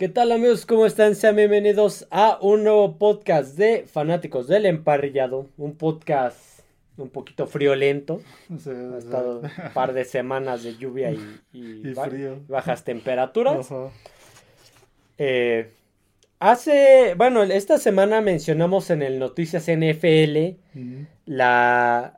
[0.00, 0.64] ¿Qué tal amigos?
[0.64, 1.14] ¿Cómo están?
[1.14, 5.46] Sean bienvenidos a un nuevo podcast de Fanáticos del Emparrillado.
[5.58, 6.60] Un podcast
[6.96, 8.22] un poquito friolento.
[8.48, 8.98] Sí, Ha sí.
[8.98, 11.60] estado un par de semanas de lluvia y, y
[11.90, 12.40] Y ba- frío.
[12.48, 13.68] bajas temperaturas.
[15.18, 15.70] Eh,
[16.38, 21.06] hace, bueno, esta semana mencionamos en el Noticias NFL Ujú.
[21.26, 22.16] la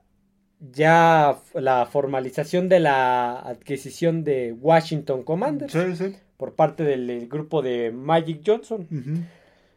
[0.72, 6.16] ya la formalización de la adquisición de Washington Commanders Sí, sí.
[6.42, 8.88] Por parte del, del grupo de Magic Johnson.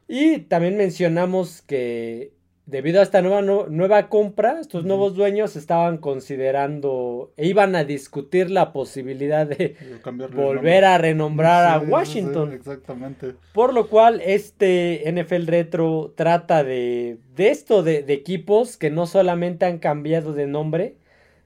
[0.07, 2.31] Y también mencionamos que
[2.65, 7.83] debido a esta nueva, nu- nueva compra, estos nuevos dueños estaban considerando e iban a
[7.83, 9.75] discutir la posibilidad de
[10.35, 12.51] volver a renombrar Sí, a sí, Washington.
[12.53, 13.35] exactamente.
[13.53, 19.05] Por lo cual, este NFL Retro trata de, de esto, de, de equipos que no
[19.05, 20.95] solamente han cambiado de nombre,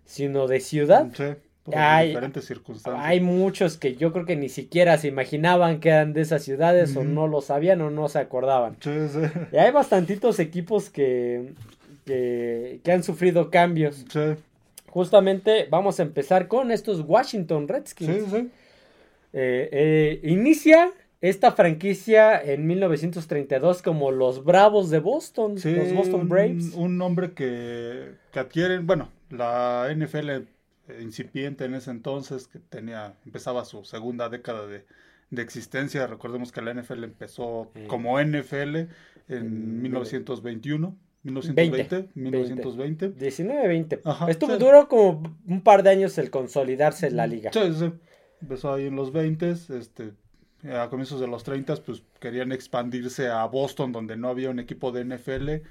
[0.05, 1.09] sino de ciudad.
[1.13, 1.23] Sí,
[1.78, 3.05] Hay- diferentes circunstancias.
[3.05, 6.95] Hay muchos que yo creo que ni siquiera se imaginaban que eran de esas ciudades
[6.95, 8.78] o no lo sabían o no se acordaban.
[8.80, 9.20] Sí, sí.
[9.52, 11.53] Y hay bastantitos equipos que,
[12.06, 14.06] que, que han sufrido cambios.
[14.11, 14.20] Sí,
[14.88, 18.33] Justamente vamos a empezar con estos Washington Redskins.
[18.33, 18.50] Eh,
[19.72, 26.73] eh, inicia esta franquicia en 1932 como los Bravos de Boston, los Boston un- Braves.
[26.76, 30.48] Un nombre que, que adquieren, bueno, la NFL
[31.02, 34.86] incipiente en ese entonces, que tenía, empezaba su segunda década de,
[35.30, 36.08] de existencia.
[36.08, 37.88] Recordemos que la NFL empezó Mm.
[37.88, 38.88] como NFL
[39.28, 39.82] en Mm.
[39.84, 43.10] 1921, 1920, 1920.
[43.16, 44.02] 19-20.
[44.06, 44.60] Ajá, Estuvo sí.
[44.60, 47.52] duró como un par de años el consolidarse la liga.
[47.54, 47.92] Sí, sí.
[48.42, 50.14] Empezó ahí en los 20, este,
[50.73, 54.92] a comienzos de los 30, pues querían expandirse a Boston, donde no había un equipo
[54.94, 55.62] de NFL.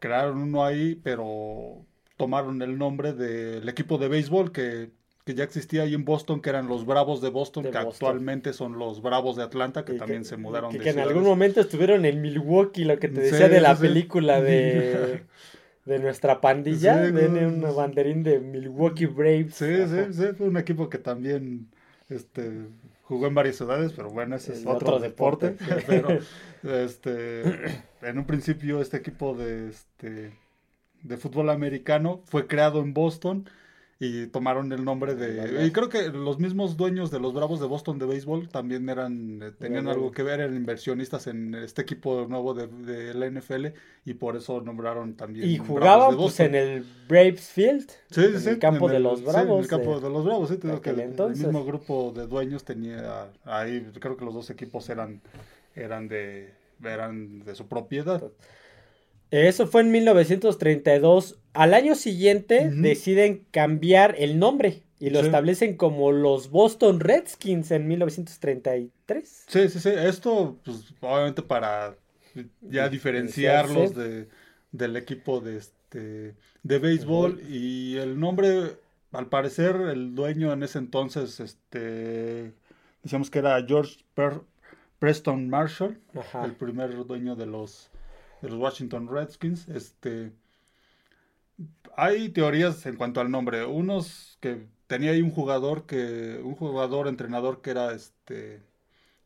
[0.00, 1.84] Crearon uno ahí, pero
[2.20, 4.90] tomaron el nombre del equipo de béisbol que,
[5.24, 8.10] que ya existía ahí en Boston, que eran los Bravos de Boston, De que Boston.
[8.10, 10.98] actualmente son los Bravos de Atlanta, que Y también se mudaron que, de que en
[11.00, 15.26] algún momento estuvieron en Milwaukee, lo que te Sí, decía de la sí, película de,
[15.84, 17.06] de nuestra pandilla.
[17.06, 19.54] Sí, Viene no, un banderín de Milwaukee Braves.
[19.54, 19.86] Sí, Ajá.
[19.86, 21.70] sí, sí, fue un equipo que también
[22.08, 22.68] este,
[23.02, 25.50] jugó en varias ciudades, pero bueno, ese es otro, otro deporte.
[25.50, 25.58] deporte.
[25.86, 26.18] pero
[26.62, 27.42] este,
[28.02, 30.39] en un principio este equipo de, este,
[31.02, 33.48] de fútbol americano fue creado en Boston
[34.02, 35.66] y tomaron el nombre de...
[35.66, 39.40] Y creo que los mismos dueños de los Bravos de Boston de béisbol también eran
[39.42, 43.66] eh, tenían algo que ver, eran inversionistas en este equipo nuevo de, de la NFL
[44.06, 47.90] y por eso nombraron también Y jugaban pues en el Braves Field.
[48.10, 49.58] Sí, en sí, el campo en de los sí, Bravos.
[49.58, 51.46] en el campo de- de los Bravos, sí, que aquel el, el entonces.
[51.46, 55.20] mismo grupo de dueños tenía ahí, creo que los dos equipos eran,
[55.74, 58.22] eran de, eran de su propiedad.
[59.30, 61.38] Eso fue en 1932.
[61.52, 65.26] Al año siguiente deciden cambiar el nombre y lo Sí.
[65.26, 69.44] establecen como los Boston Redskins en 1933.
[69.48, 71.96] Sí, sí, sí, esto, pues, obviamente para
[72.60, 74.28] ya diferenciarlos de,
[74.72, 78.76] del equipo de este, de béisbol y el nombre,
[79.12, 82.52] al parecer, el dueño en ese entonces, este,
[83.02, 84.42] decíamos que era George Per-
[85.00, 85.98] Preston Marshall.
[86.14, 86.44] Ajá.
[86.44, 87.90] el primer dueño de los
[88.42, 89.68] de los Washington Redskins.
[89.68, 90.32] Este
[91.96, 93.64] hay teorías en cuanto al nombre.
[93.64, 98.62] Unos que tenía ahí un jugador que un jugador entrenador que era este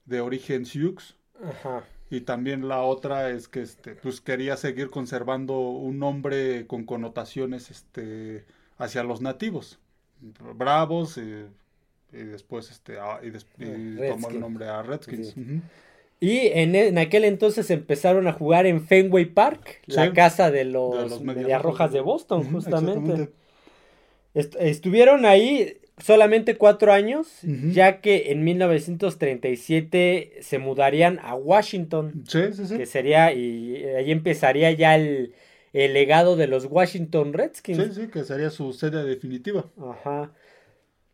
[0.05, 0.97] de origen Sioux
[1.43, 1.85] Ajá.
[2.11, 7.71] y también la otra es que este pues quería seguir conservando un nombre con connotaciones
[7.71, 8.45] este
[8.77, 9.79] hacia los nativos.
[10.57, 11.47] Bravos y,
[12.13, 15.29] y después este ah, y, des- y tomó el nombre a Redskins.
[15.31, 15.61] Sí.
[16.21, 20.95] Y en, en aquel entonces empezaron a jugar en Fenway Park, la casa de los,
[21.05, 23.29] De los Medias Rojas de Boston, justamente.
[24.33, 32.41] Est- estuvieron ahí solamente cuatro años, ya que en 1937 se mudarían a Washington, Sí,
[32.53, 32.77] sí, sí.
[32.77, 35.35] que sería, y ahí empezaría ya el,
[35.73, 37.79] el legado de los Washington Redskins.
[37.95, 39.67] Sí, sí, que sería su sede definitiva.
[39.81, 40.33] Ajá.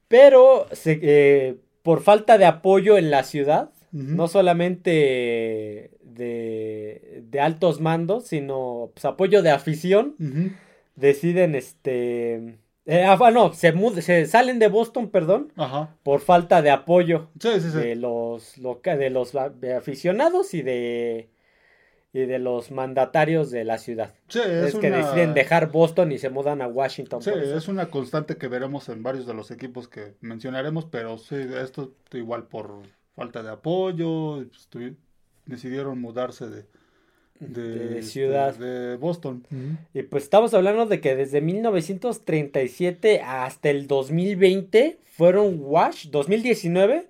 [0.09, 7.81] Pero se- eh, por falta de apoyo en la ciudad, No solamente de, de altos
[7.81, 10.14] mandos, sino pues, apoyo de afición,
[10.97, 12.59] deciden este...
[12.87, 15.97] eh, ah, bueno, se, mud- se salen de Boston, perdón, Ajá.
[16.03, 17.79] por falta de apoyo Sí, sí, sí.
[17.79, 21.29] de los, loca- de los de aficionados y de,
[22.12, 24.14] y de los mandatarios de la ciudad.
[24.29, 24.99] Sí, Es, es, que una...
[24.99, 27.23] deciden dejar Boston y se mudan a Washington.
[27.23, 31.37] Sí, es una constante que veremos en varios de los equipos que mencionaremos, pero sí,
[31.61, 32.82] esto igual por
[33.20, 34.93] falta de apoyo, pues,
[35.44, 36.64] decidieron mudarse de,
[37.38, 38.55] de, ciudad.
[38.55, 39.46] De, Boston.
[39.93, 47.08] Y pues estamos hablando de que desde 1937 hasta el 2020 fueron Wash, 2019,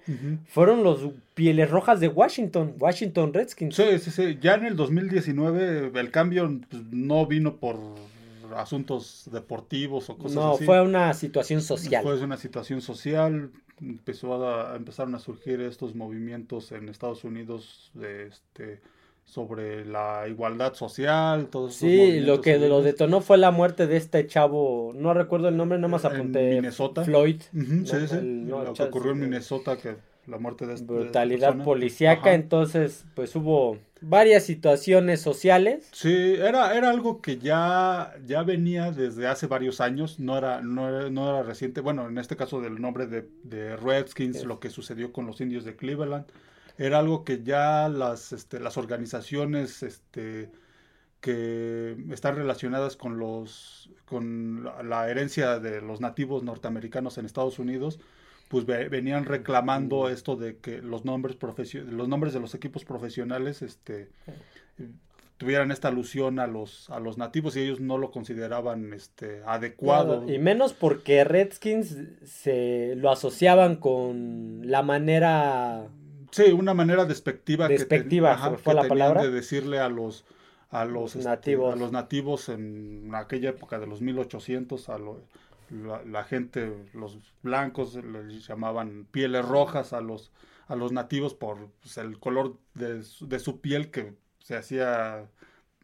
[0.49, 3.77] fueron los Pieles Rojas de Washington, Washington Redskins.
[3.77, 4.39] Sí, sí, sí.
[4.43, 7.77] Ya en el 2019 el cambio pues, no vino por
[8.57, 10.61] asuntos deportivos o cosas así.
[10.61, 12.03] No, fue una situación social.
[12.03, 13.51] Fue una situación social.
[13.81, 18.81] Empezó a, empezaron a surgir estos movimientos en Estados Unidos de este
[19.25, 24.27] sobre la igualdad social, todo Sí, lo que lo detonó fue la muerte de este
[24.27, 26.55] chavo, no recuerdo el nombre, nada más apunté.
[26.55, 27.05] Minnesota.
[27.05, 27.41] Floyd.
[27.53, 29.95] sí, sí, lo que ocurrió en Minnesota, que
[30.27, 35.89] la muerte de este Brutalidad policíaca, entonces pues hubo varias situaciones sociales.
[35.93, 40.89] Sí, era, era algo que ya, ya venía desde hace varios años, no era, no
[40.89, 44.71] era, no era reciente, bueno, en este caso del nombre de, de Redskins, lo que
[44.71, 46.27] sucedió con los indios de Cleveland,
[46.79, 50.51] era algo que ya las, este, las organizaciones este,
[51.21, 58.01] que están relacionadas con, los, con la herencia de los nativos norteamericanos en Estados Unidos,
[58.51, 61.37] pues venían reclamando esto de que los nombres
[61.87, 64.09] los nombres de los equipos profesionales este
[65.37, 70.29] tuvieran esta alusión a los a los nativos y ellos no lo consideraban este adecuado.
[70.29, 75.87] y menos porque Redskins se lo asociaban con la manera
[76.33, 80.25] sí una manera despectiva despectiva que, fue la palabra de decirle a los
[80.71, 81.69] a los nativos.
[81.69, 85.19] este, a los nativos en aquella época de los 1800 a los
[85.71, 90.33] la, gente, los blancos les llamaban pieles rojas a los,
[90.67, 95.29] a los nativos por pues, el color de, su piel que se hacía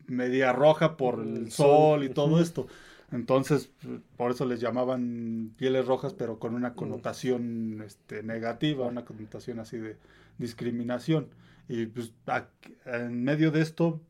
[0.06, 2.66] media roja por el sol y todo esto.
[3.12, 3.70] Entonces,
[4.16, 9.78] por eso les llamaban pieles rojas, pero con una connotación este, negativa, una connotación así
[9.78, 9.96] de
[10.38, 11.28] discriminación.
[11.68, 12.12] Y pues
[12.84, 14.00] en medio de esto,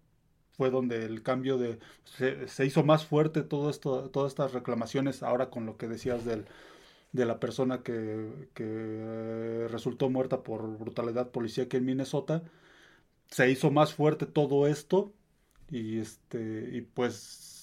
[0.57, 1.79] fue donde el cambio de
[2.47, 6.47] se, hizo más fuerte todo esto todas estas reclamaciones ahora con lo que decías del
[7.13, 12.43] de la persona que, que resultó muerta por brutalidad policíaca en Minnesota
[13.29, 15.13] se hizo más fuerte todo esto
[15.71, 17.56] y este y pues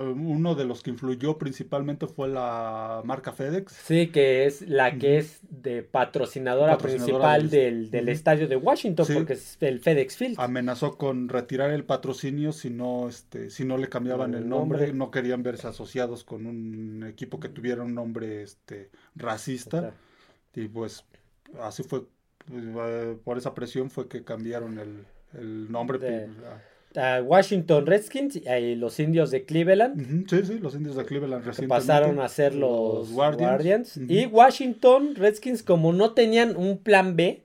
[0.00, 3.72] uno de los que influyó principalmente fue la marca FedEx.
[3.72, 9.34] Sí, que es la que es de patrocinadora, principal del, del estadio de Washington, porque
[9.34, 10.36] es el FedEx Field.
[10.38, 14.92] Amenazó con retirar el patrocinio si no, este, si no le cambiaban el, nombre.
[14.92, 19.94] no querían verse asociados con un equipo que tuviera un nombre este, racista.
[20.54, 21.04] Y pues
[21.60, 22.02] así fue,
[22.52, 26.28] eh, por esa presión fue que cambiaron el, el nombre.
[26.92, 30.28] Pues, Washington Redskins y los indios de Cleveland.
[30.28, 33.96] Sí, sí, los indios de Cleveland pasaron a ser los, Guardians.
[34.08, 37.42] Y Washington Redskins, como no tenían un plan B,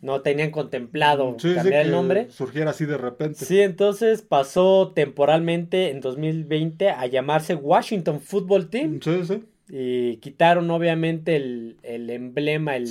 [0.00, 2.30] no tenían contemplado cambiar el nombre.
[2.30, 3.44] Surgiera así de repente.
[3.44, 9.00] Sí, entonces pasó temporalmente en 2020 a llamarse Washington Football Team.
[9.02, 9.42] Sí, sí.
[9.68, 12.88] Y quitaron obviamente el, emblema, el,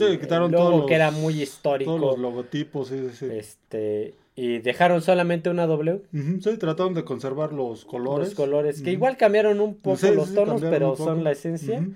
[0.51, 1.95] logo que era muy histórico.
[1.95, 3.27] Todos los logotipos, sí, sí.
[3.31, 6.01] Este, y dejaron solamente una W.
[6.41, 8.29] sí, trataron de conservar los colores.
[8.29, 11.87] Los colores, que igual cambiaron un poco los tonos, pero son la esencia.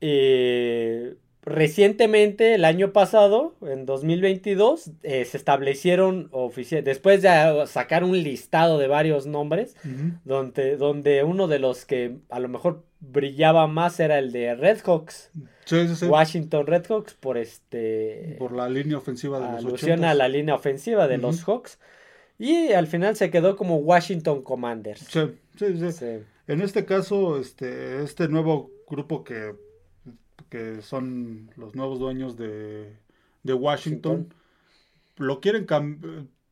[0.00, 8.20] Y recientemente, el año pasado, en 2022, eh, se establecieron oficialmente, después de sacar un
[8.20, 9.76] listado de varios nombres,
[10.24, 14.56] donde, donde uno de los que a lo mejor brillaba más era el de
[16.02, 21.08] Washington Redhawks por este por la línea ofensiva de los alusión a la línea ofensiva
[21.08, 21.78] de los Hawks
[22.38, 25.06] y al final se quedó como Washington Commanders.
[25.08, 26.06] Sí, sí, sí.
[26.48, 29.54] En este caso, este este nuevo grupo que
[30.48, 32.92] que son los nuevos dueños de,
[33.42, 34.34] de Washington,
[35.16, 35.66] lo quieren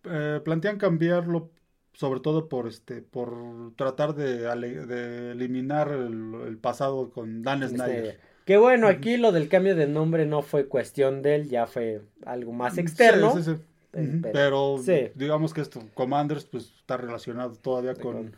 [0.04, 1.50] eh, plantean cambiarlo
[1.92, 4.38] sobre todo por este por tratar de,
[4.86, 8.29] de eliminar el, pasado con Dan este, Snyder.
[8.50, 12.02] Que bueno, aquí lo del cambio de nombre no fue cuestión de él, ya fue
[12.26, 13.32] algo más externo.
[13.36, 14.20] Sí, sí, sí.
[14.32, 14.82] Pero,
[15.14, 18.32] digamos que esto, Commanders, pues está relacionado todavía con,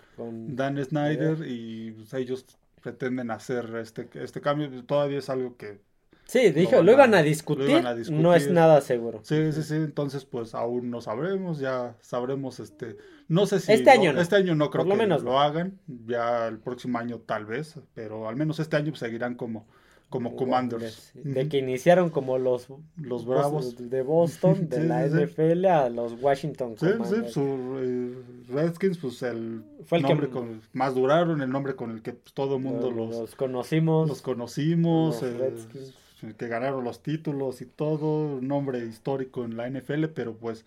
[0.54, 2.44] Dan Snyder y pues, ellos
[2.82, 4.84] pretenden hacer este, este cambio.
[4.84, 5.80] Todavía es algo que
[6.26, 9.20] Sí, dijo, lo, iban a discutir, no es nada seguro.
[9.22, 13.72] Sí, sí, sí, entonces pues aún no sabremos, ya sabremos, este, no sé si...
[13.72, 14.20] Este año no.
[14.20, 17.76] Este año no creo que lo, menos lo hagan, ya el próximo año tal vez,
[17.94, 19.66] pero al menos este año seguirán como,
[20.12, 21.10] como Commanders.
[21.14, 26.76] De que iniciaron como los, los Bravos de Boston, de la NFL a los Washington
[26.76, 27.26] Commanders.
[27.26, 28.14] Sí, su eh,
[28.48, 32.34] Redskins, pues el, Fue el nombre con, más duraron, el nombre con el que pues,
[32.34, 34.08] todo el mundo los, los, conocimos.
[34.08, 35.22] Los conocimos.
[35.22, 40.64] Los que ganaron los títulos y todo, nombre histórico en la NFL, pero pues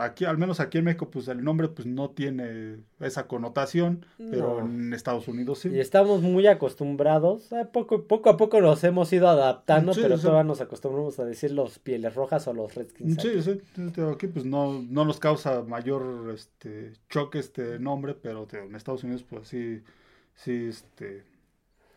[0.00, 4.60] Aquí, al menos aquí en México, pues el nombre pues no tiene esa connotación, pero
[4.60, 5.68] en Estados Unidos sí.
[5.68, 10.44] Y estamos muy acostumbrados, eh, poco, poco a poco nos hemos ido adaptando, pero todavía
[10.44, 13.20] nos acostumbramos a decir los pieles rojas o los Redskins.
[13.20, 13.60] Sí, sí,
[14.10, 19.24] aquí pues no, no nos causa mayor este choque este nombre, pero en Estados Unidos
[19.28, 19.82] pues sí,
[20.36, 21.22] sí, este,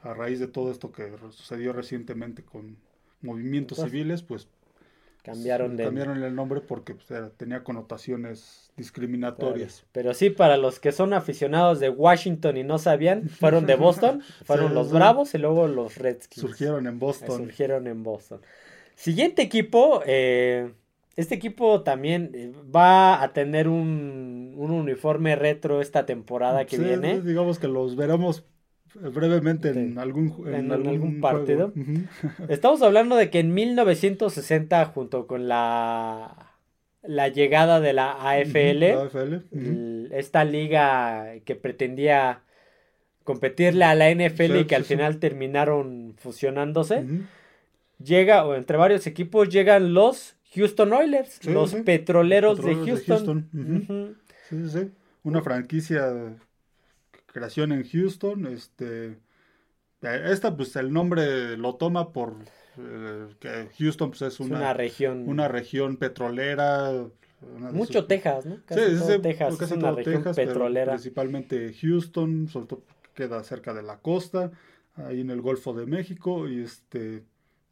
[0.03, 2.77] a raíz de todo esto que sucedió recientemente con
[3.21, 4.49] movimientos civiles, pues
[5.23, 5.83] Cambiaron, de...
[5.83, 9.85] cambiaron el nombre porque pues, tenía connotaciones discriminatorias.
[9.91, 14.21] Pero sí, para los que son aficionados de Washington y no sabían, fueron de Boston,
[14.45, 16.41] fueron los Bravos y luego los Redskins.
[16.41, 17.37] Surgieron en Boston.
[17.37, 18.41] surgieron en Boston.
[18.95, 20.71] Siguiente equipo, eh,
[21.17, 27.21] este equipo también eh, va a tener un, un uniforme retro esta temporada que viene.
[27.21, 28.45] Digamos que los veremos
[28.95, 31.73] brevemente en algún, en, algún, partido.
[32.49, 36.53] Estamos hablando de que en 1960, junto con la,
[37.03, 38.83] la llegada de la AFL,
[40.11, 42.41] esta liga que pretendía
[43.23, 47.05] competirle a la NFL y que al final terminaron fusionándose,
[48.03, 54.17] llega, o entre varios equipos, llegan los Houston Oilers, los petroleros, de Houston.
[54.49, 54.91] Sí, sí,
[55.23, 56.11] Una franquicia
[57.43, 58.47] en Houston.
[58.47, 59.19] Este,
[60.01, 62.35] esta, pues el nombre lo toma por
[62.77, 65.27] eh, que Houston pues, es una, región.
[65.27, 66.91] Una región petrolera.
[67.71, 68.57] Mucho Texas, ¿no?
[68.65, 70.93] Casi sí, todo Texas es una región petrolera.
[70.93, 74.51] Principalmente Houston, sobre todo queda cerca de la costa,
[74.95, 77.23] ahí en el Golfo de México, y este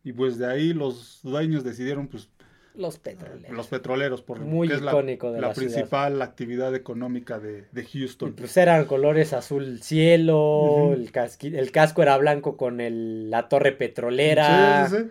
[0.04, 2.30] y pues de ahí los dueños decidieron pues
[2.78, 3.56] los petroleros.
[3.56, 8.34] Los petroleros, por Muy icónico la, de la, principal actividad económica de, Houston.
[8.34, 11.12] pues eran colores azul cielo, el,
[11.56, 14.88] el casco era blanco con el, la torre petrolera.
[14.88, 15.10] Sí, sí, sí.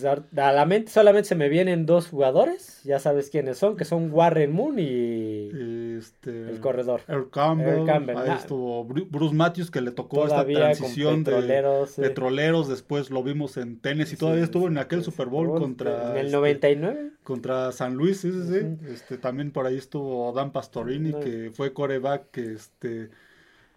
[0.00, 0.04] Pues
[0.38, 4.10] a, la mente solamente se me vienen dos jugadores, ya sabes quiénes son, que son
[4.12, 7.00] Warren Moon y este, el corredor.
[7.08, 13.10] Earl Campbell, ahí estuvo Bruce Matthews que le tocó esta transición petroleros, de petroleros, después
[13.10, 16.12] lo vimos en tenis y todavía estuvo en aquel Super Bowl contra...
[16.12, 17.00] En el 99.
[17.00, 18.86] Este, contra San Luis, sí, sí, sí.
[18.92, 23.10] Este, también por ahí estuvo Dan Pastorini, que fue coreback, que este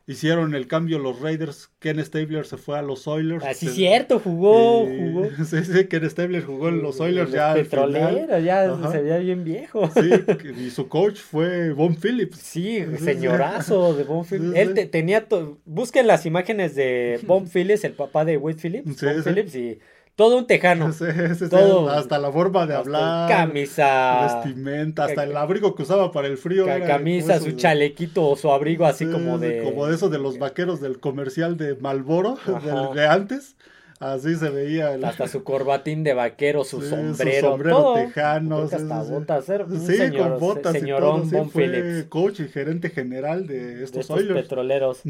[0.10, 1.70] hicieron el cambio los Raiders.
[1.78, 3.46] Ken Stabler se fue a los Oilers.
[3.46, 5.30] Así ah, es cierto, jugó, jugó.
[5.46, 7.54] Sí, sí, Ken Stabler jugó en los Oilers ya.
[7.54, 9.88] Petrolero, ya se veía bien viejo.
[9.94, 10.10] Sí,
[10.66, 12.40] y su coach fue Von Phillips.
[12.40, 14.58] Sí, señorazo de Von Phillips.
[14.58, 15.28] Él tenía,
[15.66, 19.00] busquen las imágenes de Von Phillips, el papá de Wade Phillips.
[19.00, 19.80] Von Phillips y
[20.20, 20.92] todo un tejano.
[21.50, 21.90] todo.
[21.90, 23.30] Hasta la forma de hablar.
[23.30, 24.42] Camisa.
[24.44, 26.66] Vestimenta, hasta el abrigo que usaba para el frío.
[26.66, 29.64] camisa, su chalequito o su abrigo así como de...
[29.64, 32.38] Como de eso de los vaqueros del comercial de Malboro,
[32.94, 33.56] de antes.
[34.00, 34.98] Así se veía.
[35.04, 37.42] Hasta su corbatín de vaquero, su sombrero.
[37.42, 38.60] Su sombrero tejano.
[38.60, 39.46] Hasta botas.
[39.46, 40.74] sí, con botas.
[40.74, 45.02] Señorón y todo, fue coach y gerente general de estos, de estos petroleros.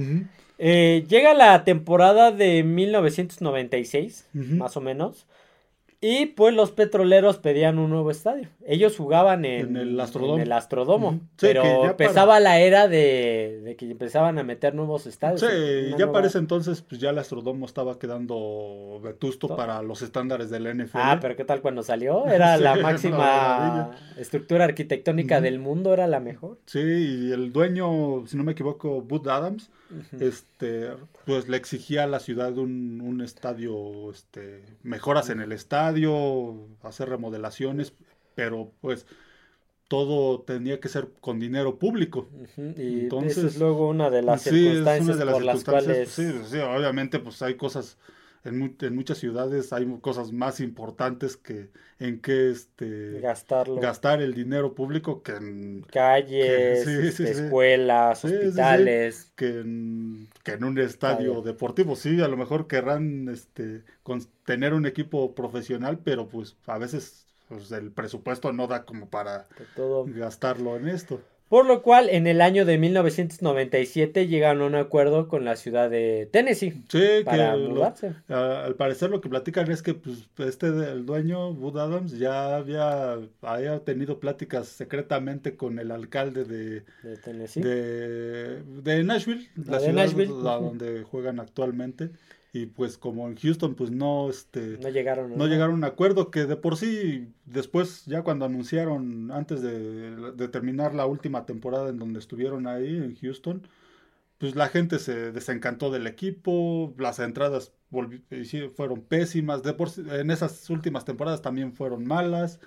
[0.57, 5.27] Eh, llega la temporada de 1996, más o menos.
[6.01, 8.47] Y pues los petroleros pedían un nuevo estadio.
[8.65, 11.19] Ellos jugaban en, el Astrodomo.
[11.37, 15.41] pero empezaba la era de, que empezaban a meter nuevos estadios.
[15.41, 20.49] Sí, ya para ese entonces pues ya el Astrodomo estaba quedando vetusto para los estándares
[20.49, 20.97] del NFL.
[20.97, 22.27] Ah, pero ¿qué tal cuando salió?
[22.27, 26.59] Era la máxima estructura arquitectónica del mundo, era la mejor.
[26.65, 29.69] Sí, y el dueño, si no me equivoco, Bud Adams,
[30.19, 30.89] este,
[31.25, 37.09] pues le exigía a la ciudad un, un estadio, este, mejoras en el estadio, hacer
[37.09, 37.93] remodelaciones,
[38.35, 39.05] pero pues
[39.87, 42.29] todo tenía que ser con dinero público.
[42.77, 46.09] Y Entonces, es luego una de las circunstancias por las cuales...
[46.09, 47.97] Sí, sí, obviamente pues hay cosas
[48.43, 51.69] en, en, muchas ciudades hay cosas más importantes que
[51.99, 53.21] en que este
[53.81, 60.77] gastar el dinero público que en calles, este, escuelas, hospitales, que en, que en un
[60.79, 61.95] estadio deportivo.
[61.95, 67.27] Sí, a lo mejor querrán este con, tener un equipo profesional, pero pues a veces
[67.49, 69.47] pues, el presupuesto no da como para
[70.05, 71.21] gastarlo en esto.
[71.49, 75.89] Por lo cual, en el año de 1997 llegaron a un acuerdo con la ciudad
[75.89, 78.13] de Tennessee sí, para mudarse.
[78.27, 83.17] al parecer lo que platican es que pues, este el dueño, Bud Adams, ya había,
[83.41, 87.61] había tenido pláticas secretamente con el alcalde de, de Tennessee.
[87.61, 92.11] De, de Nashville, la, ciudad donde juegan actualmente
[92.51, 96.31] y pues como en Houston pues no este no llegaron no llegaron a un acuerdo
[96.31, 101.99] que de por sí después ya cuando anunciaron antes de, terminar la última temporada en
[101.99, 103.61] donde estuvieron ahí en Houston
[104.39, 107.71] pues la gente se desencantó del equipo las entradas
[108.75, 112.59] fueron pésimas de por en esas últimas temporadas también fueron malas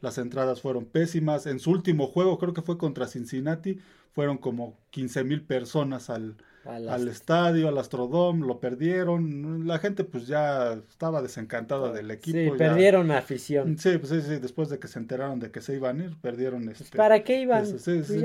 [0.00, 1.46] las entradas fueron pésimas.
[1.46, 3.78] En su último juego, creo que fue contra Cincinnati,
[4.12, 6.36] fueron como 15 mil personas al,
[6.66, 9.66] al, estadio, al Astrodome, lo perdieron.
[9.66, 12.38] La gente pues ya estaba desencantada del equipo.
[12.38, 13.78] Sí, perdieron afición.
[13.78, 16.16] Sí, pues sí, sí, después de que se enteraron de que se iban a ir,
[16.20, 16.96] perdieron este...
[16.96, 17.66] ¿Para qué iban?
[17.66, 18.24] sí, pues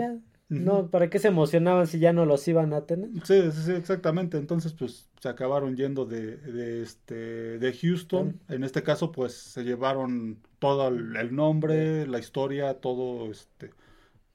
[0.49, 3.09] No, ¿para qué se emocionaban si ya no los iban a tener?
[3.23, 4.37] Sí, sí, exactamente.
[4.37, 8.39] Entonces, pues se acabaron yendo de, de este, de Houston.
[8.49, 13.71] En este caso, pues se llevaron todo el nombre, la historia, todo este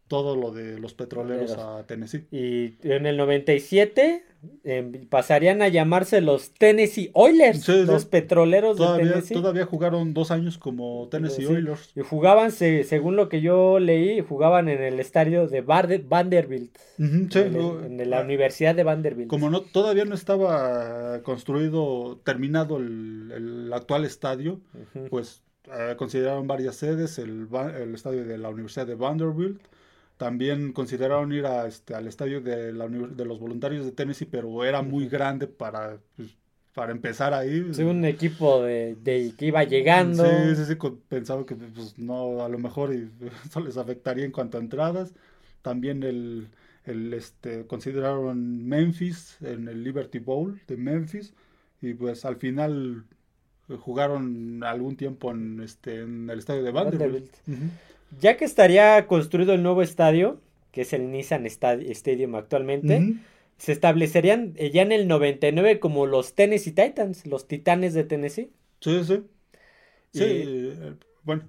[0.08, 2.26] todo lo de los petroleros a Tennessee.
[2.30, 4.22] Y en el 97
[4.62, 9.34] em, pasarían a llamarse los Tennessee Oilers, los petroleros de Tennessee.
[9.34, 11.90] Todavía jugaron dos años como Tennessee Oilers.
[11.96, 16.76] Y jugaban, según lo que yo leí, jugaban en el estadio de Vanderbilt.
[16.98, 19.28] en, la ah, Universidad de Vanderbilt.
[19.28, 24.60] Como no todavía no estaba construido, terminado el, actual estadio,
[25.10, 27.48] pues eh, consideraron varias sedes, el,
[27.80, 29.60] el estadio de la Universidad de Vanderbilt
[30.16, 34.64] también consideraron ir a, este, al estadio de, la, de los voluntarios de Tennessee, pero
[34.64, 36.36] era muy grande para, pues,
[36.74, 37.72] para empezar ahí.
[37.72, 38.96] Sí, un equipo de,
[39.36, 40.24] que iba llegando.
[40.24, 40.76] Sí, sí, sí,
[41.08, 42.92] pensaba que pues, no, a lo mejor
[43.46, 45.14] eso les afectaría en cuanto a entradas.
[45.62, 46.48] También el,
[46.84, 51.34] el, este, consideraron Memphis en el Liberty Bowl de Memphis
[51.82, 53.04] y pues al final
[53.80, 57.32] jugaron algún tiempo en, este, en el estadio de Vanderbilt.
[58.20, 60.40] Ya que estaría construido el nuevo estadio,
[60.72, 63.14] que es el Nissan Stadium actualmente,
[63.58, 68.50] se establecerían eh, ya en el 99 como los Tennessee Titans, los Titanes de Tennessee.
[68.80, 69.22] Sí, sí.
[70.12, 70.94] Sí, eh,
[71.24, 71.44] bueno.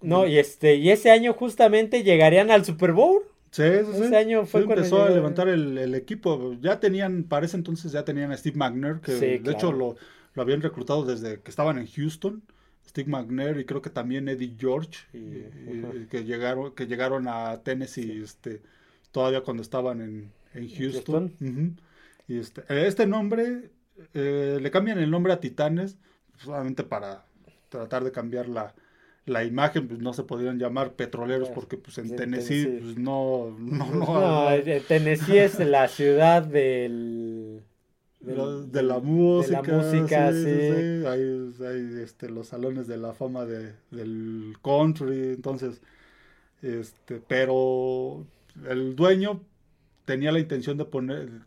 [0.00, 3.22] No, y este y ese año justamente llegarían al Super Bowl.
[3.50, 4.02] Sí, sí, sí.
[4.04, 6.54] Ese año fue cuando empezó a levantar el, equipo.
[6.60, 9.96] Ya tenían, para ese entonces ya tenían a Steve Magner, que de hecho lo,
[10.34, 12.42] lo habían reclutado desde que estaban en Houston.
[12.90, 14.98] Steve McNair y creo que también Eddie George,
[16.10, 18.60] que, llegaron, que llegaron a Tennessee este,
[19.12, 20.32] todavía cuando estaban en,
[20.76, 21.78] Houston.
[22.26, 23.70] y este, este nombre,
[24.12, 25.98] eh, le cambian el nombre a Titanes,
[26.36, 27.24] solamente para
[27.68, 28.74] tratar de cambiar la,
[29.24, 33.86] la imagen, pues no se podrían llamar petroleros porque pues en Tennessee, Pues, no, no,
[33.94, 37.62] no, Tennessee es la ciudad del
[38.20, 39.62] de, la música.
[39.62, 41.06] De la música, sí.
[41.06, 45.80] Hay, este, los salones de la fama de, del country, entonces,
[46.62, 48.26] este, pero
[48.68, 49.40] el dueño
[50.04, 51.42] tenía la intención de poner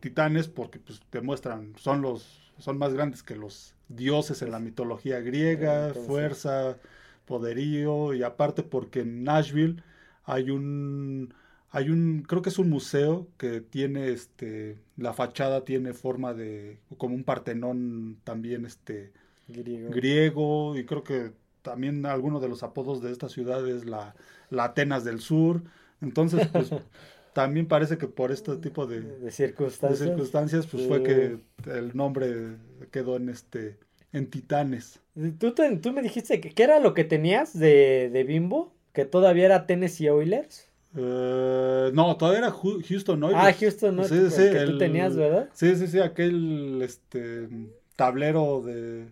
[0.00, 5.20] titanes porque pues demuestran, son los, son más grandes que los dioses en la mitología
[5.20, 6.76] griega, fuerza,
[7.24, 9.82] poderío, y aparte porque en Nashville
[10.24, 11.34] hay un
[11.70, 16.78] hay un, creo que es un museo que tiene, este, la fachada tiene forma de,
[16.96, 19.12] como un partenón también, este,
[19.48, 24.14] griego, y creo que también alguno de los apodos de esta ciudad es la,
[24.50, 25.62] la Atenas del Sur.
[26.00, 26.70] Entonces, pues,
[27.34, 31.38] también parece que por este tipo de, circunstancias, circunstancias pues fue que
[31.70, 32.56] el nombre
[32.90, 33.78] quedó en este,
[34.12, 35.00] en Titanes.
[35.38, 38.72] ¿Tú, tú me dijiste que, ¿qué era lo que tenías de, de Bimbo?
[38.92, 40.67] ¿Que todavía era Tennessee Oilers?
[40.96, 43.44] Eh, no, todavía era Houston Oilers.
[43.44, 44.34] Ah, Houston Oilers.
[44.34, 45.48] Sí, sí, que tú tenías, ¿verdad?
[45.52, 47.48] Sí, sí, sí, aquel este
[47.96, 49.08] tablero de,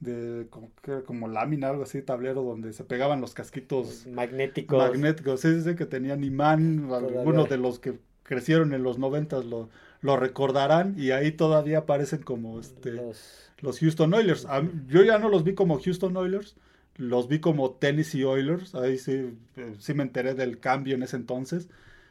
[0.00, 0.70] de como,
[1.06, 4.78] como lámina, algo así, tablero donde se pegaban los casquitos magnéticos.
[4.78, 6.88] Magnéticos, sí, sí, sí, que tenían imán.
[6.92, 9.68] Algunos de los que crecieron en los noventas lo,
[10.00, 14.46] lo recordarán y ahí todavía aparecen como este los, Houston Oilers.
[14.88, 16.56] yo ya no los vi como Houston Oilers,
[16.96, 21.16] los vi como Tennessee Oilers, ahí sí, eh, sí me enteré del cambio en ese
[21.16, 21.68] entonces.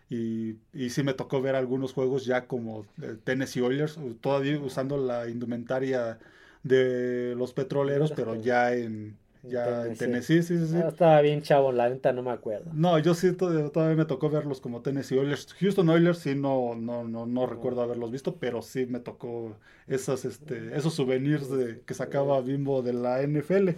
[0.09, 4.97] Y, y sí me tocó ver algunos juegos ya como eh, Tennessee Oilers, todavía usando
[4.97, 6.19] la indumentaria
[6.63, 10.77] de los petroleros, pero ya en, ya en Tennessee, sí, sí, sí.
[10.77, 12.71] estaba bien chavo, la neta no me acuerdo.
[12.73, 15.53] No, yo sí todavía, me tocó verlos como Tennessee Oilers.
[15.59, 19.55] Houston Oilers sí no, no, no, no recuerdo haberlos visto, pero sí me tocó
[19.87, 23.69] esas, este, esos souvenirs de, que sacaba Bimbo de la NFL.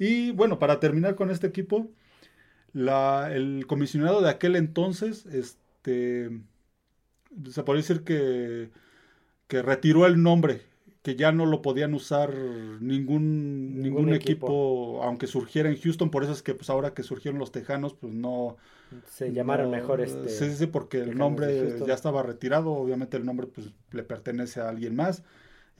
[0.00, 1.86] Y bueno, para terminar con este equipo,
[2.72, 6.40] la, el comisionado de aquel entonces, este,
[7.50, 8.70] se puede decir que,
[9.46, 10.62] que retiró el nombre,
[11.02, 12.34] que ya no lo podían usar
[12.80, 15.02] ningún, ningún, equipo.
[15.02, 18.14] aunque surgiera en Houston, por eso es que pues ahora que surgieron los Tejanos, pues
[18.14, 18.56] no...
[19.04, 20.30] Se llamaron mejor este...
[20.30, 24.70] Sí, sí, porque el nombre ya estaba retirado, obviamente el nombre pues le pertenece a
[24.70, 25.22] alguien más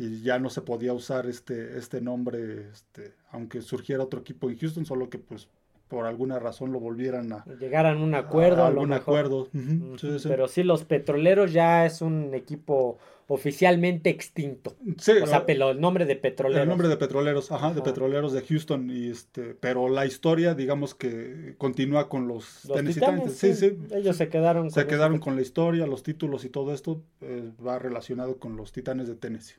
[0.00, 4.58] y ya no se podía usar este, este nombre, este, aunque surgiera otro equipo en
[4.58, 5.46] Houston, solo que pues
[5.90, 9.48] por alguna razón lo volvieran a llegaran a un acuerdo, a algún acuerdo.
[9.52, 10.28] sí, sí.
[10.28, 14.76] Pero sí, los petroleros ya es un equipo oficialmente extinto.
[14.98, 16.62] Sí, o sea, el nombre de petroleros.
[16.62, 20.94] El nombre de petroleros, ajá, de petroleros de Houston y este, pero la historia, digamos
[20.94, 25.34] que continúa con los, los Titanes, sí, sí, Ellos se quedaron con se quedaron con
[25.34, 29.56] la historia, los títulos y todo esto eh, va relacionado con los Titanes de Tennessee.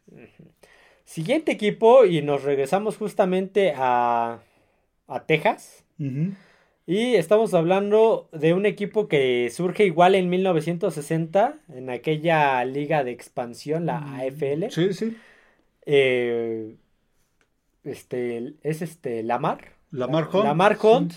[1.03, 4.39] Siguiente equipo y nos regresamos justamente a
[5.11, 5.83] a Texas.
[6.87, 13.11] Y estamos hablando de un equipo que surge igual en 1960, en aquella liga de
[13.11, 14.69] expansión, la mm, AFL.
[14.69, 15.17] Sí, sí.
[15.85, 16.75] Eh,
[17.83, 19.73] este, es este, Lamar.
[19.91, 20.43] Lamar Hunt.
[20.43, 21.13] Lamar Hunt.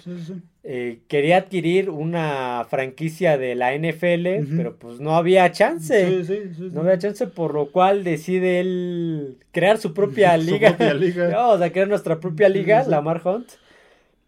[0.67, 6.23] Eh, quería adquirir una franquicia de la NFL, pero pues no había chance.
[6.73, 10.71] no había chance, por lo cual decide él crear su propia liga.
[10.71, 11.29] Su propia liga.
[11.35, 13.64] Vamos a crear nuestra propia liga, Lamar Hunt.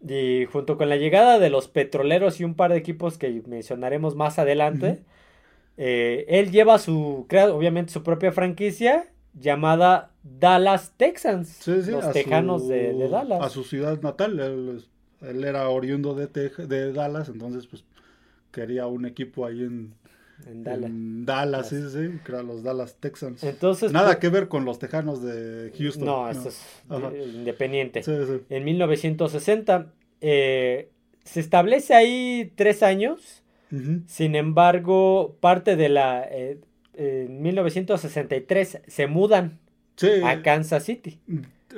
[0.05, 4.15] Y junto con la llegada de los petroleros y un par de equipos que mencionaremos
[4.15, 5.01] más adelante,
[5.77, 13.41] eh, él lleva su, obviamente su propia franquicia llamada Dallas Texans, los Tejanos de, Dallas.
[13.41, 14.39] A su ciudad natal,
[15.21, 17.83] él, era oriundo de, de Dallas, entonces pues
[18.51, 19.93] quería un equipo ahí en,
[20.45, 20.91] en Dallas.
[20.93, 23.43] Dallas, sí, sí, los Dallas Texans.
[23.43, 26.05] Entonces, Nada pues, que ver con los Tejanos de Houston.
[26.05, 26.61] No, eso es
[27.35, 28.03] independiente.
[28.49, 30.89] En 1960 eh,
[31.23, 33.43] se establece ahí tres años.
[34.07, 36.25] Sin embargo, parte de la...
[36.29, 36.59] Eh,
[36.93, 39.59] en 1963 se mudan
[40.23, 41.19] a Kansas City.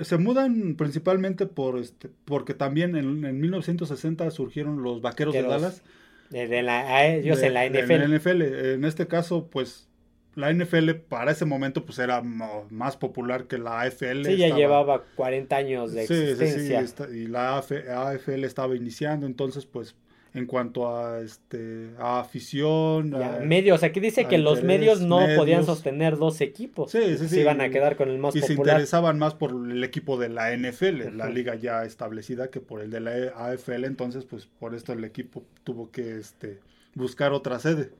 [0.01, 5.81] Se mudan principalmente por este, porque también en, en 1960 surgieron los vaqueros de Dallas
[6.29, 7.91] de, la, ellos en la NFL.
[7.91, 8.41] En la NFL.
[8.41, 9.89] En este caso, pues
[10.35, 14.25] la NFL para ese momento pues era más popular que la AFL.
[14.25, 16.87] Sí, ya llevaba 40 años de existencia.
[16.87, 19.95] Sí, sí, y la AFL estaba iniciando, entonces pues
[20.33, 25.65] en cuanto a este a afición a, medios aquí dice que los medios no podían
[25.65, 29.17] sostener dos equipos sí, sí, se iban a quedar con el más y se interesaban
[29.17, 32.99] más por el equipo de la NFL la liga ya establecida que por el de
[32.99, 36.59] la AFL entonces pues por esto el equipo tuvo que este
[36.93, 37.91] buscar otra sede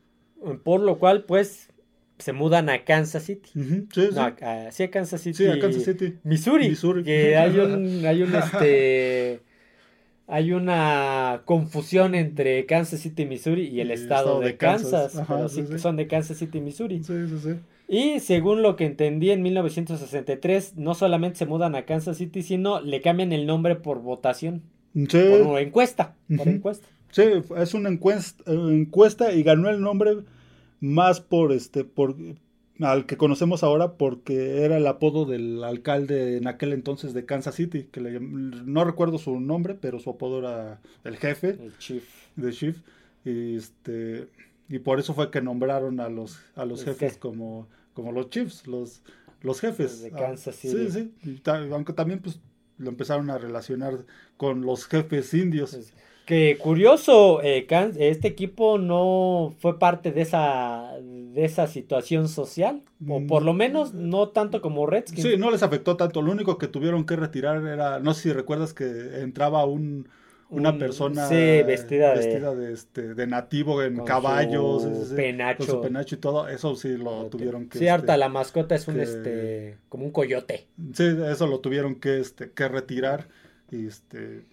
[0.64, 1.70] por lo cual pues
[2.20, 3.50] se mudan a Kansas City.
[3.54, 4.10] sí, sí.
[4.18, 5.38] a, sí, a Kansas City.
[5.38, 6.18] Sí, a Kansas City.
[6.24, 6.70] Missouri.
[6.70, 7.04] Missouri.
[7.04, 9.42] Que hay un, hay un este
[10.30, 15.20] hay una confusión entre Kansas City, Missouri y el, estado, de, Kansas.
[15.78, 17.04] son de Kansas City, Missouri.
[17.04, 17.50] Sí, sí, sí.
[17.88, 22.80] Y según lo que entendí en 1963, no solamente se mudan a Kansas City, sino
[22.80, 24.62] le cambian el nombre por votación.
[24.94, 25.20] Sí.
[25.44, 26.16] Por encuesta.
[26.38, 26.88] Por encuesta.
[27.12, 27.24] Sí,
[27.58, 30.18] es una encuesta, encuesta y ganó el nombre
[30.80, 32.16] más por este, por
[32.82, 37.56] al que conocemos ahora porque era el apodo del alcalde en aquel entonces de Kansas
[37.56, 41.58] City, que le, no recuerdo su nombre, pero su apodo era el jefe.
[41.62, 42.04] El chief.
[42.36, 42.82] De chief.
[43.26, 44.30] Y, este,
[44.70, 48.66] y por eso fue que nombraron a los, a los jefes como, como los chiefs,
[48.66, 49.02] los,
[49.42, 50.02] los jefes.
[50.02, 50.90] de Kansas City.
[50.90, 51.42] Sí, sí.
[51.72, 52.40] aunque también pues
[52.78, 54.06] lo empezaron a relacionar
[54.38, 55.78] con los jefes indios.
[56.30, 57.66] Que curioso, eh,
[57.98, 63.26] este equipo no fue parte de esa, de esa situación social, o mm.
[63.26, 65.24] por lo menos no tanto como Redskins.
[65.24, 66.22] Sí, no les afectó tanto.
[66.22, 70.08] Lo único que tuvieron que retirar era, no sé si recuerdas que entraba un,
[70.52, 74.84] una persona vestida, de, este, de nativo en caballos,
[75.16, 75.58] penacho.
[75.58, 77.80] con su penacho y todo, eso sí lo tuvieron que...
[77.80, 80.68] Sí, harta, este, la mascota es un, este, como un coyote.
[80.94, 83.30] Sí, eso lo tuvieron que, este, que retirar
[83.72, 84.44] y este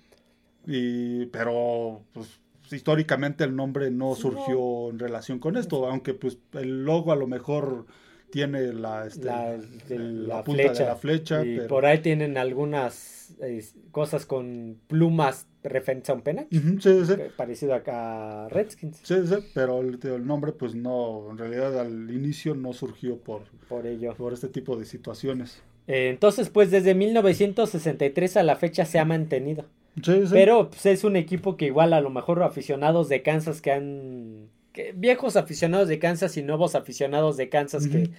[0.67, 2.41] y, pero, pues,
[2.73, 7.27] históricamente el nombre no surgió en relación con esto, aunque pues el logo a lo
[7.27, 7.87] mejor
[8.31, 9.27] tiene la, este,
[9.99, 11.45] la, punta de la flecha.
[11.45, 13.35] Y por ahí tienen algunas
[13.91, 16.49] cosas con plumas referentes a un penacho.
[17.37, 19.01] Parecido acá a Redskins.
[19.03, 19.15] Sí,
[19.55, 24.15] pero el, el, nombre pues no, en realidad al inicio no surgió por, por ello.
[24.15, 25.63] Por este tipo de situaciones.
[25.87, 29.65] Eh, entonces pues desde 1963 a la fecha se ha mantenido.
[30.05, 34.51] Pero pues, es un equipo que igual a lo mejor aficionados de Kansas que han...
[34.95, 38.11] viejos aficionados de Kansas y nuevos aficionados de Kansas que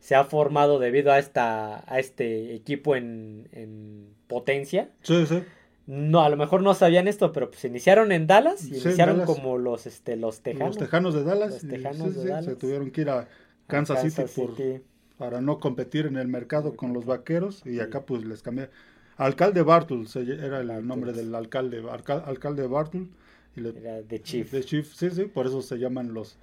[0.00, 4.90] se ha formado debido a esta a este equipo en, en potencia.
[5.02, 5.42] Sí, sí.
[5.86, 9.56] No, a lo mejor no sabían esto, pero pues iniciaron en Dallas y iniciaron como
[9.56, 10.76] los este los tejanos.
[10.76, 11.50] Los tejanos de Dallas.
[11.50, 12.44] Los tejanos de Dallas.
[12.44, 13.28] Se tuvieron que ir a
[13.66, 14.82] Kansas, City,
[15.16, 18.68] para no competir en el mercado con los vaqueros y acá pues les cambié
[19.16, 23.08] Alcalde Bartul era el nombre del alcalde, alcalde Bartul.
[23.56, 24.50] Y era de Chief.
[24.50, 26.36] De Chief, sí, sí, por eso se llaman los,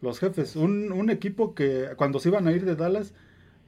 [0.00, 0.54] los jefes.
[0.54, 3.12] Un, un equipo que cuando se iban a ir de Dallas,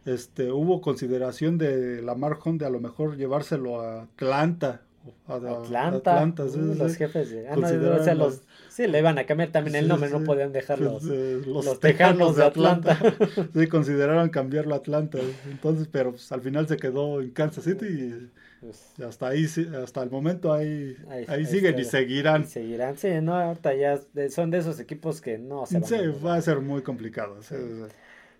[0.04, 4.82] este, hubo consideración de Lamar Hunt de a lo mejor llevárselo a Atlanta
[5.26, 9.76] Atlanta, Atlanta sí, los jefes de, ah, no, los, sí le iban a cambiar también
[9.76, 12.98] el nombre, no podían dejar pues, los, los, tejanos de Atlanta.
[13.54, 15.18] sí, consideraron cambiarlo a Atlanta,
[15.50, 18.30] entonces, pero pues, al final se quedó en Kansas City y
[18.62, 19.46] pues, hasta ahí,
[19.82, 20.96] hasta el momento ahí,
[21.28, 22.46] ahí, siguen y seguirán.
[22.46, 26.36] seguirán, sí, no, ahorita ya son de esos equipos que no se van Sí, va
[26.36, 27.38] a ser muy complicado.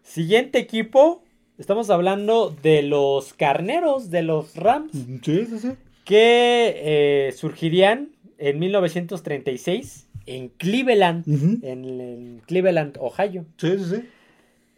[0.03, 1.23] Siguiente equipo,
[1.59, 4.93] estamos hablando de los carneros de los Rams.
[4.93, 11.25] Sí, sí, sí que eh, surgirían en 1936 en Cleveland,
[11.65, 13.45] en, Cleveland, Ohio.
[13.57, 14.03] Sí, sí, sí.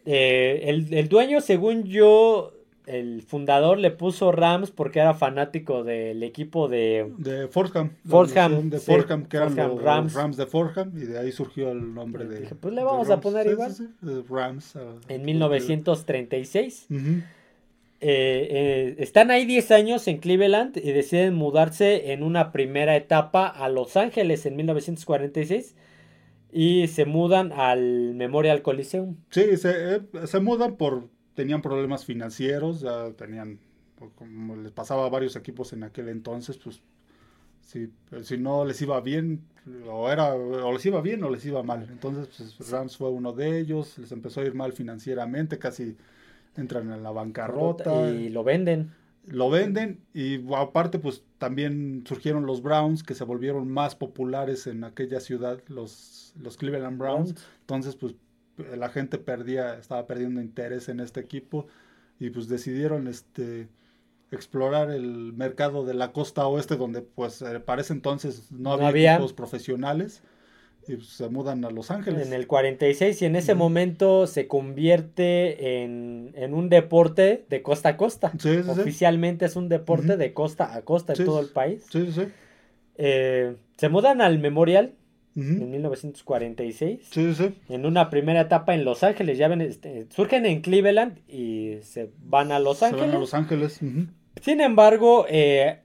[0.07, 2.53] Eh, el, dueño, según yo,
[2.87, 7.11] el fundador le puso Rams porque era fanático del equipo de...
[7.17, 7.91] De Fordham.
[8.07, 8.69] Fordham.
[8.69, 10.37] De Fordham, que eran los Rams.
[10.37, 12.53] de Fordham, y de ahí surgió el nombre de...
[12.55, 13.75] pues le vamos a poner igual.
[14.29, 14.77] Rams.
[15.07, 16.87] en 1936.
[18.01, 23.47] Eh, eh, están ahí 10 años en Cleveland y deciden mudarse en una primera etapa
[23.47, 25.75] a Los Ángeles en 1946
[26.51, 29.15] y se mudan al Memorial Coliseum.
[29.29, 33.59] Sí, se, eh, se mudan por, tenían problemas financieros, ya tenían,
[34.15, 36.81] como les pasaba a varios equipos en aquel entonces, pues
[37.61, 37.91] si,
[38.23, 39.41] si no les iba bien,
[39.89, 41.87] o, era, o les iba bien o les iba mal.
[41.91, 45.97] Entonces pues, Rams fue uno de ellos, les empezó a ir mal financieramente, casi
[46.55, 48.09] entran en la bancarrota.
[48.09, 48.91] Y lo venden.
[49.27, 54.83] Lo venden y aparte pues también surgieron los Browns que se volvieron más populares en
[54.83, 57.33] aquella ciudad, los, los Cleveland Browns.
[57.61, 58.13] Entonces pues
[58.57, 61.67] la gente perdía, estaba perdiendo interés en este equipo
[62.19, 63.67] y pues decidieron este
[64.31, 69.13] explorar el mercado de la costa oeste donde pues eh, para ese entonces no, había,
[69.13, 70.23] equipos profesionales
[70.87, 72.27] y pues, se mudan a Los Ángeles.
[72.27, 77.97] En el 46 y en ese momento se convierte en, un deporte de costa a
[77.97, 78.31] costa.
[78.67, 81.85] Oficialmente es un deporte de costa a costa en todo el país.
[81.91, 82.23] Sí, sí.
[82.97, 84.93] Eh, se mudan al Memorial
[85.35, 87.07] en 1946.
[87.09, 87.53] Sí, sí.
[87.69, 89.37] En una primera etapa en Los Ángeles.
[89.37, 93.03] Ya ven, este, surgen en Cleveland y se van a Los Ángeles.
[93.03, 93.79] Se van a Los Ángeles.
[94.41, 95.81] Sin embargo, eh,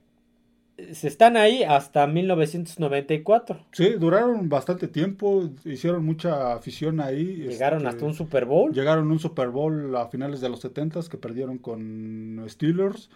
[0.93, 3.65] se están ahí hasta 1994.
[3.71, 7.47] Sí, duraron bastante tiempo, hicieron mucha afición ahí.
[7.47, 8.73] Llegaron este, hasta un Super Bowl.
[8.73, 13.09] Llegaron a un Super Bowl a finales de los 70 que perdieron con Steelers.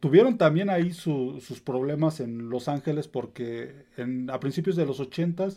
[0.00, 5.48] Tuvieron también ahí sus problemas en Los Ángeles porque en, a principios de los 80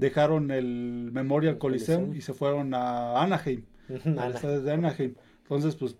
[0.00, 5.14] dejaron el Memorial Coliseum y se fueron a Anaheim, de Anaheim.
[5.44, 5.96] Entonces, pues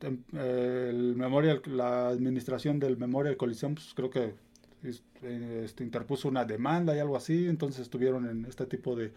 [0.00, 4.34] Em, el Memorial, la administración del Memorial Coliseum, pues creo que
[4.82, 9.12] este, interpuso una demanda y algo así, entonces estuvieron en este tipo de,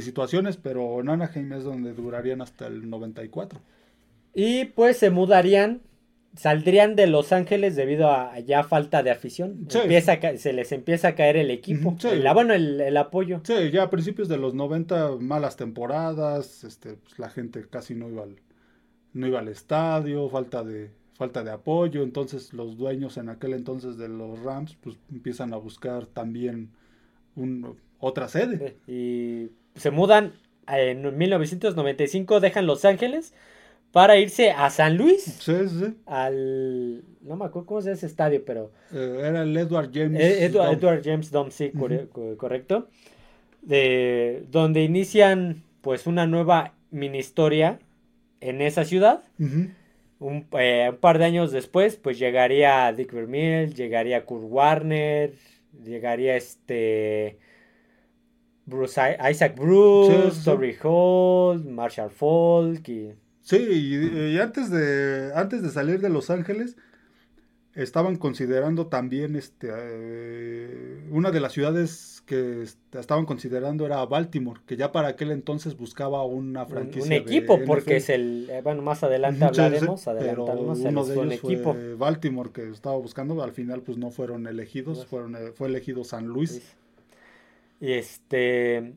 [0.00, 3.60] situaciones, pero en Anaheim es donde durarían hasta el 94.
[4.34, 5.82] Y pues se mudarían,
[6.36, 9.66] saldrían de Los Ángeles debido a ya falta de afición.
[9.72, 13.40] Empieza se les empieza a caer el equipo, el, bueno, el, apoyo.
[13.44, 18.08] Sí, ya a principios de los 90, malas temporadas, este, pues, la gente casi no
[18.08, 18.36] iba al,
[19.12, 23.96] no iba al estadio, falta de, falta de apoyo, entonces los dueños en aquel entonces
[23.96, 26.70] de los Rams pues empiezan a buscar también
[27.36, 28.76] un, otra sede.
[28.88, 30.32] Y se mudan
[30.66, 33.34] en 1995, dejan Los Ángeles
[33.94, 35.22] para irse a San Luis.
[35.22, 35.94] Sí, sí.
[36.04, 37.04] Al.
[37.22, 38.72] No me acuerdo cómo se llama ese estadio, pero.
[38.92, 40.20] Eh, era el Edward James.
[40.20, 41.70] Eh, Edward, James Dome, sí,
[42.36, 42.88] correcto.
[43.62, 47.78] De, donde inician pues una nueva mini historia
[48.40, 49.22] en esa ciudad.
[49.38, 49.70] Eh,
[50.18, 50.44] un,
[51.00, 55.34] par de años después, pues llegaría Dick Vermeil, llegaría Kurt Warner,
[55.84, 57.38] llegaría este
[58.66, 63.23] Bruce, Isaac Bruce, Toby Hall, Marshall Falk y...
[63.44, 66.76] Sí, y, antes de antes de salir de Los Ángeles
[67.74, 74.78] estaban considerando también este eh, una de las ciudades que estaban considerando era Baltimore, que
[74.78, 77.04] ya para aquel entonces buscaba una franquicia.
[77.04, 78.48] Un, equipo, porque es el.
[78.50, 80.08] Eh, bueno, más adelante hablaremos.
[80.08, 81.74] adelantamos uno de ellos equipo.
[81.74, 86.02] Fue Baltimore que estaba buscando, al final pues no fueron elegidos, fueron, eh, fue elegido
[86.02, 86.56] San Luis.
[86.56, 86.83] Y
[87.92, 88.94] este.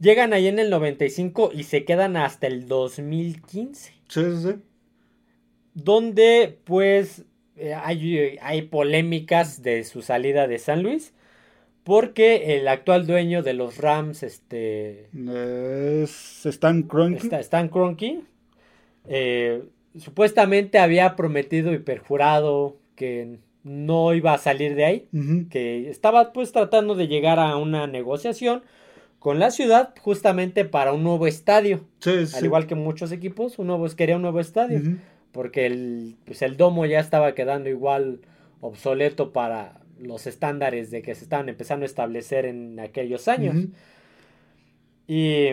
[0.00, 3.92] llegan ahí en el 95 y se quedan hasta el 2015.
[3.92, 4.54] Sí, sí, sí.
[5.74, 7.24] Donde pues
[7.56, 11.12] eh, hay, hay polémicas de su salida de San Luis
[11.84, 15.08] porque el actual dueño de los Rams, este...
[15.12, 17.40] Es Stan Kroenke.
[17.40, 18.20] Stan Kroenke.
[19.08, 19.64] Eh,
[19.98, 25.08] supuestamente había prometido y perjurado que no iba a salir de ahí,
[25.50, 28.62] que estaba pues tratando de llegar a una negociación
[29.18, 31.84] con la ciudad justamente para un nuevo estadio.
[32.34, 34.80] Al igual que muchos equipos, un nuevo, quería un nuevo estadio,
[35.32, 38.20] porque el, pues el domo ya estaba quedando igual
[38.60, 43.66] obsoleto para los estándares de que se estaban empezando a establecer en aquellos años.
[45.06, 45.48] Y,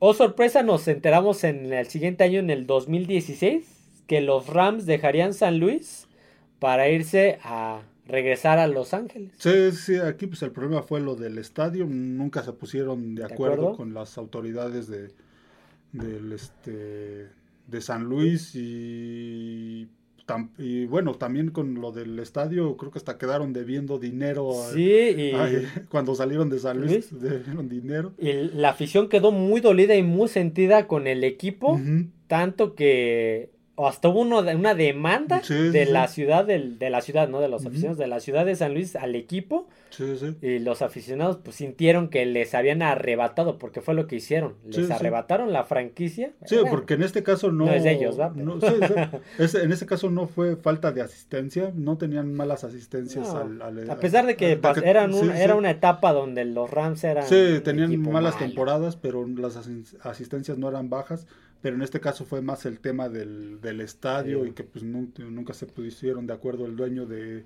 [0.00, 5.32] oh sorpresa, nos enteramos en el siguiente año, en el 2016, que los Rams dejarían
[5.32, 6.08] San Luis
[6.60, 9.32] para irse a regresar a Los Ángeles.
[9.38, 13.76] Sí, sí, aquí pues el problema fue lo del estadio, nunca se pusieron de acuerdo,
[13.76, 15.08] con las autoridades de
[15.92, 17.28] del este
[17.66, 19.88] de San Luis y
[20.58, 24.52] y bueno, también con lo del estadio, creo que hasta quedaron debiendo dinero.
[24.72, 25.32] Sí,
[25.88, 28.12] cuando salieron de San Luis, debieron dinero.
[28.18, 31.80] Y la afición quedó muy dolida y muy sentida con el equipo,
[32.26, 33.50] tanto que
[33.86, 37.40] hasta hubo una demanda de la ciudad, de la ciudad, ¿no?
[37.40, 39.68] De los aficionados de la ciudad de San Luis al equipo.
[40.40, 44.54] Y los aficionados pues sintieron que les habían arrebatado, porque fue lo que hicieron.
[44.64, 46.32] Les arrebataron la franquicia.
[46.46, 47.70] Sí, porque en este caso no...
[47.70, 48.32] es de ellos, ¿va?
[49.38, 54.36] en este caso no fue falta de asistencia, no tenían malas asistencias A pesar de
[54.36, 57.26] que eran era una etapa donde los Rams eran...
[57.26, 59.58] Sí, tenían malas temporadas, pero las
[60.02, 61.26] asistencias no eran bajas
[61.62, 65.22] pero en este caso fue más el tema del, del estadio y que pues nunca,
[65.22, 67.44] nunca, se pusieron de acuerdo el dueño de,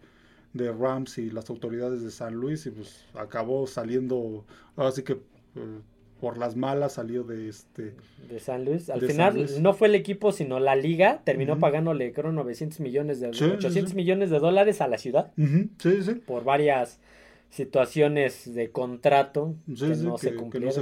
[0.52, 4.44] de, Rams y las autoridades de San Luis y pues acabó saliendo,
[4.76, 5.80] así que eh,
[6.20, 7.94] por las malas salió de este
[8.28, 8.88] de San Luis.
[8.88, 13.28] Al final no fue el equipo sino la liga terminó pagándole creo 900 millones de
[13.28, 15.32] 800 millones de dólares a la ciudad.
[15.36, 16.14] Sí, sí.
[16.14, 17.00] Por varias
[17.54, 20.34] situaciones de contrato que, no se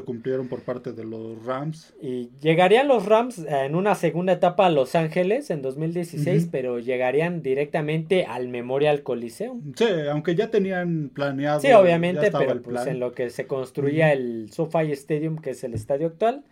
[0.02, 0.48] cumplieron.
[0.48, 1.94] por parte de los Rams.
[2.00, 7.42] Y llegarían los Rams en una segunda etapa a Los Ángeles en 2016, pero llegarían
[7.42, 9.74] directamente al Memorial Coliseum.
[9.76, 11.60] Sí, aunque ya tenían planeado.
[11.60, 15.74] Sí, obviamente, pero pues en lo que se construía el SoFi Stadium, que es el
[15.74, 16.42] estadio actual,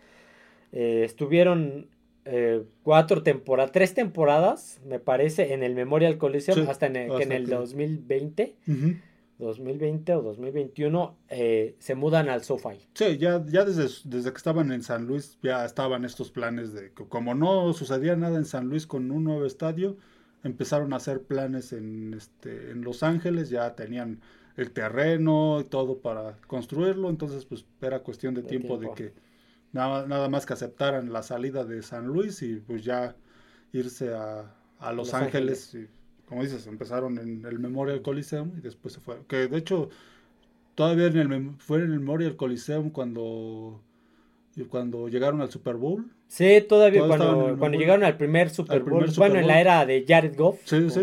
[0.71, 1.87] eh, estuvieron
[2.25, 7.23] eh, cuatro temporadas, tres temporadas, me parece, en el Memorial Coliseum, hasta en el, que
[7.23, 8.55] en el 2020.
[9.45, 12.79] 2020 o 2021 eh, se mudan al SoFi.
[12.93, 16.91] Sí, ya, ya desde, desde que estaban en San Luis ya estaban estos planes de
[16.93, 19.97] que como no sucedía nada en San Luis con un nuevo estadio,
[20.43, 24.21] empezaron a hacer planes en, este, en Los Ángeles, ya tenían
[24.57, 29.13] el terreno y todo para construirlo, entonces pues era cuestión de, tiempo, de que
[29.71, 33.15] nada, nada más que aceptaran la salida de San Luis y pues ya
[33.71, 35.75] irse a, a Los, Ángeles
[36.31, 39.25] como dices, empezaron en el Memorial Coliseum y después se fueron.
[39.25, 39.89] Que de hecho,
[40.75, 43.81] todavía en el, fue en el Memorial Coliseum cuando,
[44.69, 46.09] cuando llegaron al Super Bowl.
[46.29, 49.11] Sí, todavía cuando, cuando llegaron al primer Super Bowl.
[49.17, 50.61] bueno, en la era de Jared Goff.
[50.63, 51.01] Sí, sí.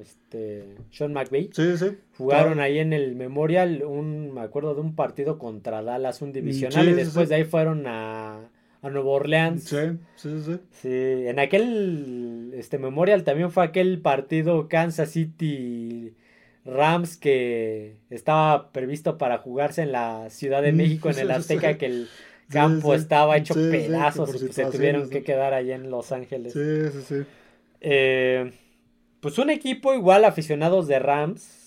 [0.00, 1.50] Este, Sean McVay.
[1.52, 1.96] Sí, sí.
[2.16, 6.88] Jugaron ahí en el Memorial, un, me acuerdo de un partido contra Dallas, un divisional,
[6.88, 8.50] y después de ahí fueron a
[8.82, 9.64] a Nueva Orleans.
[9.64, 9.76] Sí,
[10.16, 10.58] sí, sí.
[10.70, 10.88] Sí,
[11.26, 16.14] en aquel este Memorial también fue aquel partido Kansas City
[16.64, 21.78] Rams que estaba previsto para jugarse en la Ciudad de mm, México, en el Azteca,
[21.78, 22.08] que el
[22.48, 26.52] campo estaba hecho pedazos y se tuvieron que quedar allá en Los Ángeles.
[26.52, 27.26] Sí, sí, sí.
[27.80, 28.52] Eh,
[29.20, 31.57] pues un equipo igual aficionados de Rams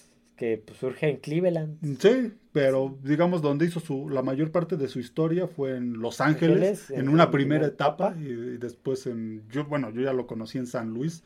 [0.41, 1.99] que pues, surge en Cleveland.
[1.99, 6.19] Sí, pero digamos donde hizo su la mayor parte de su historia fue en Los
[6.19, 10.65] Ángeles, en, una primera etapa, Y, después en yo bueno, yo ya lo conocí en
[10.65, 11.21] San Luis.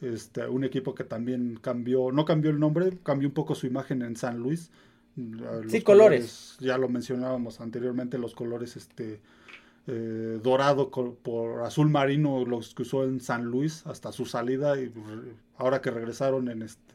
[0.00, 4.02] Este, un equipo que también cambió, no cambió el nombre, cambió un poco su imagen
[4.02, 4.72] en San Luis.
[5.68, 6.56] sí, colores.
[6.58, 9.20] Ya lo mencionábamos anteriormente, los colores este
[9.86, 14.92] eh, dorado por azul marino, los que usó en San Luis hasta su salida y
[15.56, 16.94] ahora que regresaron en este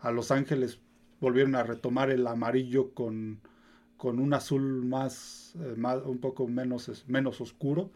[0.00, 0.80] a Los Ángeles
[1.20, 3.40] volvieron a retomar el amarillo con,
[3.96, 7.90] con un azul más, eh, más, un poco menos, menos oscuro,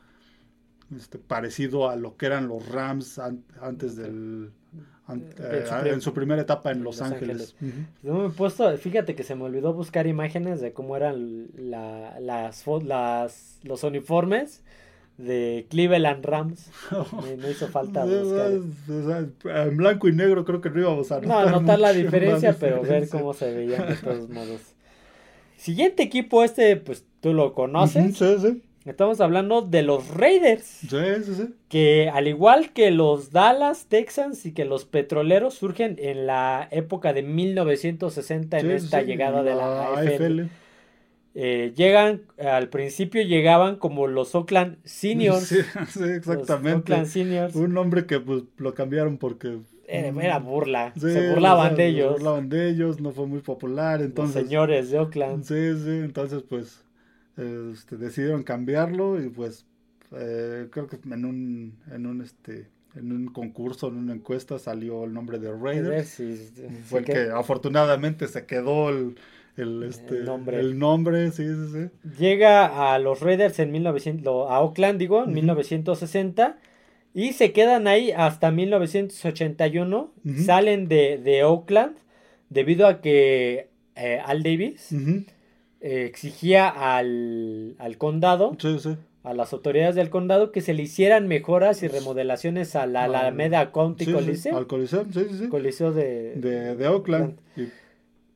[0.95, 3.19] este, parecido a lo que eran los Rams
[3.61, 4.53] antes del...
[5.09, 7.57] Eh, en su primera etapa en Los, Ángeles.
[7.61, 12.65] me he puesto, fíjate que se me olvidó buscar imágenes de cómo eran la, las,
[12.67, 14.63] las, los uniformes
[15.23, 16.71] de Cleveland Rams.
[17.41, 18.53] Me, hizo falta buscar.
[19.67, 21.47] En blanco y negro creo que no íbamos a notar.
[21.47, 24.61] No, notar la diferencia, pero ver cómo se veían de todos modos.
[25.57, 28.17] Siguiente equipo, este, pues tú lo conoces.
[28.17, 28.63] sí, sí.
[28.85, 30.65] Estamos hablando de los Raiders.
[30.65, 30.89] Sí,
[31.25, 31.55] sí, sí.
[31.69, 37.13] Que al igual que los Dallas Texans y que los Petroleros surgen en la época
[37.13, 40.43] de 1960 en esta llegada de la AFL.
[41.35, 45.47] Eh, llegan, al principio llegaban como los Oakland Seniors.
[45.47, 45.59] Sí,
[46.15, 46.95] exactamente.
[47.55, 49.59] Un nombre que pues lo cambiaron porque...
[49.89, 52.07] Era, burla, se burlaban de ellos.
[52.07, 54.37] Se burlaban de ellos, no fue muy popular, entonces...
[54.37, 55.45] Los señores de Oakland.
[55.45, 56.83] Sí, sí, entonces pues
[57.37, 59.67] este, decidieron cambiarlo y pues
[60.13, 65.05] eh, creo que en un, en un este en un concurso, en una encuesta, salió
[65.05, 66.21] el nombre de Raiders.
[66.85, 69.17] Fue el que afortunadamente se quedó el,
[69.57, 70.61] el, este, el, nombre.
[70.61, 72.11] el nombre, sí, sí, sí.
[72.19, 76.59] Llega a los Raiders en 1900, a Oakland, digo, en 1960.
[77.15, 80.13] Y se quedan ahí hasta 1981.
[80.47, 81.97] Salen de, de, Oakland
[82.49, 88.57] debido a que eh, Al Davis eh, exigía al, al condado,
[89.25, 93.73] a las autoridades del condado, que se le hicieran mejoras y remodelaciones a la Alameda
[93.73, 94.57] County Coliseum.
[94.57, 95.49] Al sí, sí, sí.
[95.49, 97.37] Coliseo de, de, de Oakland.
[97.57, 97.69] Y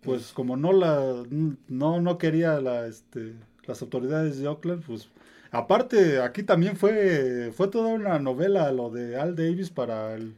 [0.07, 1.25] pues como no la
[1.69, 3.35] no no quería la este
[3.67, 5.11] las autoridades de Oakland pues
[5.51, 10.35] aparte aquí también fue fue toda una novela lo de Al Davis para el,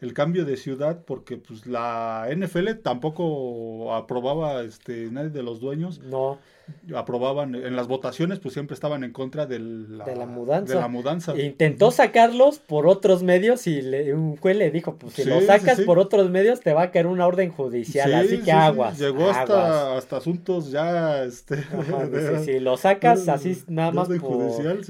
[0.00, 6.00] el cambio de ciudad porque pues la NFL tampoco aprobaba este nadie de los dueños.
[6.00, 6.38] No
[6.94, 10.74] aprobaban en las votaciones, pues siempre estaban en contra de la, mudanza.
[10.74, 11.38] De la mudanza.
[11.38, 15.80] Intentó sacarlos por otros medios y le, un juez le dijo, pues si lo sacas
[15.82, 18.98] por otros medios te va a caer una orden judicial, así que aguas.
[18.98, 21.64] Llegó Hasta, hasta asuntos ya, este...
[22.44, 24.80] si lo sacas así nada más por, judicial,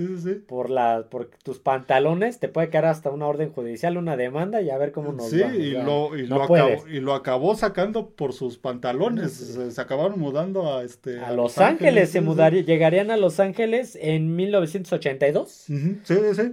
[0.46, 4.70] por, la, por tus pantalones, te puede caer hasta una orden judicial, una demanda y
[4.70, 5.54] a ver cómo nos va.
[5.54, 10.74] Y, lo, y, lo acabó, y lo acabó sacando por sus pantalones, se, acabaron mudando
[10.74, 11.69] a, este, a, Los Ángeles.
[11.70, 15.50] Ángeles se mudarían, llegarían a Los Ángeles en 1982.
[15.50, 16.52] Sí, sí, sí.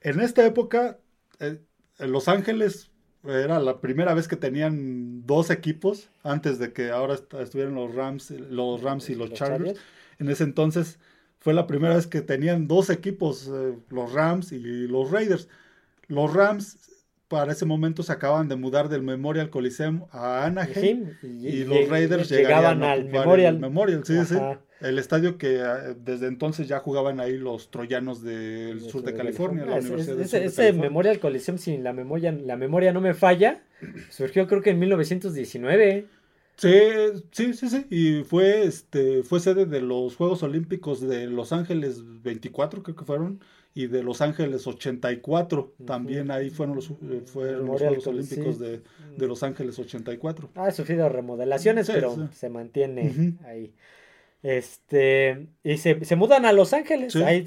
[0.00, 0.98] En esta época,
[1.40, 1.58] eh,
[1.98, 2.90] Los Ángeles
[3.24, 8.30] era la primera vez que tenían dos equipos antes de que ahora estuvieran los Rams,
[8.30, 9.78] los Rams y los, Chargers.
[10.18, 10.98] En ese entonces
[11.38, 15.48] fue la primera vez que tenían dos equipos, eh, los Rams y los Raiders.
[16.06, 16.78] Los Rams
[17.28, 22.30] para ese momento se acaban de mudar del Memorial Coliseum a Anaheim y, los Raiders
[22.30, 23.54] llegaban al Memorial.
[23.54, 24.36] El Memorial, sí, sí.
[24.80, 29.66] El estadio que ah, desde entonces ya jugaban ahí los troyanos del sur de California,
[29.66, 33.62] la Universidad ese, ese Memorial Coliseum, si la memoria, la memoria no me falla,
[34.10, 36.06] surgió creo que en 1919.
[36.56, 36.70] Sí,
[37.30, 37.86] sí, sí, sí.
[37.88, 43.04] Y fue, este, fue sede de los Juegos Olímpicos de Los Ángeles 24, creo que
[43.04, 43.40] fueron
[43.78, 45.74] y de Los Ángeles 84.
[45.86, 48.82] También ahí fueron los, eh, fueron los Juegos Olímpicos de,
[49.18, 50.50] Los Ángeles 84.
[50.56, 53.72] Ha sufrido remodelaciones, pero se mantiene ahí.
[54.42, 57.14] Este, y se, se, mudan a Los Ángeles.
[57.14, 57.46] Ahí,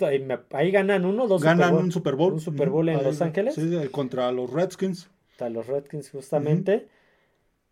[0.51, 2.31] ahí, ganan uno, dos Ganan un Super Bowl.
[2.31, 3.55] Un Super Bowl en Los Ángeles.
[3.55, 5.09] Sí, contra los Redskins.
[5.31, 6.87] Contra los Redskins, justamente.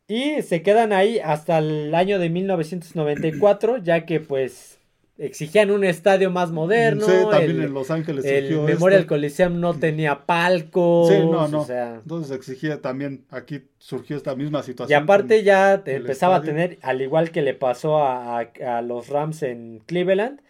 [0.10, 4.79] Y se quedan ahí hasta el año de 1994, ya que pues
[5.20, 7.06] exigían un estadio más moderno.
[7.06, 8.26] Sí, también en Los Ángeles.
[8.26, 11.10] El Memorial Coliseum no tenía palcos.
[11.10, 11.68] Sí, no, no.
[11.70, 15.00] Entonces exigía también, aquí surgió esta misma situación.
[15.00, 18.48] Y aparte ya empezaba a tener, al igual que le pasó a,
[18.82, 20.42] los Rams en Cleveland,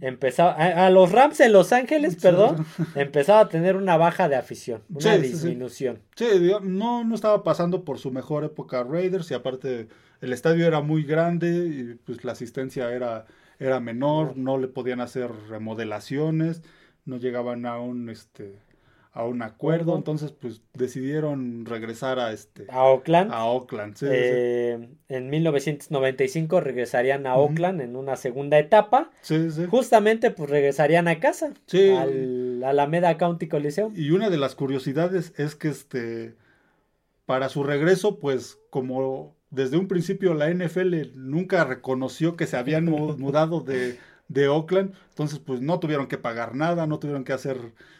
[0.00, 2.66] empezaba, a, los Rams en Los Ángeles, perdón,
[2.96, 6.00] empezaba a tener una baja de afición, una disminución.
[6.16, 6.26] Sí,
[6.62, 9.88] no, no estaba pasando por su mejor época Raiders y aparte
[10.20, 13.26] el estadio era muy grande y pues la asistencia era
[13.58, 16.62] era menor, no le podían hacer remodelaciones,
[17.04, 18.58] no llegaban a un este
[19.12, 23.32] a un acuerdo, entonces pues decidieron regresar a este a Oakland.
[23.32, 29.10] A Oakland, sí, eh, En 1995 regresarían a Oakland en una segunda etapa.
[29.22, 29.64] Sí, sí.
[29.70, 31.88] Justamente pues regresarían a casa, sí.
[31.92, 33.94] al Alameda County Coliseum.
[33.96, 36.34] Y una de las curiosidades es que este
[37.24, 42.86] para su regreso pues como desde un principio la NFL nunca reconoció que se habían
[42.86, 47.58] mudado de, de Oakland, entonces pues no tuvieron que pagar nada, no tuvieron que hacer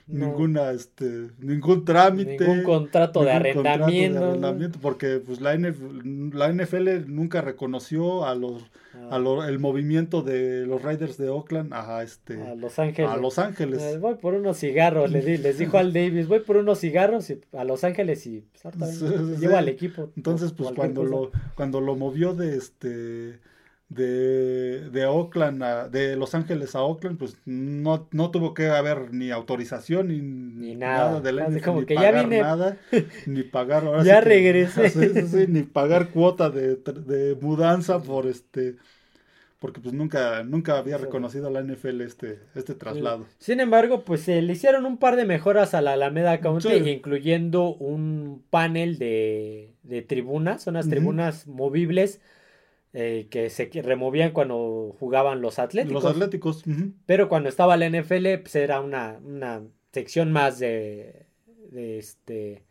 [0.09, 4.79] ninguna este ningún trámite, ningún contrato, de, arrendamiento.
[4.81, 8.65] porque pues la NFL, la NFL nunca reconoció a los
[8.95, 9.17] ah.
[9.17, 13.11] a el movimiento de los Raiders de Oakland a este a Los Ángeles.
[13.11, 13.83] A Los Ángeles.
[13.83, 17.33] Eh, voy por unos cigarros, le di, les dijo al Davis, voy por unos cigarros
[17.53, 19.01] a Los Ángeles y pues,
[19.41, 20.11] llevo al equipo.
[20.17, 23.39] Entonces pues cuando lo cuando lo movió de este
[23.89, 29.13] de, de Oakland a, de Los Ángeles a Oakland, pues no, no tuvo que haber
[29.13, 31.21] ni autorización ni, nada.
[31.21, 32.79] de la ni pagar nada,
[33.27, 35.47] ni pagar ahora ya regresé.
[35.49, 38.77] ni pagar cuota de, de, mudanza por este
[39.59, 43.27] porque pues nunca, nunca había reconocido a la NFL este, este traslado.
[43.39, 47.75] Sin embargo, pues se le hicieron un par de mejoras a la Alameda County, incluyendo
[47.75, 52.21] un panel de, de tribunas, unas tribunas movibles
[52.93, 56.03] eh, que se removían cuando jugaban los Atléticos.
[56.03, 56.65] Los Atléticos.
[57.05, 59.63] Pero cuando estaba la NFL, pues era una, una
[59.93, 61.27] sección más de,
[61.71, 62.67] de este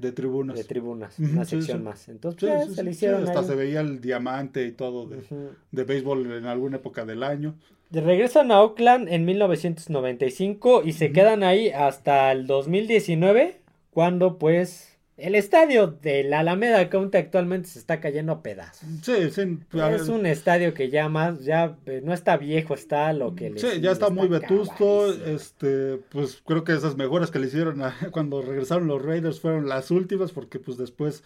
[0.00, 0.56] de tribunas.
[0.56, 2.08] De tribunas, una sección más.
[2.08, 3.22] Entonces pues, se le hicieron.
[3.24, 5.22] hasta se veía el diamante y todo de,
[5.70, 7.54] de, béisbol en alguna época del año.
[7.90, 13.60] Regresan a Oakland en 1995 y se quedan ahí hasta el 2019
[13.90, 14.89] cuando pues
[15.20, 18.88] el estadio de la Alameda County actualmente se está cayendo a pedazos.
[19.02, 19.58] Sí, sí.
[19.72, 23.60] Es un estadio que ya más, ya eh, no está viejo, está lo que le
[23.60, 25.12] Sí, ya está, muy vetusto.
[25.12, 27.80] Este, pues creo que esas mejoras que le hicieron
[28.12, 31.22] cuando regresaron los Raiders fueron las últimas, porque pues después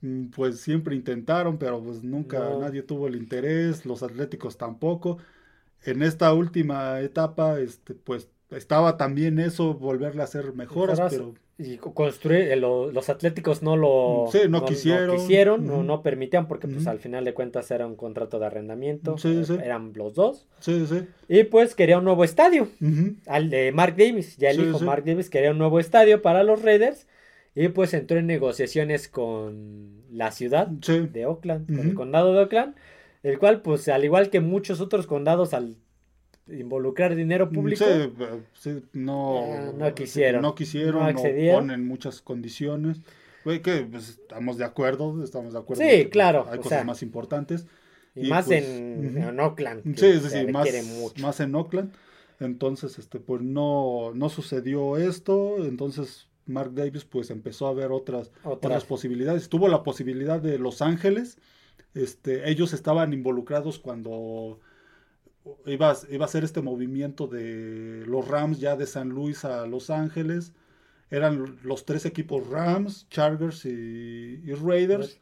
[0.00, 5.18] mm, pues siempre intentaron, pero pues nunca nadie tuvo el interés, los atléticos tampoco.
[5.84, 11.76] En esta última etapa, este, pues estaba también eso, volverle a hacer mejoras, pero y
[11.76, 15.66] construir eh, los atléticos no lo sí, no, quisieron, no, quisieron.
[15.66, 19.44] no, no, permitían porque pues al final de cuentas era un contrato de arrendamiento sí,
[19.44, 19.56] sí.
[19.62, 20.46] eran los dos.
[20.60, 21.02] Sí, sí.
[21.28, 22.68] y pues quería un nuevo estadio.
[23.26, 24.36] Al de Mark Davis.
[24.36, 27.06] Ya el hijo Mark Davis quería un nuevo estadio para los Raiders.
[27.54, 32.74] Y pues entró en negociaciones con la ciudad de Oakland con el condado de Oakland
[33.22, 35.76] el cual pues al igual que muchos otros condados al
[36.58, 37.84] involucrar dinero público.
[38.54, 40.42] Sí, no, ah, no quisieron.
[40.42, 43.00] No quisieron, no, ponen muchas condiciones.
[43.44, 45.82] que pues, estamos de acuerdo, estamos de acuerdo.
[45.82, 46.46] Sí, claro.
[46.50, 47.66] Hay cosas más importantes.
[48.14, 49.96] Y, más pues, en, Oakland.
[49.96, 50.68] Sí, sí, sí, más,
[51.20, 51.92] más en Oakland.
[52.40, 55.64] Entonces, este, pues no, no sucedió esto.
[55.64, 59.48] Entonces, Mark Davis, pues empezó a ver otras, otras posibilidades.
[59.48, 61.38] Tuvo la posibilidad de Los Ángeles.
[61.94, 64.58] Este, ellos estaban involucrados cuando
[65.66, 69.90] iba, iba a ser este movimiento de los Rams ya de San Luis a Los
[69.90, 70.52] Ángeles.
[71.10, 75.18] Eran los tres equipos Rams, Chargers y, Raiders.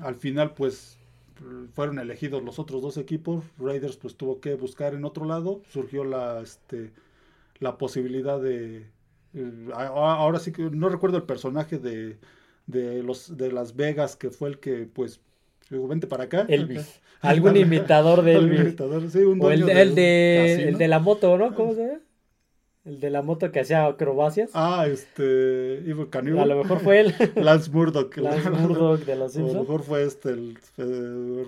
[0.00, 0.98] Al final, pues,
[1.74, 3.44] fueron elegidos los otros dos equipos.
[3.58, 5.62] Raiders, pues, tuvo que buscar en otro lado.
[5.68, 6.92] Surgió la, este,
[7.60, 8.90] la posibilidad de...
[9.34, 12.18] Eh, ahora sí que no recuerdo el personaje de,
[12.66, 15.20] de, los, de Las Vegas, que fue el que, pues,
[15.70, 16.46] Vente para acá.
[16.48, 17.00] Elvis.
[17.20, 18.76] Algún imitador de Elvis.
[19.12, 21.54] sí, un o el, de, el, de, el de la moto, ¿no?
[21.54, 22.00] ¿Cómo se llama?
[22.88, 24.50] El de la moto que hacía acrobacias.
[24.54, 25.78] Ah, este.
[25.78, 27.14] Evil A lo mejor fue él.
[27.36, 28.16] Lance Murdoch.
[28.16, 29.56] Lance Murdoch de los Simpsons.
[29.56, 30.56] A lo mejor fue este, el,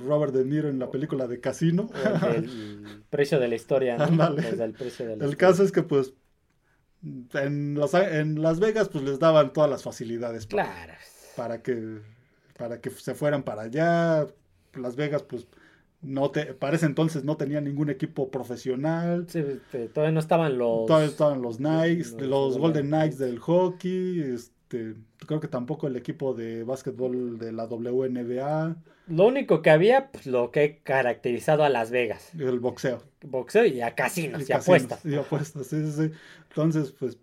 [0.06, 1.88] Robert De Niro en la película de Casino.
[2.34, 4.04] el, precio de la historia, ¿no?
[4.04, 6.12] el, precio de la el caso es que, pues.
[7.32, 10.46] En, los, en Las Vegas, pues les daban todas las facilidades.
[10.46, 10.92] Claro.
[11.34, 12.00] para que
[12.60, 14.26] para que se fueran para allá.
[14.74, 15.48] Las Vegas, pues,
[16.02, 19.26] no te, para ese entonces no tenía ningún equipo profesional.
[19.28, 20.86] Sí, este, todavía no estaban los.
[20.86, 24.20] Todavía estaban los Knights, los, Golden Knights del hockey.
[24.20, 24.94] Este,
[25.26, 28.76] creo que tampoco el equipo de básquetbol de la WNBA.
[29.08, 32.34] Lo único que había, pues lo que he caracterizado a Las Vegas.
[32.38, 33.02] El boxeo.
[33.22, 35.04] Boxeo y a casinos y, apuestas.
[35.06, 36.12] Y apuestas, sí, sí, sí.
[36.50, 37.18] Entonces, pues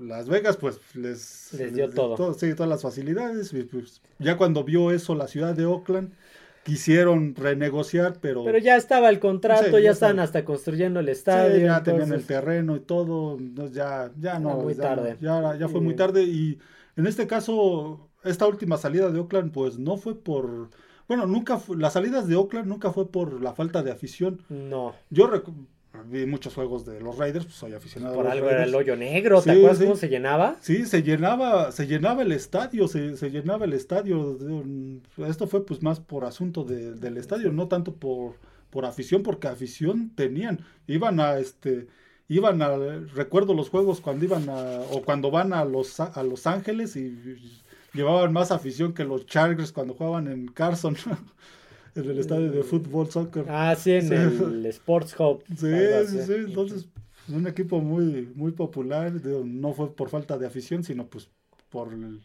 [0.00, 2.34] las Vegas, pues les, les dio todo.
[2.34, 3.54] Sí, todas las facilidades.
[3.70, 6.12] Pues, ya cuando vio eso la ciudad de Oakland,
[6.64, 8.44] quisieron renegociar, pero...
[8.44, 11.64] Pero ya estaba el contrato, ya, están hasta construyendo el estadio.
[11.64, 13.38] ya tenían el terreno y todo,
[13.72, 14.56] ya, ya no.
[14.56, 15.16] Muy ya, tarde.
[15.20, 16.58] Ya, ya fue muy tarde y
[16.96, 20.70] en este caso, esta última salida de Oakland, pues no fue por...
[21.08, 24.42] Bueno, nunca fue, las salidas de Oakland nunca fue por la falta de afición.
[24.48, 24.94] No.
[25.10, 25.26] Yo
[26.06, 28.96] vi muchos juegos de los Raiders, pues soy aficionado Por a algo era el hoyo
[28.96, 30.56] negro, ¿te acuerdas cómo se llenaba?
[30.60, 34.38] Sí, se llenaba, se llenaba el estadio, se, llenaba el estadio.
[35.26, 38.34] Esto fue pues más por asunto del estadio, no tanto por,
[38.70, 40.60] por afición, porque afición tenían.
[40.86, 41.88] Iban a este
[42.28, 42.76] iban a
[43.12, 47.16] recuerdo los juegos cuando iban a o cuando van a los a Los Ángeles y
[47.92, 50.96] llevaban más afición que los Chargers cuando jugaban en Carson.
[51.94, 53.44] en el estadio de fútbol, soccer.
[53.48, 55.42] Ah, sí, en el Sports Hub.
[55.56, 55.72] Sí,
[56.08, 56.88] sí, sí, entonces
[57.28, 59.12] un equipo muy, muy popular,
[59.44, 61.28] no fue por falta de afición, sino pues
[61.68, 62.20] por el,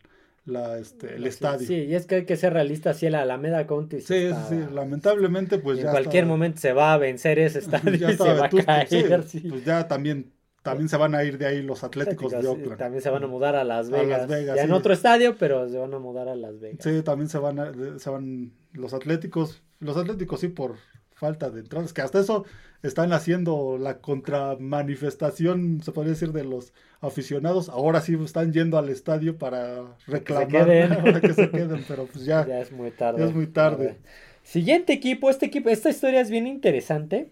[0.45, 1.68] la, este, el estadio.
[1.68, 4.01] Sí, y es que hay que ser realista, si el Alameda County.
[4.01, 8.34] Sí, sí, lamentablemente pues En cualquier momento se va a vencer ese estadio y se
[8.34, 9.24] va a caer.
[9.28, 10.32] Sí, Pues ya también
[10.66, 12.78] también se van a ir de ahí los Atléticos de Oakland.
[12.78, 14.28] También se van a mudar a Las Vegas.
[14.28, 16.80] ya en otro estadio, pero se van a mudar a Las Vegas.
[16.82, 19.63] Sí, también se van, a, se van los Atléticos.
[19.80, 20.76] Los Atléticos sí por
[21.15, 22.45] falta de entradas, que hasta eso
[22.84, 27.69] están haciendo la contramanifestación, se podría decir, de los aficionados.
[27.69, 32.59] Ahora sí están yendo al estadio para reclamar que se queden, pero pues ya, ya
[32.59, 33.19] es muy tarde.
[33.21, 33.97] Ya es muy tarde.
[34.43, 37.32] Siguiente equipo, este equipo, esta historia es bien interesante.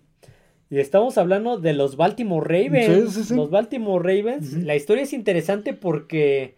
[0.70, 3.30] Y estamos hablando de los Baltimore Ravens.
[3.30, 4.54] Los Baltimore Ravens.
[4.54, 6.56] La historia es interesante porque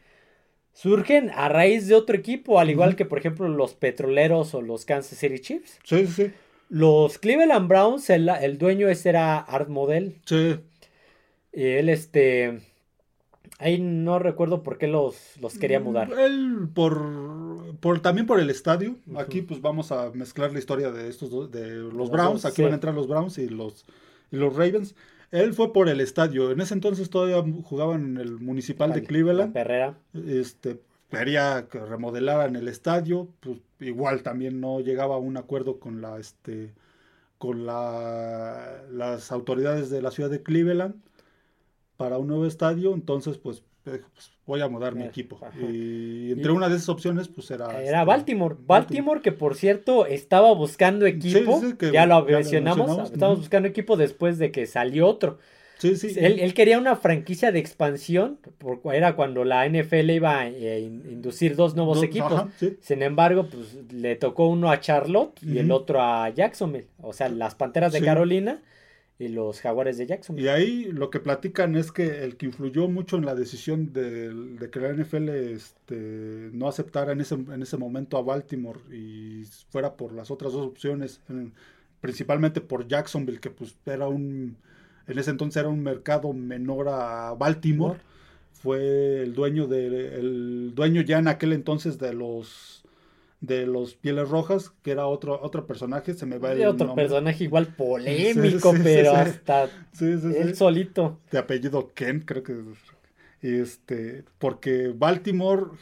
[0.76, 4.86] surgen a raíz de otro equipo, al igual que por ejemplo los Petroleros o los
[4.86, 5.80] Kansas City Chiefs.
[5.84, 6.32] Sí, sí.
[6.70, 10.20] Los Cleveland Browns, el, el dueño ese era Art Model.
[10.26, 10.60] Sí.
[11.54, 12.60] Y él, este.
[13.58, 16.12] Ahí no recuerdo por qué los, los quería mudar.
[16.20, 18.98] Él, por, por también por el estadio.
[19.16, 22.44] Aquí, pues vamos a mezclar la historia de estos dos, de los, Browns.
[22.44, 23.86] Aquí van a entrar los Browns y los,
[24.32, 24.94] y los Ravens.
[25.36, 26.52] Él fue por el estadio.
[26.52, 29.54] En ese entonces todavía jugaban en el municipal de Cleveland.
[29.54, 29.98] Perrera.
[30.14, 33.28] Este, quería que remodelaran el estadio.
[33.42, 36.74] Pues igual también no llegaba a un acuerdo con la, este,
[37.38, 40.96] con la, las autoridades de la ciudad de Cleveland
[41.98, 42.94] para un nuevo estadio.
[42.94, 45.38] Entonces, pues, pues voy a mudar mi Eh, equipo.
[45.42, 45.56] ajá.
[45.62, 47.66] Y entre una de esas opciones, pues era.
[47.82, 48.56] Era este, Baltimore.
[48.66, 51.62] Baltimore, que por cierto estaba buscando equipo.
[51.62, 52.78] sí, que ya lo ya mencionamos.
[52.88, 55.38] mencionamos, Estábamos buscando equipo después de que salió otro.
[55.78, 56.14] Sí, sí.
[56.18, 58.40] Él, él quería una franquicia de expansión.
[58.58, 62.32] Porque era cuando la NFL iba a eh, in- inducir dos nuevos equipos.
[62.32, 62.78] ajá, sí.
[62.82, 66.88] Sin embargo, pues le tocó uno a Charlotte y el otro a Jacksonville.
[67.02, 68.06] O sea, las Panteras de Sí.
[68.06, 68.62] Carolina
[69.18, 70.46] y los Jaguares de Jacksonville.
[70.46, 74.34] Y ahí lo que platican es que el que influyó mucho en la decisión de,
[74.34, 79.44] de que la NFL este, no aceptara en ese, en ese momento a Baltimore y
[79.70, 81.54] fuera por las otras dos opciones, en-
[82.02, 84.58] principalmente por Jacksonville, que pues era un,
[85.08, 88.00] en ese entonces era un mercado menor a Baltimore,
[88.52, 92.85] fue el dueño de, el dueño ya en aquel entonces de los
[93.46, 97.06] de los Pieles Rojas, que era otro, otro personaje, se me va el otro nombre.
[97.06, 99.16] personaje igual polémico, Sí, sí, pero sí.
[99.16, 99.76] hasta
[100.32, 101.20] él solito.
[101.32, 102.54] de apellido Kent, creo que
[103.42, 105.78] y este, porque Baltimore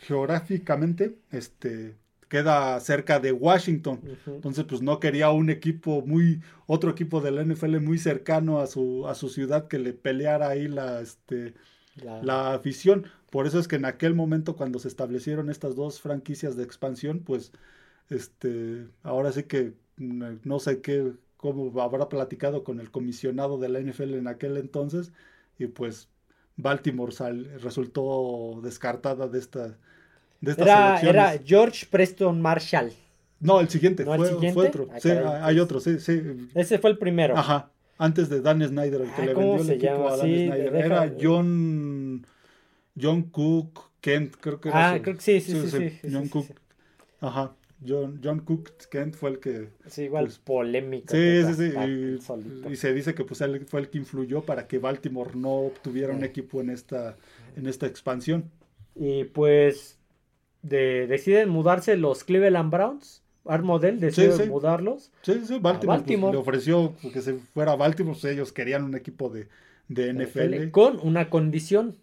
[0.00, 1.96] geográficamente este,
[2.28, 4.00] queda cerca de Washington.
[4.36, 8.66] Entonces, pues no quería un equipo muy, otro equipo de la NFL muy cercano a
[8.66, 11.54] su, a su ciudad que le peleara ahí la, este,
[11.96, 13.06] La- la afición.
[13.30, 17.20] Por eso es que en aquel momento, cuando se establecieron estas dos franquicias de expansión,
[17.20, 17.52] pues,
[18.10, 23.68] este, ahora sí que mm, no sé qué, cómo habrá platicado con el comisionado de
[23.68, 25.12] la NFL en aquel entonces,
[25.58, 26.08] y pues
[26.56, 29.68] Baltimore sal- resultó descartada de esta,
[30.40, 31.14] de estas Era, elecciones.
[31.34, 32.92] era George Preston Marshall.
[33.40, 34.54] No, el siguiente, ¿No el fue, siguiente?
[34.54, 34.88] fue otro.
[34.92, 36.22] Ah, Sí, hay otro, sí, sí.
[36.54, 37.36] Ese fue el primero.
[37.36, 37.70] Ajá.
[37.98, 40.12] Antes de Dan Snyder, el que Ah, le ¿cómo vendió el equipo llama?
[40.12, 40.74] a Dan Sí, Snyder.
[40.76, 42.26] Era John,
[43.00, 44.90] John Cook Kent, creo que era.
[44.90, 46.46] Ah, su- creo que sí, sí, sí, sí, sí, John Cook.
[47.20, 47.54] Ajá.
[47.86, 49.68] John, John Cook Kent fue el que.
[49.86, 51.14] Sí, igual Pues, polémico.
[51.14, 51.72] Sí, sí, sí.
[52.66, 55.50] Y, y se dice que pues él fue el que influyó para que Baltimore no
[55.52, 57.16] obtuviera un equipo en esta,
[57.56, 58.50] en esta expansión.
[58.94, 59.98] Y pues
[60.62, 63.22] de- deciden mudarse los Cleveland Browns.
[63.46, 64.48] Art Model decide sí.
[64.48, 65.10] mudarlos.
[65.22, 66.32] Sí, sí, Baltimore, pues, Baltimore.
[66.32, 69.48] le ofreció que se fuera a Baltimore, pues, ellos querían un equipo de,
[69.88, 70.70] de NFL.
[70.70, 71.96] Con una condición.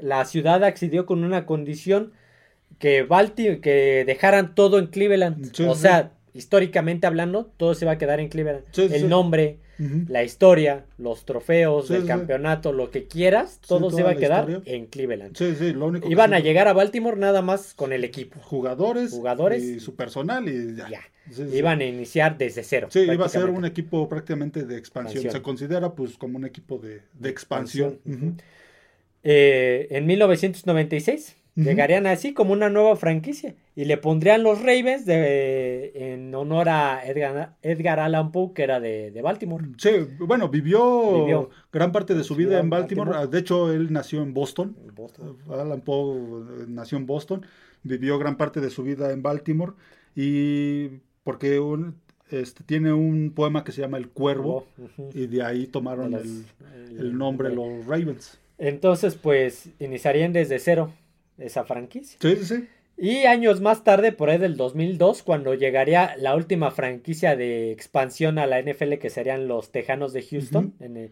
[0.00, 2.12] La ciudad accedió con una condición
[2.78, 5.52] que Balti que dejaran todo en Cleveland.
[5.54, 8.64] Sí, o sea, históricamente hablando, todo se va a quedar en Cleveland.
[8.72, 9.06] Sí, El sí.
[9.06, 9.58] nombre,
[10.08, 12.08] la historia, los trofeos Sí, del sí.
[12.08, 14.74] campeonato, lo que quieras, todo se va a quedar historia.
[14.76, 15.36] en Cleveland.
[15.36, 18.38] Sí, sí, lo único que Iban a llegar a Baltimore nada más con el equipo.
[18.40, 19.62] jugadores, Jugadores.
[19.64, 20.88] y su personal y ya.
[21.54, 22.88] Iban a iniciar desde cero.
[22.90, 25.24] Sí, iba a ser un equipo prácticamente de expansión.
[25.24, 25.32] Expansión.
[25.32, 27.94] Se considera pues como un equipo de, de expansión.
[28.04, 28.36] Expansión, Ujú.
[29.22, 35.92] Eh, en 1996 Llegarían así como una nueva franquicia y le pondrían los Ravens de,
[35.94, 39.66] en honor a Edgar, Edgar Allan Poe, que era de, de Baltimore.
[39.76, 39.90] Sí,
[40.20, 41.50] bueno, vivió, Vivió.
[41.72, 43.10] gran parte de su vida en Baltimore.
[43.10, 43.32] Baltimore.
[43.32, 44.76] De hecho, él nació en Boston.
[44.94, 45.36] Boston.
[45.50, 46.16] Alan Poe
[46.62, 47.44] eh, nació en Boston,
[47.82, 49.72] vivió gran parte de su vida en Baltimore
[50.14, 50.88] y
[51.24, 51.96] porque un-
[52.30, 54.66] este, tiene un poema que se llama El Cuervo
[55.14, 56.26] y de ahí tomaron De los-
[56.90, 58.38] el, el nombre los Ravens.
[58.58, 60.92] Entonces, pues, iniciarían desde cero
[61.40, 62.18] esa franquicia.
[62.20, 62.68] Sí, sí, sí.
[62.96, 68.38] Y años más tarde, por ahí del 2002, cuando llegaría la última franquicia de expansión
[68.38, 71.10] a la NFL, que serían los Tejanos de Houston, en el-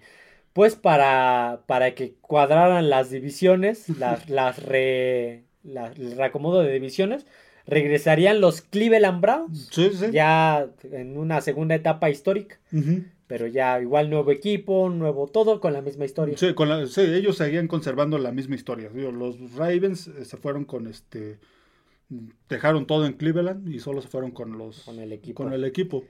[0.52, 7.26] pues para, para que cuadraran las divisiones, las, las re- la- el reacomodo de divisiones,
[7.66, 10.06] regresarían los Cleveland Browns, Sí, sí.
[10.10, 13.04] ya en una segunda etapa histórica, Ujú.
[13.28, 16.36] Pero ya igual nuevo equipo, nuevo todo, con la misma historia.
[16.36, 18.88] Sí, con la- sí, ellos seguían conservando la misma historia.
[18.88, 21.38] Digo, los Ravens eh, se fueron con este.
[22.48, 24.80] Dejaron todo en Cleveland y solo se fueron con los.
[24.84, 25.44] Con el equipo.
[25.44, 26.04] Con el equipo.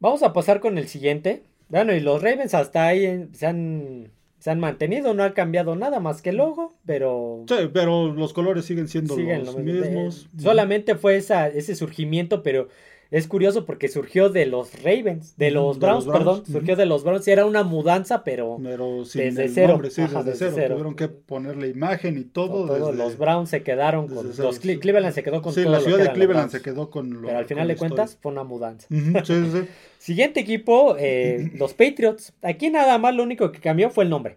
[0.00, 1.44] Vamos a pasar con el siguiente.
[1.68, 5.76] Bueno, y los Ravens hasta ahí eh, se han, se han mantenido, no ha cambiado
[5.76, 9.60] nada más que el logo, pero Sí, pero los colores siguen siendo siguen los lo
[9.60, 9.80] mismo.
[9.86, 10.28] mismos.
[10.36, 12.68] Solamente fue esa, ese surgimiento, pero
[13.16, 16.76] es curioso porque surgió de los Ravens, de los de Browns, los Browns, perdón, surgió
[16.76, 19.68] de los Browns, era una mudanza, pero Pero sin Desde el cero.
[19.74, 20.52] nombre, sí, Ajá, desde, desde cero.
[20.56, 20.74] cero.
[20.74, 22.66] Tuvieron que ponerle imagen y todo.
[22.74, 24.78] desde- los Browns se quedaron con desde los cero.
[24.80, 27.10] Cleveland se quedó con Sí, todo la lo ciudad que de Cleveland se quedó con
[27.22, 28.22] lo Pero al final de cuentas historia.
[28.22, 28.86] fue una mudanza.
[28.90, 29.68] Sí, sí, sí.
[29.98, 32.34] Siguiente equipo, eh, los Patriots.
[32.42, 34.36] Aquí nada más lo único que cambió fue el nombre.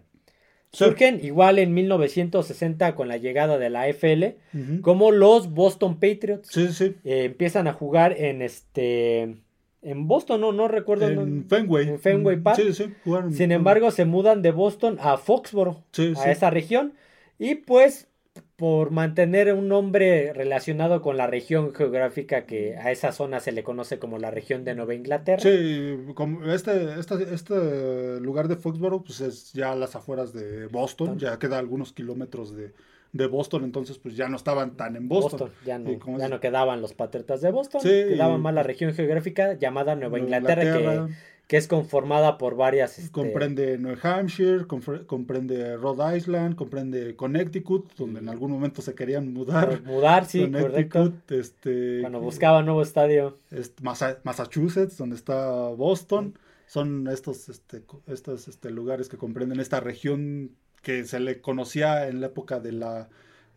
[0.72, 4.36] Surgen igual en 1960 con la llegada de la FL
[4.82, 6.48] como los Boston Patriots.
[6.50, 6.96] Sí, sí.
[7.04, 9.36] Eh, empiezan a jugar en este
[9.82, 11.08] en Boston, no, no recuerdo.
[11.08, 11.88] En Fenway.
[11.88, 12.60] En Fenway Park.
[12.60, 13.32] Sí, sí, jugaron.
[13.32, 16.94] Sin embargo, se mudan de Boston a Foxboro, Sí, a esa región.
[17.38, 18.08] Y pues,
[18.58, 23.62] por mantener un nombre relacionado con la región geográfica que a esa zona se le
[23.62, 25.40] conoce como la región de Nueva Inglaterra.
[25.40, 30.66] Sí, como este, este, este lugar de Foxborough pues es ya a las afueras de
[30.66, 32.72] Boston, ya queda algunos kilómetros de,
[33.12, 35.38] de Boston, entonces pues ya no estaban tan en Boston.
[35.38, 38.92] Boston, ya no, ya no quedaban los patriotas de Boston, Sí, quedaba más la región
[38.92, 41.06] geográfica llamada Nueva Nueva Inglaterra, Inglaterra.
[41.06, 41.14] Que,
[41.48, 42.98] que es conformada por varias...
[42.98, 48.94] este, Comprende New Hampshire, compre- comprende Rhode Island, comprende Connecticut, donde en algún momento se
[48.94, 49.82] querían mudar.
[49.82, 50.98] mudar, sí, correcto.
[51.00, 53.38] Connecticut, este, Cuando buscaba nuevo estadio.
[54.22, 56.38] Massachusetts, donde está Boston.
[56.66, 60.50] Son estos, este, estos este, lugares que comprenden esta región
[60.82, 63.08] que se le conocía en la época de la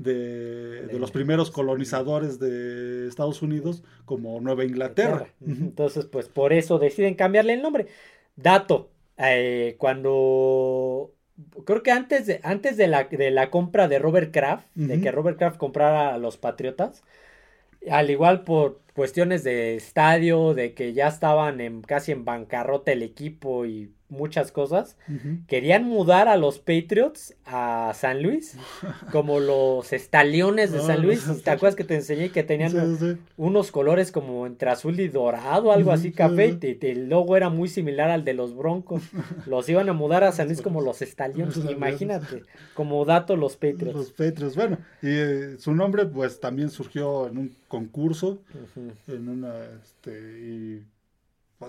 [0.04, 5.28] de, de los primeros colonizadores de Estados Unidos como Nueva Inglaterra.
[5.46, 7.88] Entonces, pues por eso deciden cambiarle el nombre.
[8.36, 11.14] Dato, eh, cuando
[11.66, 15.12] creo que antes de, antes de la, de la compra de Robert Kraft, de que
[15.12, 17.04] Robert Kraft comprara a los Patriotas,
[17.90, 23.04] al igual por cuestiones de estadio, de que ya estaban en, casi en bancarrota el
[23.04, 24.98] equipo y muchas cosas,
[25.48, 28.58] querían mudar a los Patriots a San Luis,
[29.12, 31.26] como los estaliones de San Luis.
[31.44, 33.18] ¿Te acuerdas que te enseñé que tenían Sí, sí.
[33.38, 36.78] unos colores como entre azul y dorado, algo así sí, café, sí.
[36.82, 39.02] y el logo era muy similar al de los Broncos.
[39.48, 42.44] Los iban a mudar a San Luis como los estaliones, imagínate,
[42.74, 43.96] como dato los Patriots.
[43.96, 48.42] Los Patriots, bueno, y eh, su nombre pues también surgió en un concurso,
[49.08, 50.84] en una, este, y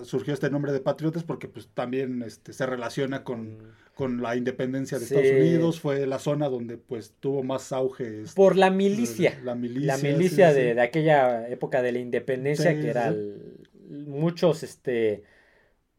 [0.03, 3.59] surgió este nombre de Patriotas porque pues también este, se relaciona con,
[3.95, 5.15] con la independencia de Sí.
[5.15, 9.55] Estados Unidos, fue la zona donde pues tuvo más auge este, Por la milicia, la
[9.55, 10.75] milicia, la milicia sí, de, sí.
[10.75, 13.59] de aquella época de la independencia, que era el-
[14.07, 15.23] muchos este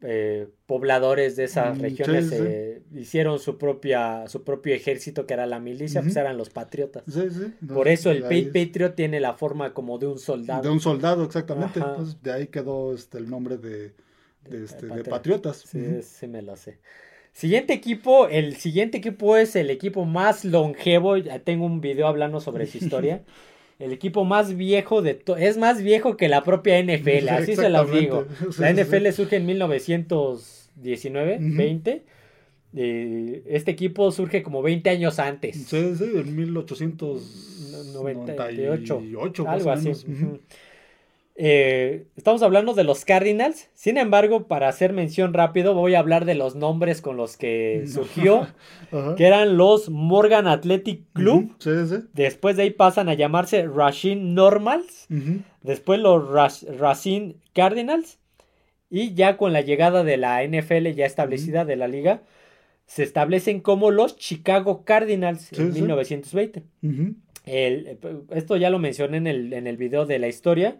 [0.01, 2.99] eh, pobladores de esas Mm, regiones sí, sí.
[2.99, 7.03] hicieron su propia su propio ejército que era la milicia, pues eran los patriotas.
[7.07, 7.21] Sí,
[7.73, 10.63] Por eso el es- Patriot tiene la forma como de un soldado.
[10.63, 11.79] De un soldado, exactamente.
[11.79, 11.91] Ajá.
[11.91, 13.93] Entonces, de ahí quedó este, el nombre de,
[14.43, 15.57] de, De- este, de de Patri- Patriotas.
[15.57, 16.79] Sí, sí me lo sé.
[17.31, 22.65] Siguiente equipo, el siguiente equipo es el equipo más longevo, tengo un video hablando sobre
[22.65, 23.23] su historia.
[23.77, 27.69] El equipo más viejo de to- es más viejo que la propia NFL, así se
[27.69, 28.25] los digo.
[28.57, 28.71] La.
[28.73, 31.57] NFL surge en 1919, Ujú.
[31.57, 32.03] 20.
[32.77, 35.55] eh, este equipo surge como 20 años antes.
[35.55, 36.35] Sí, sí, en
[37.93, 39.43] 98, 1898.
[39.45, 39.83] más algo así.
[39.85, 40.03] menos.
[40.05, 40.39] Ujú.
[41.37, 43.69] Eh, estamos hablando de los Cardinals.
[43.73, 47.83] Sin embargo, para hacer mención rápido, voy a hablar de los nombres con los que
[47.87, 48.47] surgió,
[48.91, 49.15] Ajá.
[49.15, 51.45] que eran los Morgan Athletic Club.
[51.45, 51.55] Ujú.
[51.87, 52.03] Sí, sí.
[52.13, 55.07] Después de ahí pasan a llamarse Racine Normals.
[55.61, 58.19] Después los Racine Cardinals.
[58.89, 62.21] Y ya con la llegada de la NFL ya establecida de la liga,
[62.85, 65.79] se establecen como los Chicago Cardinals Sí, en sí.
[65.81, 66.63] 1920.
[66.83, 67.15] Ujú.
[67.45, 67.97] El-
[68.31, 70.77] esto ya lo mencioné en el, en el video de la historia,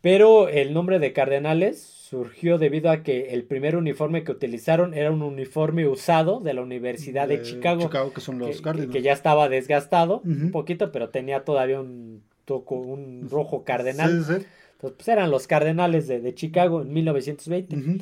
[0.00, 5.10] pero el nombre de Cardenales surgió debido a que el primer uniforme que utilizaron era
[5.10, 9.48] un uniforme usado de la Universidad de, Chicago, que son los que, que ya estaba
[9.48, 14.24] desgastado un poquito, pero tenía todavía un toco, un rojo cardenal.
[14.24, 14.46] Sí, sí.
[14.72, 17.76] Entonces, pues eran los Cardenales de, de Chicago en 1920.
[17.76, 17.98] Ujú.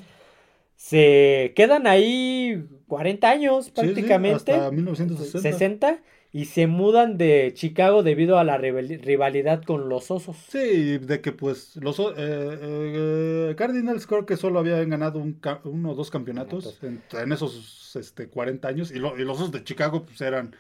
[0.77, 4.53] Se quedan ahí 40 años sí, prácticamente.
[4.53, 5.41] hasta 1960.
[5.41, 5.99] 60
[6.39, 10.37] y se mudan de Chicago debido a la rival- rivalidad con los Osos.
[10.49, 15.91] Sí, de que pues los eh, eh, Cardinals creo que solo habían ganado un uno
[15.93, 19.65] o dos campeonatos en, en esos este, 40 años y, lo- y los Osos de
[19.65, 20.55] Chicago pues eran,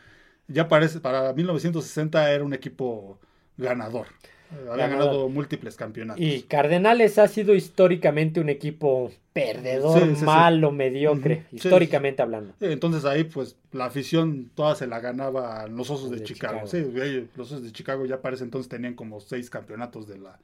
[0.49, 3.19] ya parece, para 1960 era un equipo
[3.57, 4.07] ganador.
[4.53, 4.99] Eh, Habían Ganador.
[5.07, 6.23] ganado múltiples campeonatos.
[6.23, 10.25] Y Cardenales ha sido históricamente un equipo perdedor, Sí, sí, sí.
[10.25, 12.53] malo, mediocre, históricamente hablando.
[12.61, 16.25] Eh, Entonces ahí pues la afición toda se la ganaba a los Osos de, De
[16.25, 16.61] Chicago.
[16.65, 16.93] Chicago.
[16.95, 20.19] Sí, ellos- los Osos de Chicago ya para ese entonces tenían como seis campeonatos de
[20.19, 20.39] la,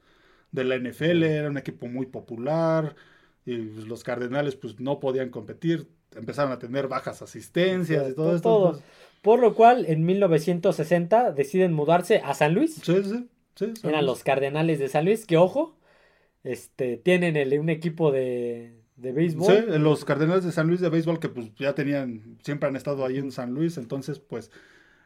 [0.50, 2.94] de la NFL, era un equipo muy popular
[3.46, 8.26] y pues, los Cardenales pues no podían competir, empezaron a tener bajas asistencias y todo
[8.26, 8.48] Todo, esto.
[8.48, 8.82] todo.
[9.22, 12.74] Por lo cual, en 1960 deciden mudarse a San Luis.
[12.74, 15.76] sí, sí, sí, Eran los Cardenales de San Luis, que ojo,
[16.44, 19.55] este, tienen el- un equipo de, de béisbol.
[19.55, 23.05] Sí, los Cardenales de San Luis de béisbol que pues ya tenían, siempre han estado
[23.05, 24.50] ahí en San Luis, entonces pues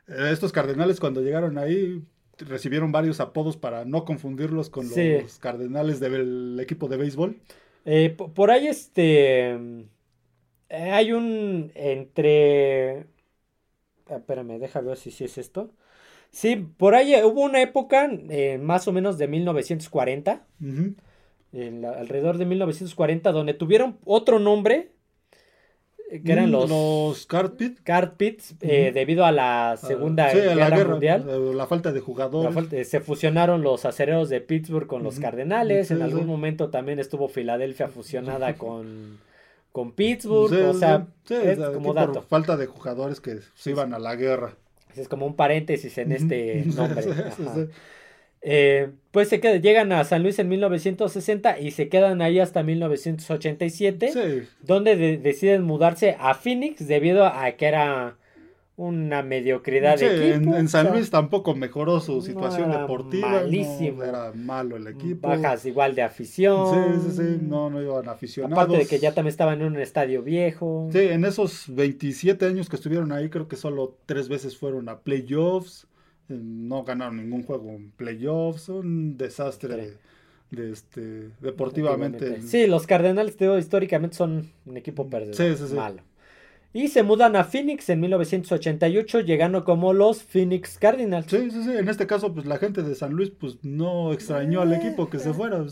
[0.09, 2.03] eh, estos Cardenales cuando llegaron ahí
[2.39, 5.19] recibieron varios apodos para no confundirlos con Sí.
[5.23, 7.37] los Cardenales del equipo de béisbol.
[7.85, 9.51] Eh, po- por ahí este
[10.69, 13.07] eh, hay un entre
[14.09, 15.71] espérame, deja ver si, si es esto.
[16.37, 20.95] Sí, por ahí hubo una época eh, más o menos de 1940 Ujú.
[21.99, 24.91] alrededor de 1940, donde tuvieron otro nombre,
[26.11, 27.53] eh, que eran mm, los, los Card
[28.19, 31.27] Pits, eh, debido a la ah, Segunda Guerra, Mundial.
[31.27, 32.87] Eh, la falta de jugadores.
[32.87, 35.91] se fusionaron los acereros de Pittsburgh con los Cardenales.
[35.91, 39.21] en algún momento también estuvo Filadelfia fusionada con,
[39.73, 40.53] con Pittsburgh.
[40.53, 42.21] o sea, es como dato.
[42.21, 44.53] falta de jugadores que se iban a la guerra.
[44.99, 47.05] Es como un paréntesis en este nombre.
[48.43, 52.63] Eh, pues se quedan, llegan a San Luis en 1960 y se quedan ahí hasta
[52.63, 58.17] 1987, donde deciden mudarse a Phoenix debido a que era
[58.77, 60.55] una mediocridad de equipo.
[60.55, 63.31] En, San Luis tampoco mejoró su situación deportiva.
[63.31, 64.03] Malísimo.
[64.03, 65.29] era malo el equipo.
[65.29, 67.01] Bajas igual de afición.
[67.01, 67.39] Sí, sí, sí.
[67.41, 68.65] No, no iban aficionados.
[68.65, 70.89] Aparte de que ya también estaban en un estadio viejo.
[70.93, 74.99] Sí, en esos 27 años que estuvieron ahí, creo que solo tres veces fueron a
[74.99, 75.87] playoffs
[76.29, 79.95] no ganaron ningún juego en playoffs, un desastre
[80.51, 82.43] de, este deportivamente.
[82.43, 86.03] Sí, los Cardenales históricamente son un equipo perdedor, malo.
[86.73, 91.27] Y se mudan a Phoenix en 1988, llegando como los Phoenix Cardinals.
[91.27, 91.71] Sí, sí, sí.
[91.73, 95.19] En este caso, pues la gente de San Luis, pues no extrañó al equipo que
[95.19, 95.65] se fuera.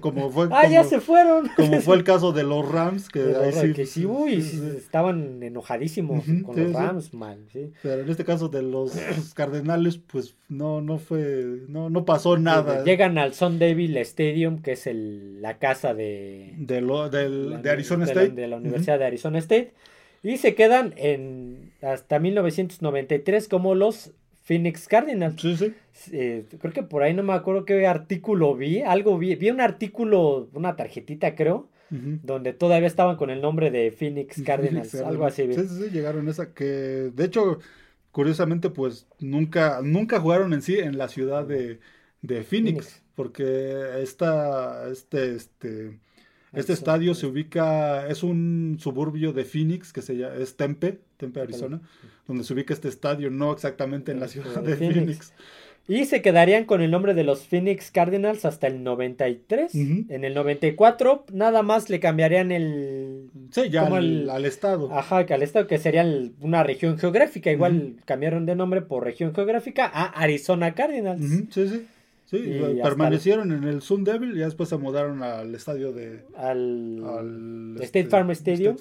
[0.00, 1.50] Como fue, ah, ya se fueron.
[1.54, 4.36] Como fue el caso de los Rams, que, sí, uy,
[4.76, 7.38] estaban enojadísimos con los Rams, mal.
[7.82, 8.92] Pero en este caso de los
[9.34, 12.84] Cardenales, pues no, no fue, no, no pasó nada.
[12.84, 18.04] Llegan al Sun Devil Stadium, que es el, la casa de, de, lo, de Arizona
[18.06, 18.30] State.
[18.30, 19.74] de la Universidad de Arizona State.
[20.22, 24.12] Y se quedan en hasta 1993 como los
[24.44, 25.40] Phoenix Cardinals.
[25.40, 25.74] Sí, sí.
[26.12, 28.82] Eh, creo que por ahí no me acuerdo qué artículo vi.
[28.82, 29.34] Algo vi.
[29.34, 31.68] Vi un artículo, una tarjetita creo.
[32.22, 35.52] Donde todavía estaban con el nombre de Phoenix Cardinals, algo así.
[35.52, 37.58] Sí, sí, sí, llegaron a esa que, de hecho,
[38.12, 41.80] curiosamente, pues nunca, nunca jugaron en sí en la ciudad de,
[42.22, 45.98] de Phoenix, porque esta, este, este,
[46.52, 51.40] este estadio se ubica, es un suburbio de Phoenix, que se llama, es Tempe, Tempe,
[51.40, 51.80] Arizona,
[52.26, 55.32] donde se ubica este estadio, no exactamente en la ciudad de Phoenix.
[55.88, 59.74] Y se quedarían con el nombre de los Phoenix Cardinals hasta el 93.
[59.74, 63.30] En el 94 nada más le cambiarían el...
[63.50, 64.92] Sí, ya al, estado.
[64.92, 66.06] Ajá, que al estado, que sería
[66.40, 67.50] una región geográfica.
[67.50, 71.28] Igual cambiaron de nombre por región geográfica a Arizona Cardinals.
[71.50, 71.86] Sí, sí.
[72.32, 76.20] Sí, permanecieron en el Sun Devil y después se mudaron al estadio de...
[76.34, 78.76] Al, State, Farm Stadium.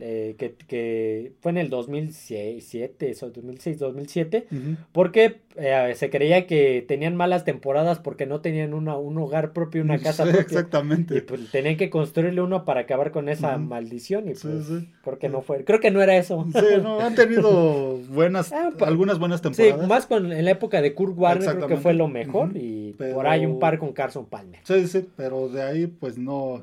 [0.00, 4.48] Eh, que, fue en el 2007, 2006, 2007.
[4.90, 9.82] Porque eh, se creía que tenían malas temporadas porque no tenían una, un hogar propio,
[9.82, 10.40] una casa propia.
[10.40, 11.18] Exactamente.
[11.18, 14.28] Y pues tenían que construirle uno para acabar con esa maldición.
[14.28, 14.66] Y pues,
[15.02, 15.64] creo que no fue.
[15.64, 16.44] Creo que no era eso.
[16.52, 19.80] Sí, no, han tenido buenas, ah, pues, algunas buenas temporadas.
[19.80, 22.56] Sí, más con, en la época de Kurt Warner creo que fue lo mejor.
[22.56, 22.63] Y
[23.12, 24.60] por ahí un par con Carson Palmer.
[24.64, 26.62] Sí, sí, pero de ahí pues no,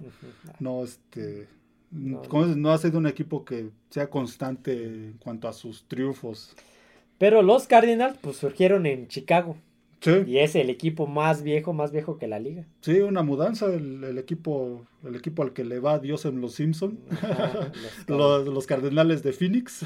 [0.60, 1.48] no, este...
[1.92, 6.56] No, ha sido un equipo que sea constante en cuanto a sus triunfos.
[7.18, 9.58] Pero los Cardinals pues surgieron en Chicago.
[10.00, 10.12] Sí.
[10.26, 12.66] Y es el equipo más viejo, más viejo que la liga.
[12.80, 16.98] Sí, una mudanza, el, equipo, el equipo al que le va Dios en los Simpson,
[18.08, 19.86] los, Cardenales de Phoenix.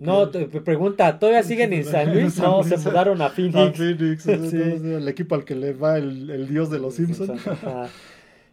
[0.00, 2.38] No, te pregunta, ¿todavía siguen en San Luis?
[2.44, 3.56] No, se mudaron a Phoenix.
[3.56, 7.40] A Phoenix, el equipo al que le va el, dios de los Simpsons.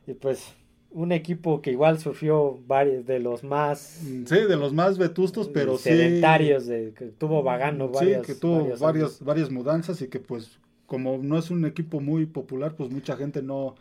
[0.07, 0.55] Y pues
[0.89, 5.47] un equipo que igual sufrió varios de los más mm, sí de los más vetustos
[5.47, 10.19] pero sedentarios de, que tuvo vagando varias, sí que tuvo varias varias mudanzas y que
[10.19, 10.57] pues
[10.87, 13.75] como no es un equipo muy popular pues mucha gente no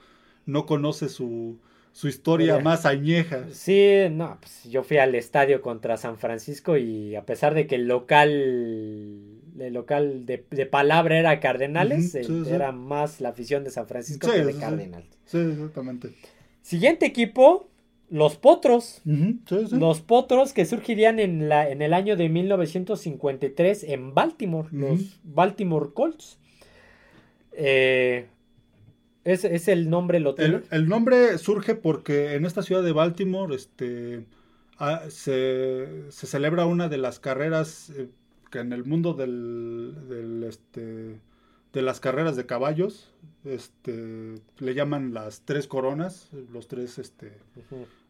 [0.45, 1.59] no conoce su
[1.93, 3.47] su historia más añeja.
[3.53, 7.75] Sí no pues yo fui al estadio contra San Francisco y a pesar de que
[7.77, 8.31] el local
[9.59, 14.55] el local de, palabra era Cardenales era más la afición de San Francisco que de
[14.55, 15.39] Cardenales sí.
[15.39, 16.11] Exactamente.
[16.63, 17.69] Siguiente equipo,
[18.11, 19.01] los Potros.
[19.05, 25.91] Los Potros que surgirían en, la, en el año de 1953 en Baltimore, los Baltimore
[25.95, 26.39] Colts.
[27.53, 28.27] Eh,
[29.25, 34.25] es, el nombre el, el, nombre surge porque en esta ciudad de Baltimore este,
[34.79, 38.09] ah, se, celebra una de las carreras eh,
[38.51, 41.21] que en el mundo del, del este,
[41.73, 43.13] de las carreras de caballos,
[43.45, 47.33] este, le llaman las tres coronas, los tres, este,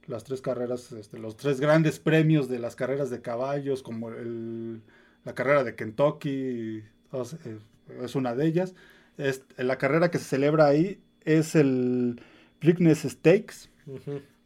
[0.07, 4.81] las tres carreras, este, los tres grandes premios de las carreras de caballos, como el,
[5.25, 6.83] la carrera de Kentucky,
[7.13, 7.59] eh,
[8.03, 8.75] es una de ellas.
[9.21, 12.21] Es, la carrera que se celebra ahí es el
[12.59, 13.69] Preakness Stakes.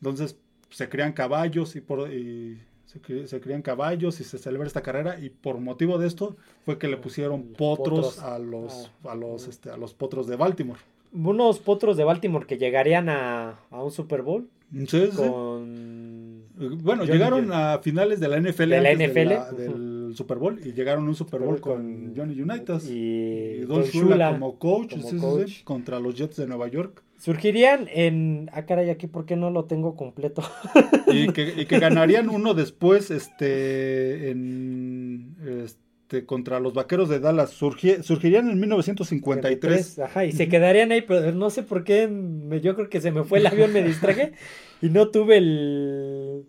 [0.01, 0.37] Entonces
[0.71, 2.59] se crean caballos y por y
[3.27, 6.87] se, crían caballos y se celebra esta carrera y por motivo de esto fue que
[6.89, 10.79] le pusieron potros, a los a los este, a los potros de Baltimore.
[11.13, 14.49] unos potros de Baltimore que llegarían a, a un Super Bowl.
[14.73, 15.17] Sí, sí, sí.
[15.17, 16.45] Con...
[16.83, 20.61] Bueno, llegaron a finales de la NFL, De la de NFL, la- del Super Bowl
[20.65, 24.91] y llegaron a un Super Bowl con Johnny Unitas Y, y Don Shula como coach,
[24.91, 25.65] como sí, sí, sí, coach.
[25.65, 28.51] contra los Jets de Nueva York Surgirían en...
[28.53, 30.43] Ah, caray, aquí ¿por qué no lo tengo completo?
[31.07, 35.35] y que, y que ganarían uno después este en
[35.65, 41.03] este contra los Vaqueros de Dallas Surgi- surgirían en 1953 Ajá, y se quedarían ahí,
[41.03, 43.83] pero no sé por qué, me- yo creo que se me fue el avión, me
[43.83, 44.33] distraje
[44.83, 46.45] y no tuve el...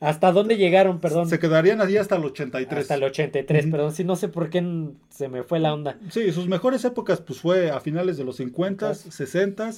[0.00, 1.28] ¿Hasta dónde llegaron, perdón?
[1.28, 3.70] se quedarían allí hasta el 83 Hasta el 83, Ujú.
[3.70, 5.98] perdón, sí, no sé por qué se me fue la onda.
[6.10, 9.10] Sí, sus mejores épocas pues fue a finales de los 50, Casi.
[9.10, 9.70] 60,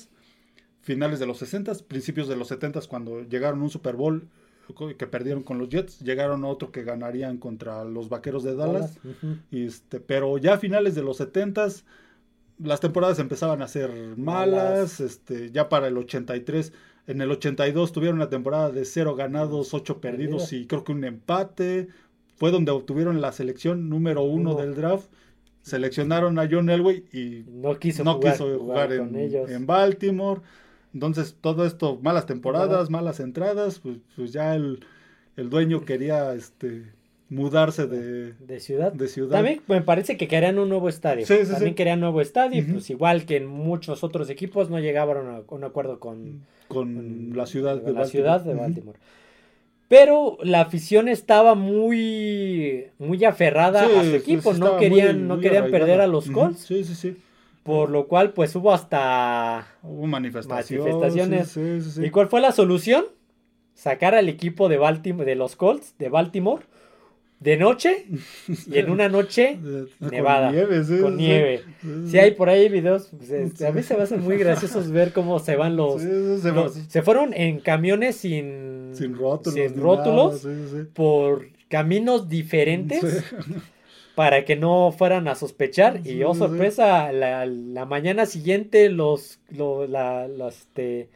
[0.80, 4.28] finales de los 60, principios de los 70 cuando llegaron a un Super Bowl
[4.96, 8.98] que perdieron con los Jets, llegaron a otro que ganarían contra los Vaqueros de Dallas,
[9.50, 11.66] este, pero ya a finales de los 70
[12.58, 15.00] las temporadas empezaban a ser malas, Malas.
[15.00, 16.72] este, ya para el 83,
[17.06, 21.04] en el 82 tuvieron una temporada de 0 ganados, 8 perdidos y creo que un
[21.04, 21.88] empate,
[22.36, 24.60] fue donde obtuvieron la selección número uno Uno.
[24.60, 25.06] del draft,
[25.62, 29.50] seleccionaron a John Elway y No quiso no jugar, quiso jugar jugar, con en, ellos.
[29.50, 30.40] en Baltimore.
[30.94, 32.90] Entonces, todo esto, malas temporadas, Temporada.
[32.90, 34.84] malas entradas, pues, pues ya el,
[35.36, 36.82] el dueño quería este
[37.30, 38.92] mudarse de, De ciudad.
[38.92, 39.30] de ciudad.
[39.38, 41.24] También me parece que querían un nuevo estadio.
[41.24, 41.74] Sí, sí, También sí.
[41.76, 42.72] querían nuevo estadio, Ujú.
[42.72, 46.42] pues igual que en muchos otros equipos no llegaban a un acuerdo con,
[46.72, 48.08] con la ciudad de la Baltimore.
[48.10, 48.54] ciudad de.
[48.54, 48.98] Baltimore.
[49.88, 55.28] Pero la afición estaba muy muy aferrada Sí, a su equipo, sí, no querían muy-
[55.28, 56.30] no muy querían perder a los.
[56.30, 57.16] Colts, Sí, sí, sí.
[57.62, 61.48] por lo cual pues hubo hasta Hubo manifestaciones.
[61.50, 62.04] Sí.
[62.04, 63.04] ¿Y cuál fue la solución?
[63.74, 66.62] Sacar al equipo de Baltimore de los Colts de Baltimore
[67.42, 68.06] de noche
[68.70, 71.24] y en una noche De- con nevada, nieve, sí, con sí.
[71.24, 71.62] nieve.
[72.08, 75.12] Sí, hay por ahí videos, pues, este, a mí se me hacen muy graciosos ver
[75.12, 79.54] cómo se van los, se los- va- se fueron en camiones sin sin rótulos.
[79.54, 83.24] sin rótulos nada, por caminos diferentes
[84.14, 89.86] para que no fueran a sospechar y oh sorpresa la, la mañana siguiente los lo-
[89.86, 91.08] la- los, este,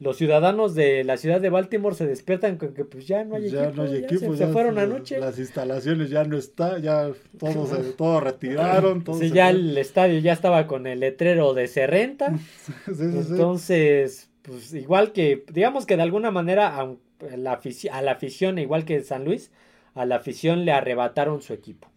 [0.00, 3.50] los ciudadanos de la ciudad de Baltimore se despiertan con que pues ya no hay
[3.50, 4.32] ya equipo, no hay ya equipo.
[4.32, 9.02] se, se ya fueron anoche Las instalaciones ya no está, ya todo, se, todo retiraron.
[9.04, 12.32] Todo Sí, se ya el estadio ya estaba con el letrero de se renta
[12.86, 13.08] Sí, sí, sí.
[13.30, 16.98] entonces pues igual que digamos que de alguna manera aun-
[17.36, 17.60] la
[17.92, 19.50] a la afición igual que San Luis
[19.94, 21.88] a la afición le arrebataron su equipo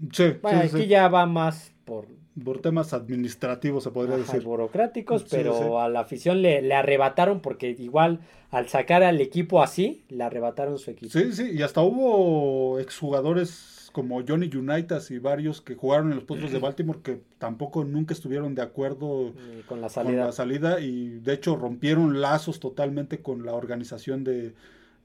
[0.41, 2.07] bueno, aquí ya va más por
[2.45, 4.41] Por temas administrativos se podría Ajá, decir.
[4.43, 5.63] burocráticos, Sí, pero sí.
[5.77, 8.19] a la afición le, le arrebataron porque igual
[8.51, 11.11] al sacar al equipo así, le arrebataron su equipo.
[11.11, 16.23] Sí, sí, y hasta hubo exjugadores como Johnny Unitas y varios que jugaron en los
[16.23, 20.25] Potros de Baltimore que tampoco nunca estuvieron de acuerdo eh, Con la con salida.
[20.27, 24.53] la salida y de hecho rompieron lazos totalmente con la organización de,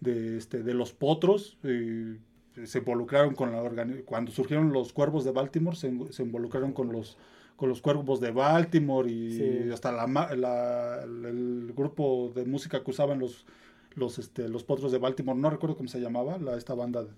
[0.01, 1.59] de, este, de los Potros.
[1.65, 2.19] y
[2.65, 7.17] se involucraron con la cuando surgieron los Cuervos de Baltimore, se, se involucraron con los
[7.57, 9.71] con los Cuervos de Baltimore y Sí.
[9.73, 13.47] hasta la, la- el grupo de música que usaban los
[13.95, 17.11] los este los Potros de Baltimore, no recuerdo cómo se llamaba, la, esta banda de,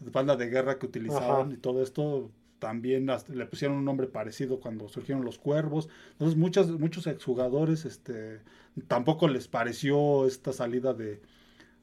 [0.00, 1.52] de banda de guerra que utilizaban Ajá.
[1.52, 5.88] y todo esto también hasta le pusieron un nombre parecido cuando surgieron los cuervos.
[6.12, 8.40] Entonces muchas, muchos exjugadores este,
[8.86, 11.22] tampoco les pareció esta salida de,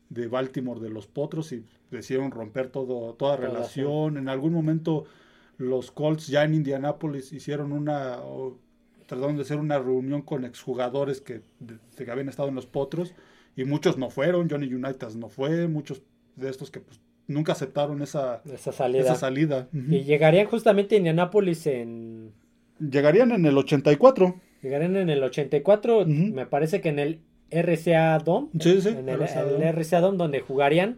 [0.10, 4.18] de Baltimore de los Potros y decidieron romper todo, toda Relación.
[4.18, 5.06] En algún momento
[5.58, 8.58] los Colts ya en Indianápolis hicieron una, o
[9.08, 13.14] trataron de hacer una reunión con exjugadores que, de- que habían estado en los Potros
[13.56, 16.02] y muchos no fueron, Johnny Unitas no fue, muchos
[16.36, 19.04] de estos que pues, nunca aceptaron esa, Esa salida.
[19.04, 19.68] esa salida.
[19.74, 22.32] Y llegarían justamente a Indianápolis en.
[22.80, 24.36] Llegarían en el 84.
[24.62, 26.08] Llegarían en el 84, Ujú.
[26.12, 27.20] me parece que en el
[27.52, 28.48] RCA Dome.
[28.60, 28.90] Sí, sí.
[28.90, 29.68] En el, RCA el Dome.
[29.70, 30.98] RCA Dome, donde jugarían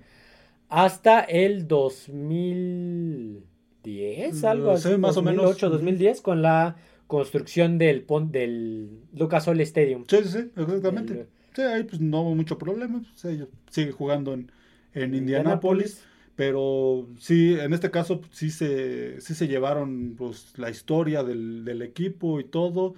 [0.70, 4.89] hasta el 2010, algo Mm, así.
[4.89, 5.43] sí, más o menos.
[5.43, 6.76] 2008, 2010, con la
[7.08, 10.04] construcción del, del Lucas Oil Stadium.
[10.08, 11.14] Sí, sí, sí, exactamente.
[11.14, 13.02] El- Sí, ahí pues no hubo mucho problema.
[13.02, 14.52] pues, ellos siguen jugando en,
[14.93, 16.04] en Indianápolis.
[16.36, 21.66] Pero sí, en este caso pues, sí se, sí se llevaron pues, la historia del,
[21.66, 22.93] del equipo y todo.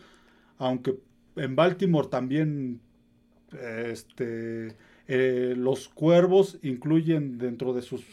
[0.60, 0.95] Aunque
[1.38, 2.82] en Baltimore también
[3.54, 4.76] este,
[5.08, 8.04] eh, los cuervos incluyen dentro de sus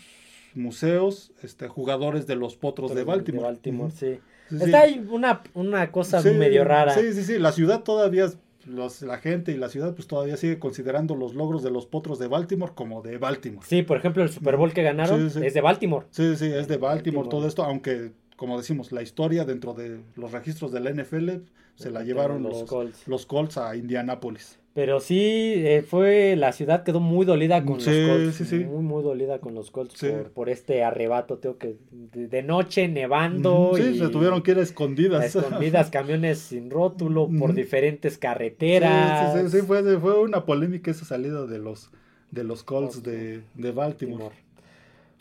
[0.55, 3.45] museos este, jugadores de los potros de Baltimore.
[3.47, 3.97] Baltimore, Ujú.
[3.99, 4.19] sí.
[4.51, 4.65] Sí, sí.
[4.65, 6.95] Está ahí una, una cosa Sí, medio rara.
[6.95, 7.39] Sí, sí, sí.
[7.39, 8.29] La ciudad todavía,
[8.67, 12.19] los, la gente y la ciudad, pues todavía sigue considerando los logros de los potros
[12.19, 13.67] de Baltimore como de Baltimore.
[13.69, 15.47] Sí, por ejemplo, el Super Bowl que ganaron Sí, sí.
[15.47, 16.07] es de Baltimore.
[16.11, 17.29] Sí, sí, es de Baltimore, Baltimore.
[17.29, 21.29] todo esto, aunque como decimos, la historia dentro de los registros de la NFL
[21.75, 23.07] se la llevaron los, Colts.
[23.07, 24.59] los Colts a Indianápolis.
[24.79, 28.37] Pero sí, eh, fue la ciudad quedó muy dolida con los Colts.
[28.37, 28.59] Sí, sí.
[28.61, 33.73] Muy, muy dolida con los Colts por, por, este arrebato, tengo que de, noche nevando.
[33.75, 35.35] Sí, se tuvieron que ir a escondidas.
[35.35, 39.35] escondidas, camiones sin rótulo por diferentes carreteras.
[39.35, 41.91] Sí, sí, sí, fue, fue una polémica esa salida de los,
[42.31, 44.37] de los Colts de, de Baltimore.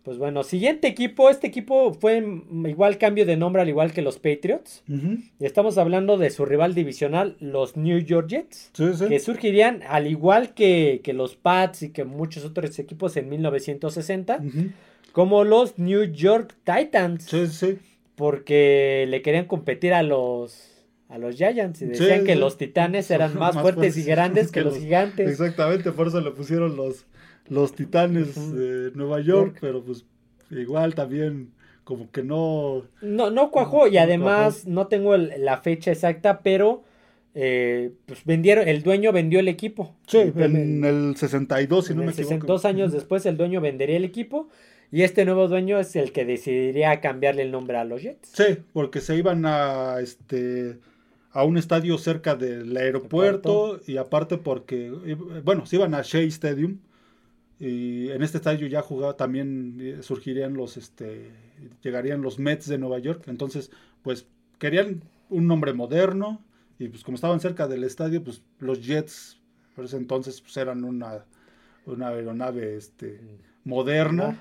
[0.08, 1.30] Pues bueno, siguiente equipo.
[1.30, 2.26] Este equipo fue
[2.66, 4.82] igual cambio de nombre al igual que los Patriots.
[4.88, 8.72] Y estamos hablando de su rival divisional, los New York Jets.
[9.10, 14.40] Que surgirían al igual que, los Pats y que muchos otros equipos en 1960.
[15.12, 17.26] Como los New York Titans.
[17.26, 17.78] Sí, sí.
[18.16, 23.36] Porque le querían competir a los a los Giants y decían que los Titanes eran
[23.40, 25.30] más, fuertes, y grandes que, los, gigantes.
[25.30, 27.06] Exactamente, por eso le pusieron los,
[27.50, 30.06] los Titanes de Nueva York, pero pues
[30.52, 31.52] igual también
[31.84, 32.84] como que no...
[33.02, 36.84] No, no cuajó y además no tengo la fecha exacta, pero
[37.34, 39.96] eh, pues vendieron, el dueño vendió el equipo.
[40.08, 42.46] Sí, en el 62, si no me equivoco.
[42.46, 44.50] Dos años después el dueño vendería el equipo
[44.92, 48.30] y este nuevo dueño es el que decidiría cambiarle el nombre a los Jets.
[48.34, 50.80] Sí, porque se iban a este
[51.32, 54.90] a un estadio cerca del aeropuerto y aparte porque,
[55.44, 56.80] bueno, se iban a Shea Stadium
[57.60, 61.32] y en este estadio ya jugaba también eh, surgirían los este
[61.82, 63.24] llegarían los Mets de Nueva York.
[63.28, 63.72] Entonces
[64.04, 64.28] pues
[64.60, 66.42] querían un nombre moderno
[66.80, 69.40] y pues como estaban cerca del estadio pues los Jets
[69.76, 71.26] por ese entonces pues eran una
[71.86, 73.70] una aeronave este mm.
[73.70, 74.40] moderna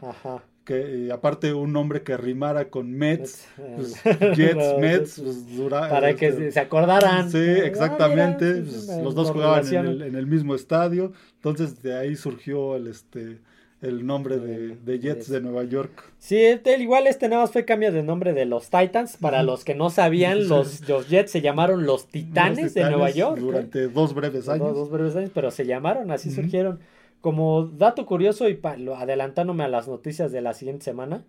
[0.66, 3.46] que aparte un nombre que rimara con Mets,
[3.76, 4.02] pues,
[4.36, 7.30] Jets, Mets, pues, dura, para que este, se acordaran.
[7.30, 8.62] Sí, ah, exactamente.
[8.62, 13.38] Pues, los dos jugaban en el, mismo estadio, entonces de ahí surgió el este
[13.80, 16.10] el nombre de, Jets de Nueva York.
[16.18, 16.42] Sí,
[16.78, 19.18] igual este nada más fue cambio de nombre de los Titans.
[19.18, 23.38] Para los que no sabían, los, Jets se llamaron los Titanes, de Nueva York.
[23.38, 24.74] Durante dos breves años.
[24.74, 26.80] Dos, breves años, pero se llamaron, así surgieron.
[27.20, 31.24] Como dato curioso y adelantándome a las noticias de la siguiente semana,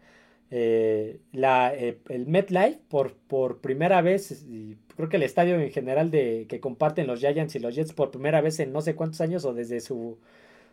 [0.50, 5.72] eh, la, eh, el MetLife por, por primera vez, y creo que el estadio en
[5.72, 8.96] general de, que comparten los Giants y los Jets por primera vez en no sé
[8.96, 10.18] cuántos años o desde su,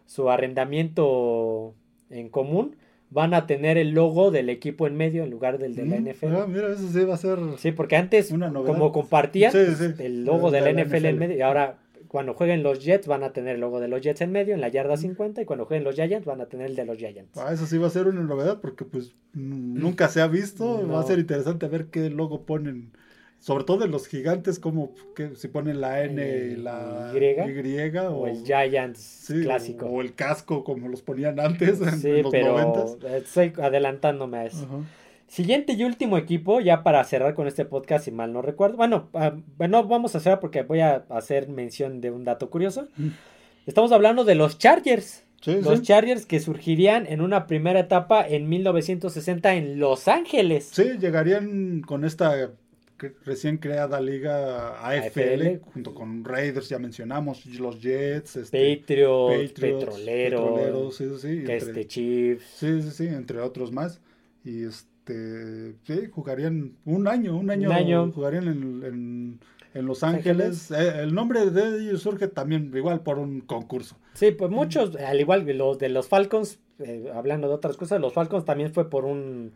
[0.07, 1.75] su arrendamiento
[2.11, 2.77] en común,
[3.11, 6.09] van a tener el logo del equipo en medio en lugar del de la mm,
[6.09, 6.27] NFL.
[6.37, 7.39] Ah, mira, eso sí va a ser.
[7.59, 9.53] Sí, porque antes, como compartían
[9.99, 11.79] el logo de, la, NFL, en medio, y ahora
[12.15, 14.61] cuando jueguen los Jets van a tener el logo de los Jets en medio, en
[14.61, 17.37] la yarda 50, y cuando jueguen los Giants van a tener el de los Giants.
[17.37, 20.87] Ah, eso sí va a ser una novedad porque pues nunca se ha visto.
[20.87, 22.93] Va a ser interesante ver qué logo ponen.
[23.41, 28.29] Sobre todo en los gigantes, como que si ponen la N y la Y, o,
[28.29, 29.87] el Giants clásico.
[29.87, 34.69] O, el casco como los ponían antes en, sí, los pero Estoy adelantándome a eso.
[35.35, 38.77] Siguiente y último equipo, ya para cerrar con este podcast, si mal no recuerdo.
[38.77, 42.87] Bueno, ah, bueno, vamos a cerrar porque voy a hacer mención de un dato curioso.
[42.97, 43.09] Mm.
[43.67, 45.25] Estamos hablando de los Chargers.
[45.45, 50.71] los Chargers que surgirían en una primera etapa en 1960 en Los Ángeles.
[50.73, 52.53] Sí, llegarían con esta
[53.25, 61.07] recién creada liga AFL, junto con Raiders, ya mencionamos, los Jets, este, Patriots, Petroleros, sí,
[61.19, 62.47] sí, este, Chiefs.
[62.55, 64.01] Sí, sí, sí, entre otros más.
[64.45, 69.41] Y este este, sí, jugarían un año, un año, jugarían en,
[69.87, 70.71] Los Ángeles.
[70.71, 73.97] Eh, el nombre de ellos surge también igual por un concurso.
[74.15, 78.01] Sí, pues muchos, al igual que los de los Falcons, eh, hablando de otras cosas,
[78.01, 79.53] los Falcons también fue por un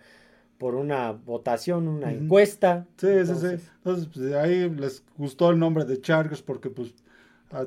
[0.58, 2.84] por una votación, una encuesta.
[2.96, 3.64] Sí, sí, sí.
[3.76, 6.92] Entonces, pues, ahí les gustó el nombre de Chargers porque pues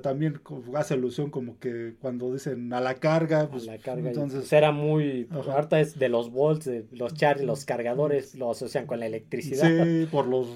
[0.02, 0.42] también
[0.76, 4.72] hace alusión como que cuando dicen a la carga, pues, la carga entonces pues, era
[4.72, 9.08] muy harta es de los volts, de los chargers, los cargadores lo asocian con la
[9.08, 9.68] electricidad.
[9.68, 10.48] Sí, por los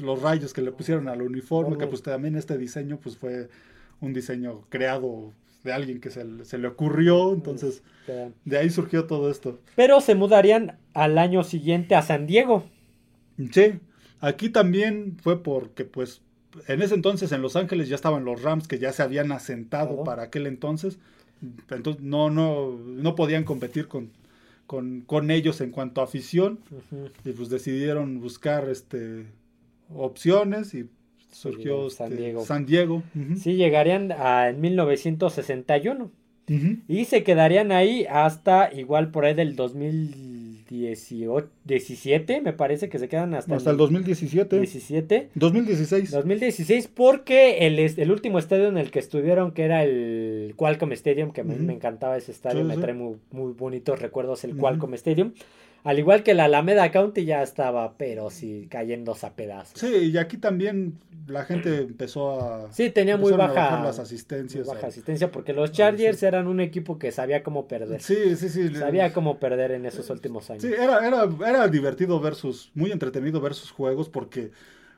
[0.00, 3.48] los rayos que le pusieron al uniforme, que pues también este diseño pues fue
[4.00, 7.82] un diseño creado de alguien que se, se le ocurrió, entonces
[8.44, 9.58] de ahí surgió todo esto.
[9.76, 12.64] Pero se mudarían al año siguiente a San Diego.
[13.50, 13.80] Sí,
[14.20, 16.20] aquí también fue porque pues
[16.68, 20.04] en ese entonces en Los Ángeles ya estaban los Rams que ya se habían asentado
[20.04, 20.98] para aquel entonces.
[21.70, 24.10] Entonces no, no, no podían competir con,
[24.66, 26.60] con, ellos en cuanto a afición.
[27.24, 29.26] Y pues decidieron buscar este
[29.94, 30.88] opciones y
[31.30, 32.44] surgió San este, Diego.
[32.44, 33.02] San Diego.
[33.36, 36.10] Sí, llegarían a, en 1961.
[36.88, 39.56] Y se quedarían ahí hasta igual por ahí del
[40.82, 44.60] 2017, me parece que se quedan hasta, hasta el, 2017.
[44.60, 45.30] 17.
[45.34, 46.10] 2016.
[46.10, 51.32] 2016 porque el, el último estadio en el que estuvieron, que era el Qualcomm Stadium,
[51.32, 55.32] que me, encantaba ese estadio, me trae muy, muy bonitos recuerdos el Qualcomm Stadium.
[55.84, 59.78] Al igual que la Alameda County ya estaba, pero sí, cayéndose a pedazos.
[59.78, 60.94] Sí, y aquí también
[61.26, 62.72] la gente empezó a...
[62.72, 64.66] Sí, tenía muy baja, las asistencias.
[64.66, 68.00] muy baja a- asistencia porque los Chargers eran un equipo que sabía cómo perder.
[68.00, 68.74] Sí, sí, sí.
[68.74, 70.62] Sabía cómo perder en esos últimos años.
[70.62, 74.52] Sí, era, era, era divertido ver sus, muy entretenido ver sus juegos porque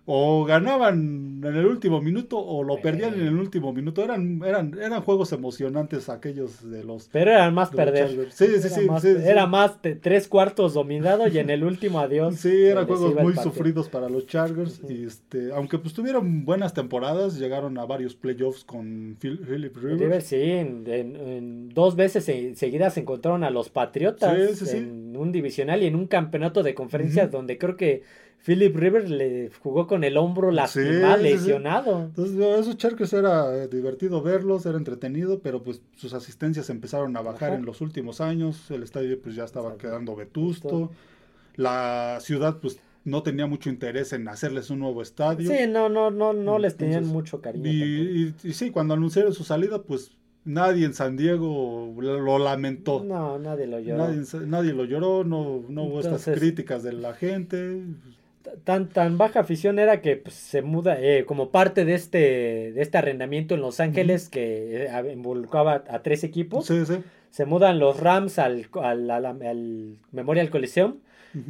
[0.09, 4.05] o ganaban en el último minuto o lo perdían en el último minuto.
[4.05, 7.09] Eran, eran, eran juegos emocionantes aquellos de los...
[7.11, 8.31] Pero era más perder.
[8.31, 9.23] Sí, sí, era sí, más, sí, sí.
[9.25, 12.37] era más de tres cuartos dominado y en el último adiós.
[12.37, 14.81] Sí, eran juegos muy sufridos para los Chargers.
[14.89, 20.01] Y este, aunque pues tuvieron buenas temporadas, llegaron a varios playoffs con Phil- Philip Rivers.
[20.01, 25.17] Rivers, sí, en, en- en dos veces se- seguidas se encontraron a los Patriotas en
[25.17, 28.03] un divisional y en un campeonato de conferencias donde creo que
[28.47, 31.29] Philip Rivers le jugó con el hombro lastimado, sí, sí.
[31.35, 32.03] lesionado.
[32.05, 37.23] Entonces, esos Chargers era eh, divertido verlos, era entretenido, pero pues sus asistencias empezaron a
[37.23, 37.59] bajar Ajá.
[37.59, 39.89] en los últimos años, el estadio pues ya estaba Exacto.
[39.89, 40.93] quedando vetusto,
[41.57, 45.51] la ciudad pues no tenía mucho interés en hacerles un nuevo estadio.
[45.51, 47.69] Sí, no, no, no, no les tenían mucho cariño.
[47.71, 50.13] y, y- y sí, cuando anunciaron su salida pues
[50.45, 53.03] nadie en San Diego lo, lamentó.
[53.05, 54.09] No, nadie lo lloró.
[54.47, 57.83] Nadie, lo lloró, no, no hubo estas críticas de la gente.
[58.65, 62.19] Tan, tan baja afición era que pues, se muda eh, como parte de este,
[62.73, 66.67] de este arrendamiento en Los Ángeles que eh, involucraba a tres equipos.
[66.67, 66.95] Sí, sí.
[67.31, 70.97] Se mudan los Rams al, al, al- al Memorial Coliseum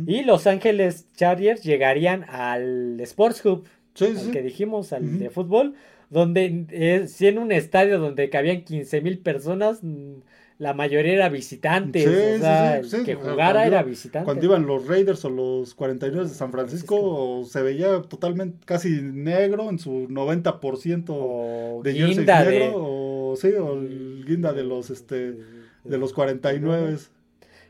[0.06, 5.74] y Los Ángeles Chargers llegarían al Sports Hub, Sí, al que dijimos, al de fútbol,
[6.10, 10.14] donde eh, sí en un estadio donde cabían 15 mil personas, mm,
[10.58, 13.82] la mayoría era visitantes, Sí, o sí, sea, sí, el sí, que jugara cuando era
[13.82, 14.24] visitante.
[14.24, 19.68] Cuando iban los Raiders o los 49 de San Francisco, se veía totalmente casi negro
[19.68, 24.64] en su 90% o de jersey guinda de- negro o sí, o el guinda de
[24.64, 25.36] los este
[25.84, 26.96] de los 49.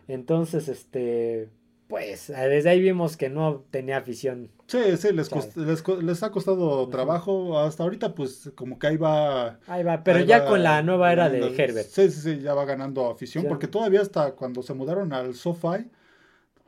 [0.09, 1.49] Entonces, este,
[1.89, 4.51] pues desde ahí vimos que no tenía afición.
[4.69, 8.97] Sí, sí, les, cost- les, les ha costado trabajo hasta ahorita pues como que ahí
[8.97, 11.39] va Ahí va, pero ahí ya va con la nueva era de.
[11.57, 11.89] Herbert.
[11.89, 13.49] Sí, sí, sí, ya va ganando afición Ya.
[13.49, 15.87] porque todavía hasta cuando se mudaron al SoFi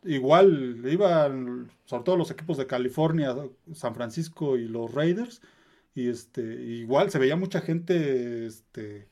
[0.04, 3.34] igual iban sobre todo los equipos de California,
[3.74, 5.42] San Francisco y los Raiders
[5.94, 9.08] y este igual se veía mucha gente este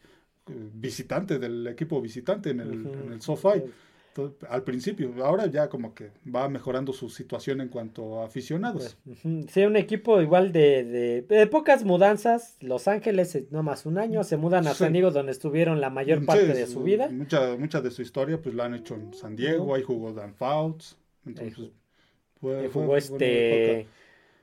[0.47, 3.65] visitante del equipo visitante en el, en el SoFi
[4.49, 8.97] al principio, ahora ya como que va mejorando su situación en cuanto a aficionados.
[9.07, 9.47] Ujú.
[9.49, 12.57] Sí, un equipo igual de, de, de pocas mudanzas.
[12.61, 14.79] Los Ángeles, eh, no más un año, se mudan a Sí.
[14.85, 17.09] San Diego donde estuvieron la mayor Sí, parte de su vida.
[17.09, 20.35] Mucha, mucha de su historia pues la han hecho en San Diego, ahí jugó Dan
[20.35, 21.71] Fouts, entonces jugó-
[22.41, 23.87] fue, fue jugó este.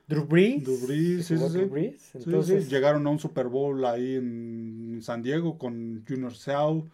[0.06, 0.64] Drew Brees.
[0.64, 1.68] Drew Brees, sí, jugó sí, Drew.
[1.70, 6.86] Brees, Entonces, llegaron a un Super Bowl ahí en San Diego con Junior Seau.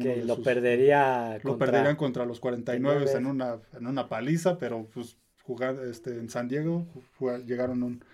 [0.00, 3.30] Que lo sus- perdería lo contra- perderían contra los 49 en 49.
[3.30, 6.86] una, en una paliza, pero pues jugar este, en San Diego
[7.18, 8.04] jugá- llegaron a un,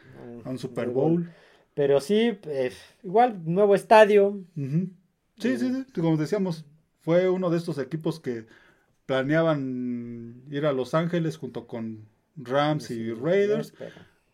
[0.45, 1.31] a un Super Bowl.
[1.75, 2.73] Pero sí, eh,
[3.03, 4.29] igual, nuevo estadio.
[4.57, 4.91] Ujú.
[5.39, 6.65] Sí, sí, sí, como decíamos,
[7.01, 8.47] fue uno de estos equipos que
[9.23, 13.73] planeaban ir a Los Ángeles junto con Rams y Raiders.
[13.79, 13.91] pero-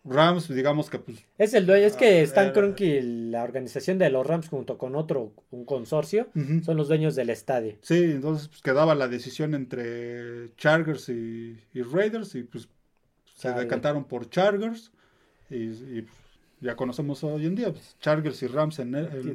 [0.08, 3.98] Rams, digamos que pues Es el dueño, es que Ah, Stan era- Kroenke, la organización
[3.98, 6.28] de los Rams junto con otro, un consorcio,
[6.64, 7.76] son los dueños del estadio.
[7.82, 12.68] Sí, entonces pues, quedaba la decisión entre Chargers y, y Raiders y pues
[13.34, 14.90] se decantaron por Chargers
[15.50, 16.16] y, y, pues,
[16.60, 18.90] ya conocemos hoy en día pues, Chargers y Rams en,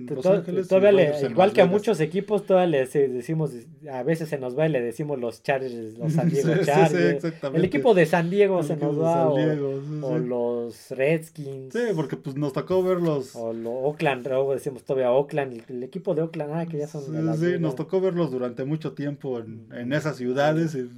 [0.07, 0.69] Los Ángeles.
[0.69, 3.51] le- igual que a muchos equipos, todavía le se- decimos,
[3.89, 6.59] a veces se nos va y le decimos los Chargers, los San Sí, Diego sí,
[6.59, 7.15] sí, Chargers.
[7.15, 7.59] exactamente.
[7.59, 10.25] el equipo de San Diego El se nos va, o, sí, sí.
[10.27, 13.35] los Redskins, Sí, porque pues nos tocó verlos.
[13.35, 16.87] o lo Oakland, luego decimos todavía Oakland, el, el equipo de Oakland, ah, que ya
[16.87, 20.75] son Sí, sí, nos tocó verlos durante mucho tiempo en, en esas ciudades.
[20.75, 20.89] y,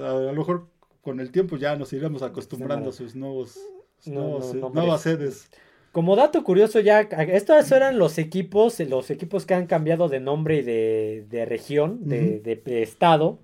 [0.00, 0.66] a lo mejor
[1.02, 3.56] con el tiempo ya nos iremos acostumbrando a sus nuevos,
[4.06, 4.40] No,
[4.72, 5.48] no, sedes.
[5.92, 10.56] Como dato curioso, ya estos eran los equipos, los equipos que han cambiado de nombre
[10.58, 13.38] y de, de región, de, de- de estado.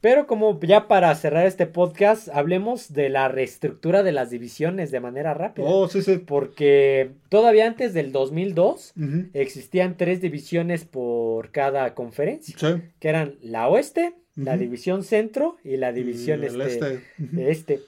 [0.00, 5.00] Pero como ya para cerrar este podcast, hablemos de la reestructura de las divisiones de
[5.00, 5.66] manera rápida.
[5.68, 6.18] Oh, sí, sí.
[6.18, 9.24] Porque todavía antes del 2002 Ujú.
[9.32, 12.82] existían tres divisiones por cada conferencia, Sí.
[13.00, 17.00] que eran la oeste, la división centro y la división Y este,
[17.50, 17.80] este.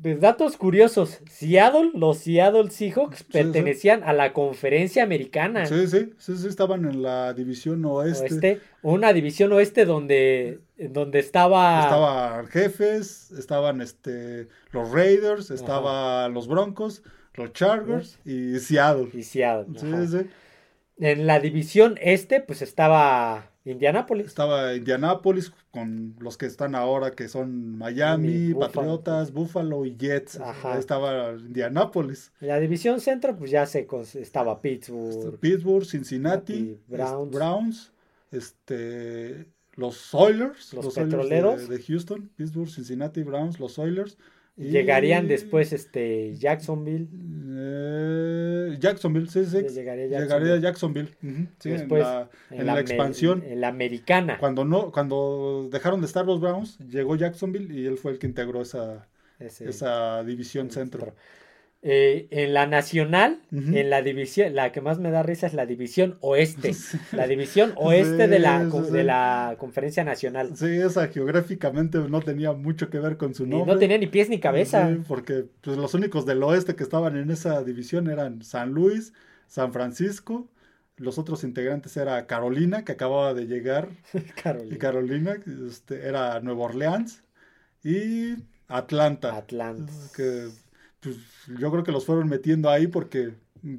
[0.00, 1.18] Datos curiosos.
[1.28, 3.32] Seattle, los Seattle Seahawks Sí, sí.
[3.32, 5.66] pertenecían a la conferencia americana.
[5.66, 8.22] Sí, sí, sí, sí, estaban en la división oeste.
[8.32, 16.46] Oeste, una división oeste donde, donde estaba, Estaban jefes, estaban este, los Raiders, estaban los
[16.46, 17.02] Broncos,
[17.34, 19.08] los Chargers y Seattle.
[19.12, 19.78] y Seattle.
[19.80, 20.26] Sí, sí.
[21.00, 24.26] En la división este, pues estaba Indianápolis.
[24.26, 30.40] Estaba Indianápolis con los que están ahora, que son Miami, Patriotas, Buffalo y Jets.
[30.40, 32.32] Ahí estaba Indianápolis.
[32.40, 35.38] La división centro, pues ya se estaba Pittsburgh.
[35.38, 37.32] Pittsburgh, Cincinnati, Browns.
[37.32, 37.92] Browns,
[38.30, 44.18] este, los Oilers, los, petroleros de, Houston, Pittsburgh, Cincinnati, Browns, los Oilers.
[44.58, 47.08] Llegarían después este Jacksonville.
[47.50, 49.62] Eh, Jacksonville, sí, sí.
[49.62, 50.08] Llegaría,
[50.58, 51.10] Jacksonville.
[51.62, 52.06] después,
[52.50, 53.44] en la, expansión.
[53.46, 54.38] En la americana.
[54.38, 58.26] Cuando no, cuando dejaron de estar los Browns, llegó Jacksonville y él fue el que
[58.26, 59.06] integró esa,
[59.38, 61.14] esa división centro.
[61.80, 65.64] Eh, en la nacional, en la división, la que más me da risa es la
[65.64, 66.72] división oeste.
[67.12, 70.56] La división oeste de, la, de la conferencia nacional.
[70.56, 73.72] Sí, esa geográficamente no tenía mucho que ver con su nombre.
[73.72, 74.90] no tenía ni pies ni cabeza.
[75.06, 79.12] porque pues, los únicos del oeste que estaban en esa división eran San Luis,
[79.46, 80.48] San Francisco.
[80.96, 83.88] Los otros integrantes era Carolina, que acababa de llegar.
[84.42, 84.74] Carolina.
[84.74, 85.36] Y Carolina,
[85.68, 87.22] este, era Nueva Orleans.
[87.84, 88.34] Y
[88.66, 89.36] Atlanta.
[89.36, 89.92] Atlanta.
[90.16, 90.48] Que
[91.00, 91.16] pues
[91.58, 93.34] yo creo que los fueron metiendo ahí porque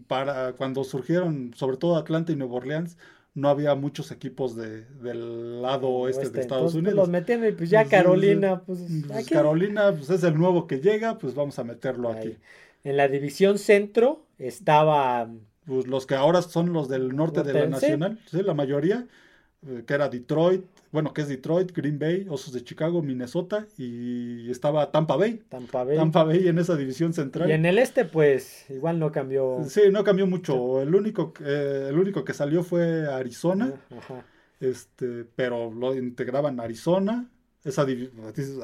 [0.08, 2.98] para cuando surgieron, sobre todo Atlanta y Nueva Orleans,
[3.34, 6.96] no había muchos equipos de, del lado oeste, de Estados pues, Unidos.
[6.96, 11.18] los metieron y pues ya Carolina, pues, pues Carolina pues es el nuevo que llega,
[11.18, 12.38] pues vamos a meterlo aquí.
[12.84, 15.30] En la división centro estaba
[15.66, 19.08] pues los que ahora son los del norte de la nacional, sí, la mayoría, eh,
[19.86, 24.92] que era Detroit, bueno, que es Detroit, Green Bay, Osos de Chicago, Minnesota y estaba
[24.92, 25.42] Tampa Bay.
[25.50, 25.98] Tampa Bay.
[25.98, 27.50] Tampa Bay en esa división central.
[27.50, 29.60] Y en el este, pues, igual no cambió.
[29.68, 30.82] Sí, no cambió mucho.
[30.82, 33.74] El único, eh, el único que salió fue Arizona.
[33.96, 34.26] Ajá.
[34.60, 37.30] Este, pero lo integraban Arizona.
[37.64, 37.86] Esa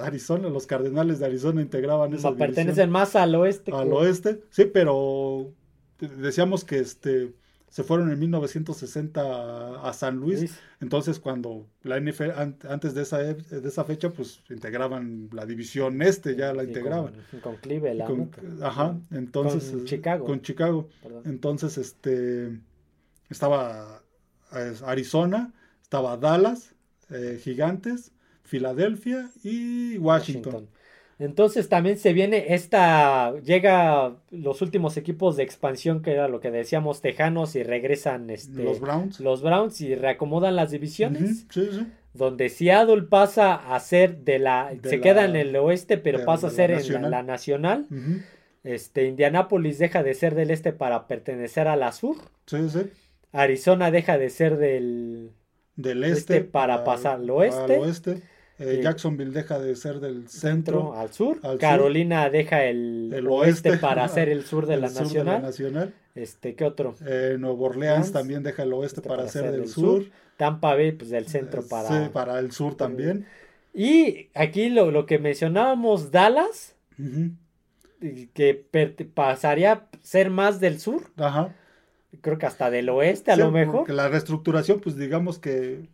[0.01, 2.37] Arizona, los Cardenales de Arizona integraban esa división.
[2.37, 3.71] Pertenecen más al oeste.
[3.73, 5.51] Al oeste, sí, pero
[5.99, 7.33] decíamos que este
[7.75, 10.57] se fueron en 1960 a San Luis.
[10.79, 12.31] Entonces, cuando la NFL,
[12.69, 17.15] antes de esa, de esa fecha, pues integraban la división este, ya la integraban.
[17.41, 18.63] Con, Cleveland.
[18.63, 19.71] ajá, entonces.
[19.71, 20.25] Con Chicago.
[20.25, 20.87] Con Chicago.
[21.25, 22.57] Entonces, este.
[23.29, 24.01] Estaba
[24.85, 26.75] Arizona, estaba Dallas,
[27.09, 30.69] eh, Gigantes, Filadelfia y Washington.
[31.17, 36.51] Entonces también se viene esta, llega los últimos equipos de expansión que era lo que
[36.51, 39.19] decíamos Tejanos y regresan este, los Browns.
[39.21, 41.45] Los Browns y reacomodan las divisiones.
[41.49, 41.87] sí, sí.
[42.13, 46.49] Donde Seattle pasa a ser de la, se queda en el oeste pero pasa a
[46.49, 47.87] ser en la, nacional.
[48.63, 52.15] Este, Indianápolis deja de ser del este para pertenecer a la sur.
[52.45, 52.89] Sí, sí.
[53.33, 55.31] Arizona deja de ser del,
[55.75, 57.77] del este, para, pasar al oeste.
[57.77, 58.21] oeste.
[58.57, 61.39] Eh, Jacksonville deja de ser del centro, al sur.
[61.59, 65.93] Carolina deja el, oeste, para ser el sur de la, nacional.
[66.15, 66.95] Este, ¿qué otro?
[67.05, 70.05] Eh, Nuevo Orleans también deja el oeste este para, ser del sur.
[70.37, 71.87] Tampa Bay, pues del centro eh, para.
[71.89, 73.25] Sí, para el sur también.
[73.73, 76.75] Y aquí lo, lo que mencionábamos, Dallas,
[78.33, 78.65] que
[79.13, 81.03] pasaría a ser más del sur.
[81.17, 81.53] Ajá.
[82.21, 83.89] Creo que hasta del oeste, a lo mejor.
[83.89, 85.89] La reestructuración, pues digamos que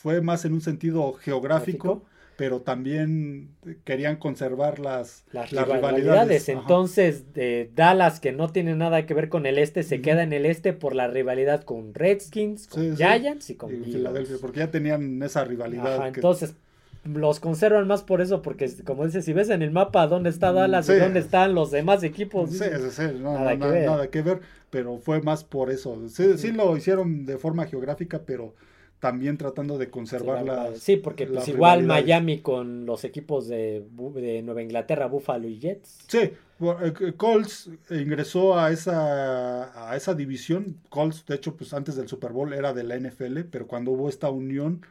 [0.00, 2.04] fue más en un sentido geográfico,
[2.36, 3.48] pero también
[3.82, 6.48] querían conservar las, las, rivalidades.
[6.48, 10.32] Entonces, de Dallas, que no tiene nada que ver con el este, se queda en
[10.32, 15.20] el este por la rivalidad con Redskins, con Giants y con Philadelphia, porque ya tenían
[15.20, 16.06] esa rivalidad.
[16.06, 16.54] Entonces,
[17.02, 20.52] los conservan más por eso, porque como dices, si ves en el mapa dónde está
[20.52, 22.50] Dallas y dónde están los demás equipos.
[22.52, 23.86] Sí, sí, nada, que ver.
[23.86, 24.40] nada, que ver.
[24.70, 26.08] pero fue más por eso.
[26.08, 28.54] sí, lo hicieron de forma geográfica, pero
[29.00, 33.84] también tratando de conservar la Sí, porque pues igual Miami con los equipos de,
[34.14, 35.98] de, Nueva Inglaterra, Buffalo y Jets.
[36.08, 40.80] Sí, eh, Colts ingresó a esa, a esa división.
[40.88, 44.08] Colts, de hecho, pues antes del Super Bowl era de la NFL, pero cuando hubo
[44.08, 44.84] esta unión,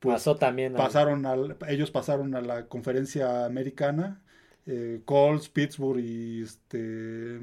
[0.00, 4.20] pues Pasó también pasaron al, ellos pasaron a la conferencia americana.
[4.66, 7.38] Eh, Colts, Pittsburgh y este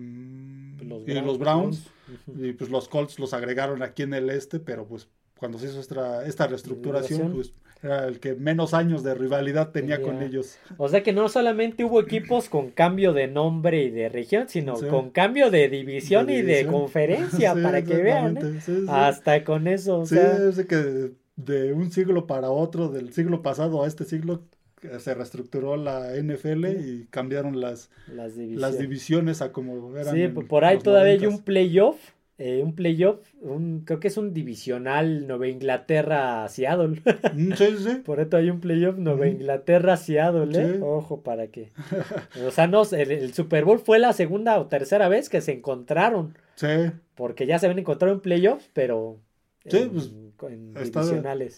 [0.83, 1.87] los y los Browns
[2.35, 5.07] y pues los Colts los agregaron aquí en el este pero pues
[5.41, 7.51] cuando se hizo esta, esta reestructuración, pues
[7.81, 10.59] era el que menos años de rivalidad tenía con ellos.
[10.77, 14.75] O sea que no solamente hubo equipos con cambio de nombre y de región, sino
[14.75, 18.37] con cambio de división, y de conferencia, para que vean.
[18.37, 18.85] ¿eh?
[18.87, 20.01] Hasta con eso.
[20.01, 24.43] O sí, es que de un siglo para otro, del siglo pasado a este siglo,
[24.83, 28.35] eh, se reestructuró la NFL y cambiaron las, las,
[28.77, 29.41] divisiones.
[29.41, 30.15] a como eran.
[30.15, 31.97] Sí, por ahí todavía hay un playoff
[32.43, 37.01] eh, un playoff, un, creo que es un divisional Nueva Inglaterra-Seattle.
[37.33, 37.95] Mm, sí, sí.
[38.05, 40.79] Por esto hay un playoff Nueva Inglaterra-Seattle, ¿eh?
[40.81, 41.71] Ojo, para que.
[42.47, 46.35] o sea, no, el, Super Bowl fue la segunda o tercera vez que se encontraron.
[46.55, 46.91] Sí.
[47.13, 49.19] Porque ya se habían encontrado en playoff, pero
[49.67, 50.11] Sí, pues,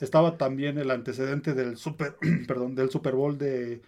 [0.01, 2.15] estaba, también el antecedente del Super,
[2.47, 3.81] perdón, del Super Bowl de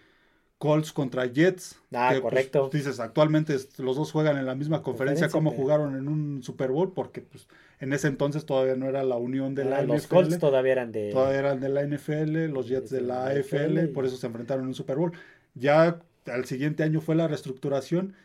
[0.58, 1.80] Colts contra Jets.
[1.94, 2.70] Ah, pues, correcto.
[2.72, 6.94] dices, actualmente los dos juegan en la misma conferencia, como jugaron en un Super Bowl,
[6.94, 7.48] porque pues
[7.80, 9.92] en ese entonces todavía no era la unión de la, NFL.
[9.92, 11.12] Los Colts todavía eran de...
[11.12, 14.70] Todavía eran de la NFL, los Jets de la AFL, por eso se enfrentaron en
[14.70, 15.12] un Super Bowl.
[15.54, 18.16] Ya al siguiente año fue la reestructuración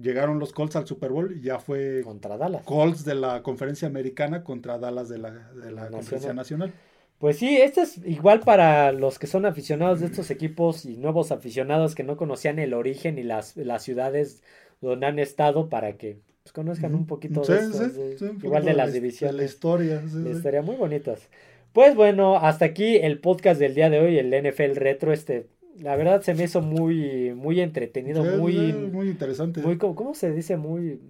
[0.00, 2.62] llegaron los Colts al Super Bowl y ya fue contra Dallas.
[2.64, 6.72] Colts de la conferencia americana contra Dallas de la, de la conferencia nacional.
[7.18, 11.32] Pues sí, esto es igual para los que son aficionados de estos equipos y nuevos
[11.32, 14.42] aficionados que no conocían el origen y las, las ciudades
[14.82, 19.34] donde han estado para que pues, conozcan un poquito de, igual de las divisiones.
[19.34, 20.02] De la historia.
[20.30, 21.28] historia muy bonitas.
[21.72, 25.46] Pues bueno, hasta aquí el podcast del día de hoy, el NFL Retro, este
[25.80, 29.60] la verdad se me hizo muy, muy entretenido, muy, muy interesante.
[29.60, 30.56] Muy, ¿cómo, se dice?
[30.56, 31.00] Muy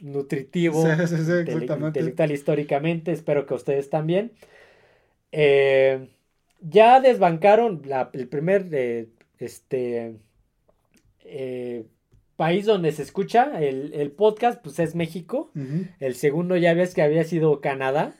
[0.00, 3.12] nutritivo, sí, sí, intelectual históricamente.
[3.12, 4.32] Espero que ustedes también.
[5.32, 6.08] Eh,
[6.60, 10.16] ya desbancaron la, el primer eh, este,
[11.24, 11.86] eh,
[12.36, 15.50] país donde se escucha el, podcast, pues es México.
[16.00, 18.14] El segundo ya ves que había sido Canadá.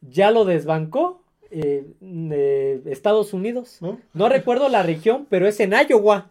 [0.00, 3.78] Ya lo desbancó eh, Estados Unidos.
[3.80, 4.28] ¿No?
[4.28, 6.28] recuerdo la región, pero es en Iowa.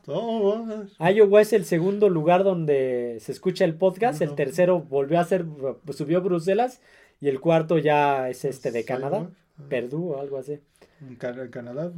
[0.99, 4.21] Iowa es el segundo lugar donde se escucha el podcast.
[4.21, 5.45] El tercero volvió a ser,
[5.91, 6.81] subió Bruselas.
[7.21, 9.29] Y el cuarto ya es este de Canadá.
[9.69, 10.59] Perdú o algo así.
[11.01, 11.91] En Canadá.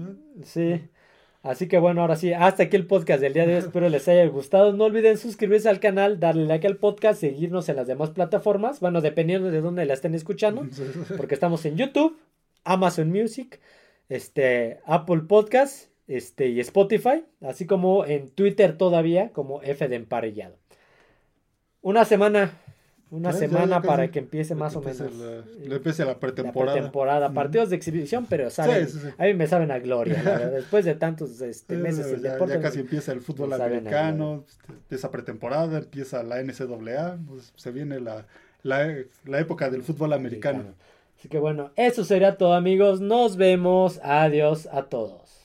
[0.44, 0.82] Sí.
[1.44, 3.60] Así que bueno, ahora sí, hasta aquí el podcast del día de hoy.
[3.66, 4.74] Espero les haya gustado.
[4.74, 8.80] No olviden suscribirse al canal, darle like al podcast, seguirnos en las demás plataformas.
[8.80, 10.68] Bueno, dependiendo de dónde la estén escuchando.
[11.18, 12.18] Porque estamos en YouTube,
[12.64, 13.60] Amazon Music,
[14.10, 20.58] este, Apple Podcast este, y Spotify, así como en Twitter todavía como F de Emparrillado.
[21.82, 22.52] Una semana,
[23.10, 25.12] una semana para que empiece más o menos.
[25.64, 26.76] empiece la pretemporada.
[26.76, 30.22] La pretemporada, partidos de exhibición, pero saben, a mí me saben a gloria,
[30.54, 35.78] después de tantos este, meses ya, ya, casi empieza el fútbol americano, este, empieza pretemporada,
[35.78, 38.26] empieza la NCAA, pues, se viene la,
[38.64, 40.64] la, época del fútbol americano.
[41.18, 43.02] Así que bueno, eso sería todo amigos.
[43.02, 44.00] Nos vemos.
[44.04, 45.37] Adiós a todos.